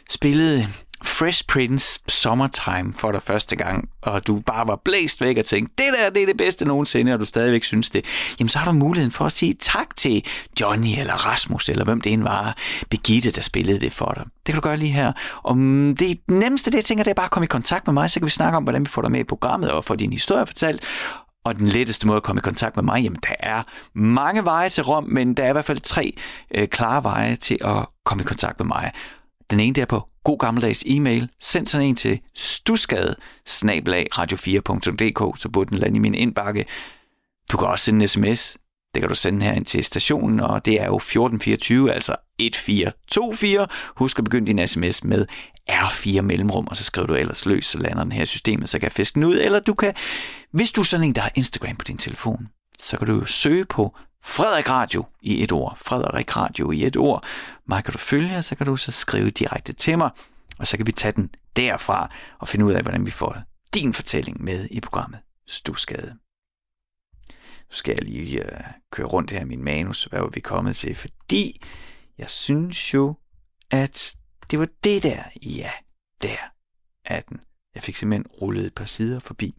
spillede 0.10 0.68
Fresh 1.06 1.44
Prince 1.48 2.00
Summertime 2.08 2.94
for 2.94 3.12
dig 3.12 3.22
første 3.22 3.56
gang, 3.56 3.90
og 4.02 4.28
du 4.28 4.40
bare 4.40 4.68
var 4.68 4.82
blæst 4.86 5.22
væk 5.22 5.38
og 5.38 5.46
tænkte, 5.46 5.74
det 5.78 5.94
der 5.94 6.10
det 6.10 6.22
er 6.22 6.26
det 6.26 6.38
bedste 6.38 6.66
nogensinde, 6.66 7.14
og 7.14 7.20
du 7.20 7.26
stadigvæk 7.26 7.64
synes 7.64 7.90
det, 7.90 8.06
jamen 8.40 8.50
så 8.50 8.60
har 8.60 8.72
du 8.72 8.78
muligheden 8.78 9.12
for 9.12 9.26
at 9.26 9.32
sige 9.32 9.54
tak 9.60 9.96
til 9.96 10.26
Johnny 10.62 11.00
eller 11.00 11.14
Rasmus, 11.14 11.70
eller 11.70 11.86
hvem 11.86 12.02
det 12.02 12.14
end 12.14 12.24
var, 12.24 12.58
Birgitte, 12.90 13.32
der 13.32 13.42
spillede 13.42 13.80
det 13.80 13.94
for 13.94 14.14
dig. 14.16 14.24
Det 14.26 14.46
kan 14.46 14.56
du 14.56 14.62
gøre 14.62 14.78
lige 14.78 14.92
her. 14.92 15.14
Og 15.44 15.58
mm, 15.58 15.96
det 15.96 16.20
nemmeste, 16.28 16.72
det 16.72 16.78
jeg 16.78 16.86
tænker, 16.86 17.04
det 17.04 17.12
er 17.12 17.16
bare 17.16 17.26
at 17.26 17.32
komme 17.32 17.46
i 17.46 17.48
kontakt 17.48 17.88
med 17.88 17.94
mig, 17.94 18.12
så 18.12 18.20
kan 18.20 18.26
vi 18.26 18.32
snakke 18.32 18.58
om, 18.58 18.64
hvordan 18.64 18.82
vi 18.82 18.90
får 18.90 19.02
dig 19.02 19.12
med 19.12 19.20
i 19.20 19.24
programmet 19.24 19.72
og 19.72 19.86
få 19.86 19.96
din 19.96 20.14
historie 20.14 20.46
fortalt, 20.46 20.84
og 21.46 21.56
den 21.56 21.68
letteste 21.68 22.08
måde 22.08 22.18
at 22.18 22.24
komme 22.24 22.40
i 22.40 22.42
kontakt 22.42 22.76
med 22.76 22.84
mig, 22.84 23.04
jamen 23.04 23.20
der 23.24 23.36
er 23.40 23.64
mange 23.94 24.46
veje 24.46 24.70
til 24.70 24.84
Rom, 24.84 25.04
men 25.04 25.34
der 25.34 25.44
er 25.44 25.50
i 25.50 25.52
hvert 25.52 25.66
fald 25.66 25.80
tre 25.80 26.14
øh, 26.56 26.68
klare 26.68 27.04
veje 27.04 27.36
til 27.36 27.58
at 27.62 27.86
komme 28.06 28.24
i 28.24 28.26
kontakt 28.26 28.60
med 28.60 28.68
mig. 28.68 28.92
Den 29.50 29.60
ene 29.60 29.74
der 29.74 29.86
på 29.86 30.10
god 30.24 30.40
gammeldags 30.40 30.84
e-mail. 30.88 31.30
Send 31.40 31.68
sådan 31.68 31.88
en 31.88 31.96
til 31.96 32.20
stusgade 32.36 33.16
radio4.dk, 33.50 35.42
så 35.42 35.50
burde 35.54 35.70
den 35.70 35.78
lande 35.78 35.96
i 35.96 36.00
min 36.00 36.16
indbakke. 36.16 36.66
Du 37.52 37.58
kan 37.58 37.68
også 37.68 37.86
sende 37.86 38.04
en 38.04 38.08
sms. 38.08 38.58
Det 38.94 39.02
kan 39.02 39.10
du 39.10 39.16
sende 39.16 39.46
her 39.46 39.54
ind 39.54 39.66
til 39.66 39.84
stationen, 39.84 40.40
og 40.40 40.66
det 40.66 40.74
er 40.74 40.86
jo 40.86 40.96
1424, 40.96 41.94
altså 41.94 42.16
1424. 42.40 43.68
Husk 43.96 44.20
at 44.20 44.26
begynde 44.26 44.48
din 44.48 44.68
sms 44.68 45.04
med 45.04 45.26
R4 45.70 46.22
mellemrum, 46.22 46.68
og 46.68 46.78
så 46.78 46.84
skriver 46.84 47.08
du 47.08 47.14
ellers 47.14 47.46
løs, 47.46 47.66
så 47.66 47.78
lander 47.78 48.04
den 48.04 48.12
her 48.12 48.24
i 48.24 48.26
systemet, 48.26 48.70
så 48.70 48.80
kan 48.80 48.84
jeg 48.84 48.92
fiske 48.92 49.16
den 49.16 49.24
ud. 49.24 49.40
Eller 49.42 49.60
du 49.60 49.74
kan, 49.74 49.94
hvis 50.52 50.72
du 50.72 50.82
er 50.82 50.86
sådan 50.86 51.08
en, 51.08 51.16
der 51.16 51.22
har 51.22 51.32
Instagram 51.36 51.76
på 51.76 51.84
din 51.84 51.98
telefon, 51.98 52.48
så 52.80 52.98
kan 52.98 53.08
du 53.08 53.14
jo 53.14 53.26
søge 53.26 53.66
på 53.66 53.98
Frederik 54.26 54.70
Radio 54.70 55.06
i 55.22 55.44
et 55.44 55.52
ord. 55.52 55.78
Frederik 55.78 56.38
Radio 56.38 56.72
i 56.72 56.86
et 56.86 56.98
ord. 56.98 57.26
Mig 57.66 57.84
kan 57.84 57.92
du 57.92 57.98
følge, 57.98 58.38
og 58.38 58.44
så 58.44 58.56
kan 58.56 58.66
du 58.66 58.78
så 58.78 58.92
skrive 58.92 59.30
direkte 59.30 59.74
til 59.74 59.98
mig, 59.98 60.10
og 60.60 60.68
så 60.68 60.78
kan 60.78 60.88
vi 60.88 60.92
tage 60.92 61.12
den 61.12 61.30
derfra 61.56 62.12
og 62.40 62.48
finde 62.48 62.66
ud 62.66 62.74
af, 62.74 62.82
hvordan 62.82 63.06
vi 63.06 63.12
får 63.12 63.38
din 63.74 63.94
fortælling 63.94 64.44
med 64.44 64.68
i 64.72 64.80
programmet 64.80 65.20
Stusgade. 65.48 66.18
Nu 67.70 67.74
skal 67.74 67.96
jeg 68.00 68.10
lige 68.10 68.46
uh, 68.46 68.60
køre 68.92 69.08
rundt 69.08 69.32
her 69.32 69.42
i 69.42 69.46
min 69.46 69.64
manus, 69.64 70.04
hvad 70.04 70.20
var 70.20 70.30
vi 70.30 70.40
kommet 70.40 70.76
til, 70.76 70.96
fordi 70.96 71.62
jeg 72.18 72.30
synes 72.30 72.94
jo, 72.94 73.16
at 73.72 74.16
det 74.52 74.60
var 74.60 74.68
det 74.84 75.04
der, 75.04 75.24
ja, 75.46 75.72
der 76.22 76.38
er 77.06 77.22
den. 77.22 77.40
Jeg 77.76 77.84
fik 77.84 77.96
simpelthen 77.96 78.28
rullet 78.28 78.66
et 78.66 78.76
par 78.76 78.86
sider 78.86 79.20
forbi. 79.20 79.56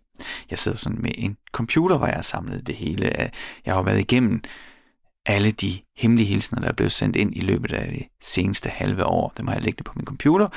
Jeg 0.50 0.58
sidder 0.58 0.78
sådan 0.78 1.02
med 1.02 1.10
en 1.14 1.36
computer, 1.52 1.96
hvor 1.96 2.06
jeg 2.06 2.14
har 2.14 2.22
samlet 2.22 2.66
det 2.66 2.74
hele. 2.74 3.16
af. 3.16 3.32
Jeg 3.66 3.74
har 3.74 3.82
været 3.82 4.00
igennem 4.00 4.42
alle 5.26 5.50
de 5.50 5.80
hemmelige 5.96 6.26
hilsner, 6.26 6.60
der 6.60 6.68
er 6.68 6.72
blevet 6.72 6.92
sendt 6.92 7.16
ind 7.16 7.36
i 7.36 7.40
løbet 7.40 7.72
af 7.72 7.92
det 7.92 8.06
seneste 8.22 8.68
halve 8.68 9.04
år. 9.04 9.32
Dem 9.36 9.46
har 9.46 9.54
jeg 9.54 9.62
liggende 9.62 9.84
på 9.84 9.92
min 9.96 10.04
computer, 10.04 10.48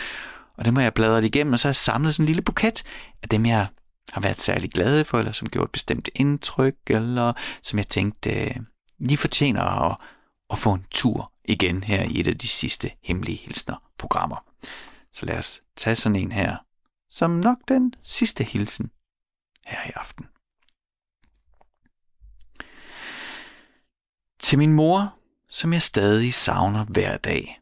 og 0.58 0.66
dem 0.66 0.76
har 0.76 0.84
jeg 0.84 0.94
bladret 0.94 1.24
igennem, 1.24 1.54
og 1.54 1.60
så 1.60 1.68
har 1.68 1.70
jeg 1.70 1.76
samlet 1.76 2.16
sådan 2.16 2.24
en 2.24 2.28
lille 2.28 2.42
buket 2.42 2.84
af 3.24 3.30
dem, 3.30 3.46
jeg 3.46 3.68
har 4.12 4.22
været 4.22 4.40
særlig 4.40 4.72
glad 4.72 5.04
for, 5.04 5.20
eller 5.20 5.32
som 5.32 5.50
gjort 5.50 5.66
et 5.66 5.72
bestemt 5.72 6.10
indtryk, 6.16 6.76
eller 6.88 7.34
som 7.62 7.80
jeg 7.80 7.88
tænkte 7.88 8.30
øh, 8.30 8.56
de 8.56 8.66
lige 9.00 9.18
fortjener 9.18 9.62
at, 9.62 9.98
at 10.50 10.58
få 10.58 10.74
en 10.74 10.86
tur 10.92 11.32
igen 11.46 11.84
her 11.84 12.04
i 12.04 12.20
et 12.20 12.28
af 12.28 12.38
de 12.38 12.48
sidste 12.48 12.90
hemmelige 13.04 13.38
hilsner-programmer. 13.38 14.44
Så 15.14 15.26
lad 15.26 15.38
os 15.38 15.60
tage 15.78 15.96
sådan 15.96 16.16
en 16.16 16.32
her, 16.32 16.58
som 17.12 17.32
nok 17.32 17.58
den 17.68 17.94
sidste 18.04 18.44
hilsen 18.44 18.92
her 19.70 19.90
i 19.90 19.92
aften. 19.96 20.28
Til 24.40 24.58
min 24.58 24.74
mor, 24.74 25.18
som 25.50 25.74
jeg 25.74 25.82
stadig 25.82 26.34
savner 26.34 26.86
hver 26.86 27.18
dag. 27.18 27.60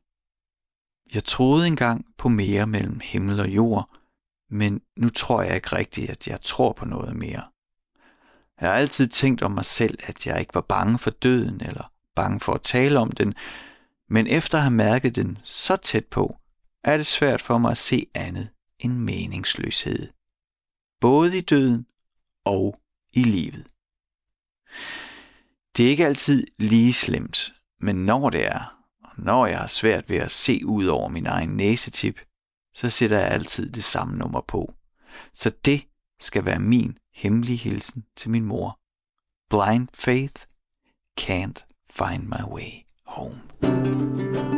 Jeg 1.13 1.23
troede 1.23 1.67
engang 1.67 2.05
på 2.17 2.29
mere 2.29 2.67
mellem 2.67 2.99
himmel 3.03 3.39
og 3.39 3.49
jord, 3.49 3.89
men 4.49 4.81
nu 4.97 5.09
tror 5.09 5.41
jeg 5.41 5.55
ikke 5.55 5.75
rigtigt, 5.75 6.09
at 6.09 6.27
jeg 6.27 6.41
tror 6.41 6.73
på 6.73 6.85
noget 6.85 7.15
mere. 7.15 7.43
Jeg 8.61 8.69
har 8.69 8.75
altid 8.75 9.07
tænkt 9.07 9.41
om 9.41 9.51
mig 9.51 9.65
selv, 9.65 9.99
at 10.03 10.27
jeg 10.27 10.39
ikke 10.39 10.55
var 10.55 10.61
bange 10.61 10.99
for 10.99 11.09
døden 11.09 11.61
eller 11.61 11.91
bange 12.15 12.39
for 12.39 12.53
at 12.53 12.61
tale 12.61 12.99
om 12.99 13.11
den, 13.11 13.33
men 14.09 14.27
efter 14.27 14.57
at 14.57 14.63
have 14.63 14.71
mærket 14.71 15.15
den 15.15 15.37
så 15.43 15.75
tæt 15.75 16.05
på, 16.05 16.39
er 16.83 16.97
det 16.97 17.05
svært 17.05 17.41
for 17.41 17.57
mig 17.57 17.71
at 17.71 17.77
se 17.77 18.07
andet 18.13 18.49
end 18.79 18.93
meningsløshed. 18.93 20.09
Både 21.01 21.37
i 21.37 21.41
døden 21.41 21.85
og 22.47 22.75
i 23.13 23.23
livet. 23.23 23.65
Det 25.77 25.85
er 25.85 25.89
ikke 25.89 26.05
altid 26.05 26.47
lige 26.59 26.93
slemt, 26.93 27.51
men 27.79 28.05
når 28.05 28.29
det 28.29 28.45
er, 28.45 28.83
og 29.03 29.11
når 29.17 29.45
jeg 29.45 29.59
har 29.59 29.67
svært 29.67 30.09
ved 30.09 30.17
at 30.17 30.31
se 30.31 30.61
ud 30.65 30.85
over 30.85 31.09
min 31.09 31.25
egen 31.25 31.49
næsetip, 31.49 32.19
så 32.73 32.89
sætter 32.89 33.19
jeg 33.19 33.27
altid 33.27 33.71
det 33.71 33.83
samme 33.83 34.17
nummer 34.17 34.41
på. 34.41 34.69
Så 35.33 35.51
det 35.65 35.87
skal 36.19 36.45
være 36.45 36.59
min 36.59 36.97
hemmelige 37.13 37.57
hilsen 37.57 38.05
til 38.15 38.29
min 38.29 38.45
mor. 38.45 38.79
Blind 39.49 39.87
faith 39.93 40.43
can't 41.21 41.65
find 41.89 42.23
my 42.23 42.43
way 42.51 42.71
home. 43.05 44.56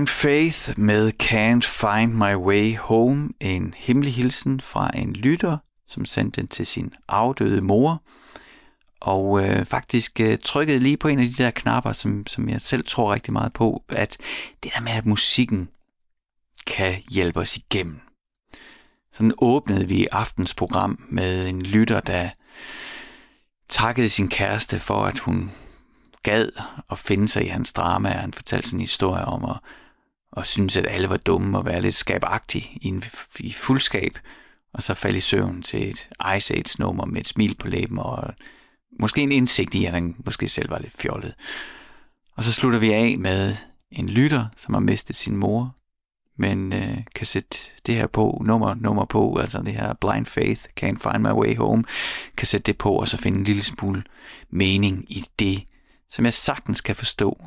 Blind 0.00 0.08
Faith 0.08 0.78
med 0.78 1.12
Can't 1.22 1.68
Find 1.68 2.12
My 2.12 2.34
Way 2.34 2.76
Home. 2.76 3.28
En 3.40 3.74
hemmelig 3.76 4.14
hilsen 4.14 4.60
fra 4.60 4.90
en 4.94 5.12
lytter, 5.12 5.58
som 5.88 6.04
sendte 6.04 6.40
den 6.40 6.48
til 6.48 6.66
sin 6.66 6.92
afdøde 7.08 7.60
mor. 7.60 8.02
Og 9.00 9.44
øh, 9.44 9.66
faktisk 9.66 10.20
øh, 10.20 10.38
trykkede 10.44 10.78
lige 10.78 10.96
på 10.96 11.08
en 11.08 11.18
af 11.18 11.26
de 11.26 11.42
der 11.42 11.50
knapper, 11.50 11.92
som, 11.92 12.26
som 12.26 12.48
jeg 12.48 12.60
selv 12.60 12.84
tror 12.84 13.14
rigtig 13.14 13.32
meget 13.32 13.52
på, 13.52 13.84
at 13.88 14.16
det 14.62 14.72
der 14.74 14.80
med, 14.80 14.92
at 14.92 15.06
musikken 15.06 15.68
kan 16.66 16.94
hjælpe 17.10 17.40
os 17.40 17.56
igennem. 17.56 18.00
Sådan 19.12 19.34
åbnede 19.38 19.88
vi 19.88 20.06
aftens 20.12 20.54
program 20.54 21.04
med 21.08 21.48
en 21.48 21.62
lytter, 21.62 22.00
der 22.00 22.30
takkede 23.68 24.08
sin 24.08 24.28
kæreste 24.28 24.78
for, 24.78 25.04
at 25.04 25.18
hun 25.18 25.50
gad 26.22 26.48
at 26.90 26.98
finde 26.98 27.28
sig 27.28 27.44
i 27.44 27.48
hans 27.48 27.72
drama. 27.72 28.08
Han 28.08 28.32
fortalte 28.32 28.68
sin 28.68 28.80
historie 28.80 29.24
om 29.24 29.44
at, 29.44 29.56
og 30.32 30.46
synes, 30.46 30.76
at 30.76 30.86
alle 30.88 31.08
var 31.08 31.16
dumme 31.16 31.58
og 31.58 31.66
være 31.66 31.80
lidt 31.80 31.94
skabagtige 31.94 32.78
i, 32.80 32.88
en, 32.88 33.04
i 33.40 33.52
fuldskab, 33.52 34.18
og 34.72 34.82
så 34.82 34.94
falde 34.94 35.18
i 35.18 35.20
søvn 35.20 35.62
til 35.62 35.90
et 35.90 36.08
Ice 36.36 36.54
Age 36.54 36.76
nummer 36.78 37.04
med 37.04 37.20
et 37.20 37.28
smil 37.28 37.54
på 37.54 37.68
læben 37.68 37.98
og 37.98 38.34
måske 39.00 39.20
en 39.20 39.32
indsigt 39.32 39.74
i, 39.74 39.84
at 39.84 39.92
han 39.92 40.16
måske 40.24 40.48
selv 40.48 40.70
var 40.70 40.78
lidt 40.78 40.96
fjollet. 40.98 41.34
Og 42.36 42.44
så 42.44 42.52
slutter 42.52 42.78
vi 42.78 42.92
af 42.92 43.18
med 43.18 43.56
en 43.90 44.08
lytter, 44.08 44.44
som 44.56 44.74
har 44.74 44.80
mistet 44.80 45.16
sin 45.16 45.36
mor, 45.36 45.74
men 46.36 46.72
øh, 46.72 46.98
kan 47.14 47.26
sætte 47.26 47.58
det 47.86 47.94
her 47.94 48.06
på, 48.06 48.42
nummer, 48.44 48.74
nummer 48.74 49.04
på, 49.04 49.36
altså 49.36 49.62
det 49.62 49.72
her 49.72 49.94
Blind 49.94 50.26
Faith, 50.26 50.64
Can't 50.80 51.10
Find 51.10 51.18
My 51.18 51.32
Way 51.32 51.56
Home, 51.56 51.84
kan 52.36 52.46
sætte 52.46 52.64
det 52.64 52.78
på, 52.78 52.92
og 52.92 53.08
så 53.08 53.16
finde 53.16 53.38
en 53.38 53.44
lille 53.44 53.62
smule 53.62 54.02
mening 54.50 55.04
i 55.08 55.24
det, 55.38 55.62
som 56.10 56.24
jeg 56.24 56.34
sagtens 56.34 56.80
kan 56.80 56.96
forstå. 56.96 57.46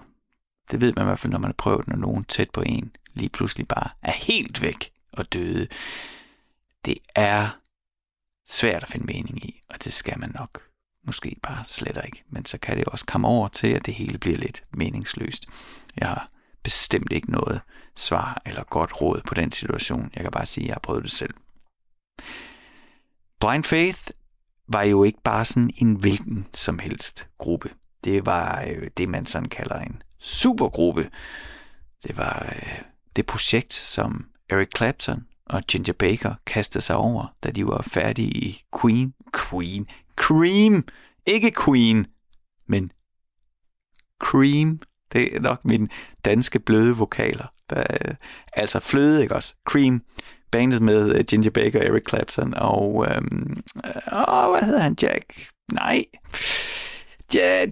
Det 0.74 0.82
ved 0.82 0.94
man 0.96 1.06
i 1.06 1.08
hvert 1.08 1.20
fald, 1.20 1.32
når 1.32 1.40
man 1.40 1.48
har 1.48 1.56
prøvet, 1.58 1.88
når 1.88 1.96
nogen 1.96 2.24
tæt 2.24 2.50
på 2.50 2.64
en 2.66 2.92
lige 3.14 3.30
pludselig 3.30 3.68
bare 3.68 3.90
er 4.02 4.12
helt 4.12 4.62
væk 4.62 4.92
og 5.12 5.34
døde. 5.34 5.68
Det 6.86 6.98
er 7.16 7.60
svært 8.48 8.84
at 8.84 8.90
finde 8.90 9.06
mening 9.06 9.46
i, 9.46 9.62
og 9.70 9.84
det 9.84 9.94
skal 9.94 10.20
man 10.20 10.32
nok 10.40 10.62
måske 11.06 11.36
bare 11.44 11.64
slet 11.68 11.98
ikke. 12.06 12.24
Men 12.30 12.46
så 12.46 12.58
kan 12.58 12.78
det 12.78 12.86
også 12.86 13.06
komme 13.06 13.28
over 13.28 13.48
til, 13.48 13.68
at 13.68 13.86
det 13.86 13.94
hele 13.94 14.18
bliver 14.18 14.38
lidt 14.38 14.64
meningsløst. 14.72 15.46
Jeg 15.98 16.08
har 16.08 16.28
bestemt 16.64 17.12
ikke 17.12 17.32
noget 17.32 17.62
svar 17.96 18.42
eller 18.46 18.64
godt 18.64 19.02
råd 19.02 19.22
på 19.28 19.34
den 19.34 19.52
situation. 19.52 20.12
Jeg 20.16 20.24
kan 20.24 20.32
bare 20.32 20.46
sige, 20.46 20.64
at 20.64 20.68
jeg 20.68 20.76
har 20.76 20.80
prøvet 20.80 21.04
det 21.04 21.12
selv. 21.12 21.34
Blind 23.40 23.64
Faith 23.64 24.02
var 24.68 24.82
jo 24.82 25.04
ikke 25.04 25.22
bare 25.24 25.46
sådan 25.46 25.72
en 25.78 25.96
hvilken 25.96 26.48
som 26.54 26.80
helst 26.80 27.28
gruppe. 27.38 27.70
Det 28.04 28.26
var 28.26 28.64
øh, 28.68 28.90
det, 28.98 29.10
man 29.10 29.26
sådan 29.26 29.50
kalder 29.50 29.80
en 29.80 30.02
supergruppe. 30.24 31.10
Det 32.04 32.18
var 32.18 32.54
øh, 32.56 32.82
det 33.16 33.26
projekt, 33.26 33.74
som 33.74 34.26
Eric 34.50 34.70
Clapton 34.78 35.26
og 35.46 35.64
Ginger 35.64 35.94
Baker 35.94 36.34
kastede 36.46 36.84
sig 36.84 36.96
over, 36.96 37.36
da 37.44 37.52
de 37.52 37.68
var 37.68 37.82
færdige 37.82 38.30
i 38.30 38.62
Queen. 38.82 39.14
Queen. 39.50 39.88
Cream. 40.16 40.86
Ikke 41.26 41.52
Queen, 41.66 42.08
men 42.68 42.92
Cream. 44.24 44.80
Det 45.14 45.36
er 45.36 45.40
nok 45.40 45.66
min 45.66 45.90
danske 46.26 46.60
bløde 46.60 46.96
vokaler. 46.96 47.46
Der, 47.70 47.84
øh, 48.06 48.16
altså 48.54 48.80
fløde, 48.80 49.22
ikke 49.22 49.36
også? 49.36 49.54
Cream. 49.70 50.02
Bandet 50.52 50.82
med 50.82 51.16
øh, 51.16 51.26
Ginger 51.26 51.52
Baker, 51.52 51.82
Eric 51.82 52.04
Clapton 52.10 52.54
og... 52.54 53.06
Øhm, 53.10 53.64
øh, 53.86 54.20
åh, 54.28 54.52
hvad 54.52 54.62
hedder 54.62 54.80
han? 54.80 54.98
Jack? 55.02 55.50
Nej. 55.72 56.06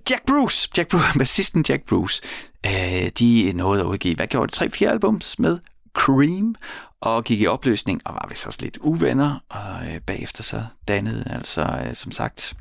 Jack 0.09 0.25
Bruce. 0.27 0.69
Jack 0.77 0.89
Bruce. 0.89 1.05
Bassisten 1.19 1.65
Jack 1.69 1.83
Bruce. 1.83 2.21
Øh, 2.65 3.09
de 3.19 3.53
nåede 3.55 3.81
at 3.81 3.85
udgive, 3.85 4.15
hvad 4.15 4.27
gjorde 4.27 4.47
det? 4.47 4.53
Tre-fire 4.53 4.89
albums 4.89 5.39
med 5.39 5.59
Cream 5.93 6.55
og 7.01 7.23
gik 7.23 7.41
i 7.41 7.47
opløsning 7.47 8.01
og 8.05 8.13
var 8.13 8.25
vist 8.29 8.47
også 8.47 8.61
lidt 8.61 8.77
uvenner, 8.77 9.39
og 9.49 9.87
øh, 9.87 10.01
bagefter 10.01 10.43
så 10.43 10.63
dannede 10.87 11.23
altså, 11.29 11.83
øh, 11.85 11.95
som 11.95 12.11
sagt, 12.11 12.53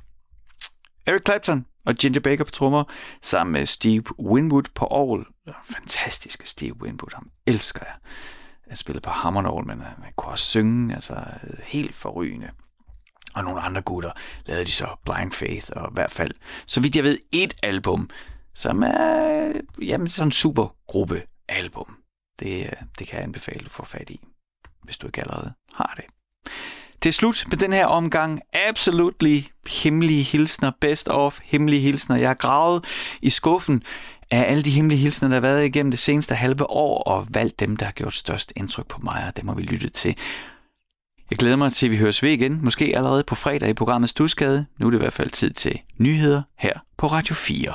Eric 1.07 1.23
Clapton 1.27 1.67
og 1.87 1.95
Ginger 1.95 2.21
Baker 2.21 2.45
på 2.45 2.51
trommer, 2.51 2.85
sammen 3.23 3.53
med 3.53 3.67
Steve 3.67 4.05
Winwood 4.19 4.65
på 4.75 4.87
orgel. 4.91 5.25
Fantastiske 5.65 6.49
Steve 6.49 6.83
Winwood, 6.83 7.15
ham 7.15 7.31
elsker 7.47 7.81
jeg. 7.81 7.95
Jeg 8.71 8.79
spillede 8.79 9.03
på 9.03 9.11
hammernål, 9.11 9.67
men 9.67 9.81
han 9.81 10.13
kunne 10.17 10.33
også 10.33 10.45
synge, 10.45 10.95
altså 10.95 11.15
øh, 11.15 11.59
helt 11.65 11.97
forrygende. 11.97 12.51
Og 13.35 13.45
nogle 13.45 13.61
andre 13.61 13.83
gutter 13.83 14.11
lavede 14.47 14.65
de 14.65 14.73
så 14.73 14.87
Blind 15.05 15.33
Faith, 15.33 15.71
og 15.77 15.89
i 15.91 15.95
hvert 15.95 16.11
fald, 16.11 16.31
så 16.67 16.81
vidt 16.81 16.97
jeg 16.97 17.05
ved, 17.05 17.19
et 17.33 17.55
album, 17.63 18.11
som 18.55 18.83
er 18.83 19.53
jamen, 19.83 20.09
sådan 20.09 20.29
en 20.29 20.33
supergruppe 20.33 21.23
album. 21.49 21.97
Det, 22.39 22.61
øh, 22.61 22.73
det 22.99 23.07
kan 23.07 23.17
jeg 23.17 23.25
anbefale, 23.25 23.65
du 23.65 23.71
får 23.71 23.85
fat 23.85 24.11
i, 24.11 24.21
hvis 24.83 24.97
du 24.97 25.07
ikke 25.07 25.21
allerede 25.21 25.53
har 25.75 25.95
det. 25.97 26.05
Til 27.03 27.13
slut 27.13 27.45
med 27.49 27.59
den 27.59 27.73
her 27.73 27.87
omgang, 27.87 28.41
absolutely 28.53 29.41
hemmelige 29.67 30.23
hilsner, 30.23 30.73
best 30.81 31.09
of 31.09 31.39
hemmelige 31.45 31.81
hilsner. 31.81 32.17
Jeg 32.17 32.29
har 32.29 32.35
gravet 32.35 32.85
i 33.23 33.31
skuffen 33.31 33.83
af 34.31 34.51
alle 34.51 34.63
de 34.63 34.71
hemmelige 34.71 34.99
hilsner, 34.99 35.29
der 35.29 35.37
har 35.37 35.41
været 35.41 35.65
igennem 35.65 35.91
det 35.91 36.01
seneste 36.01 36.35
halve 36.35 36.71
år, 36.71 37.03
og 37.03 37.27
valgt 37.31 37.61
dem, 37.61 37.77
der 37.77 37.85
har 37.85 37.93
gjort 37.93 38.15
størst 38.15 38.53
indtryk 38.57 38.87
på 38.87 38.99
mig, 39.03 39.25
og 39.29 39.37
dem 39.37 39.47
må 39.47 39.55
vi 39.55 39.63
lytte 39.63 39.89
til. 39.89 40.17
Jeg 41.31 41.39
glæder 41.39 41.57
mig 41.57 41.73
til, 41.73 41.87
at 41.87 41.93
vi 41.93 41.97
høres 41.97 42.23
ved 42.23 42.31
igen, 42.31 42.61
måske 42.63 42.93
allerede 42.97 43.25
på 43.25 43.35
fredag 43.35 43.69
i 43.69 43.75
programmet 43.75 44.11
Stusgade. 44.11 44.67
Nu 44.79 44.87
er 44.87 44.91
det 44.91 44.99
i 44.99 45.03
hvert 45.03 45.13
fald 45.13 45.31
tid 45.31 45.51
til 45.51 45.81
nyheder 45.99 46.43
her 46.57 46.73
på 46.97 47.07
Radio 47.07 47.35
4. 47.35 47.73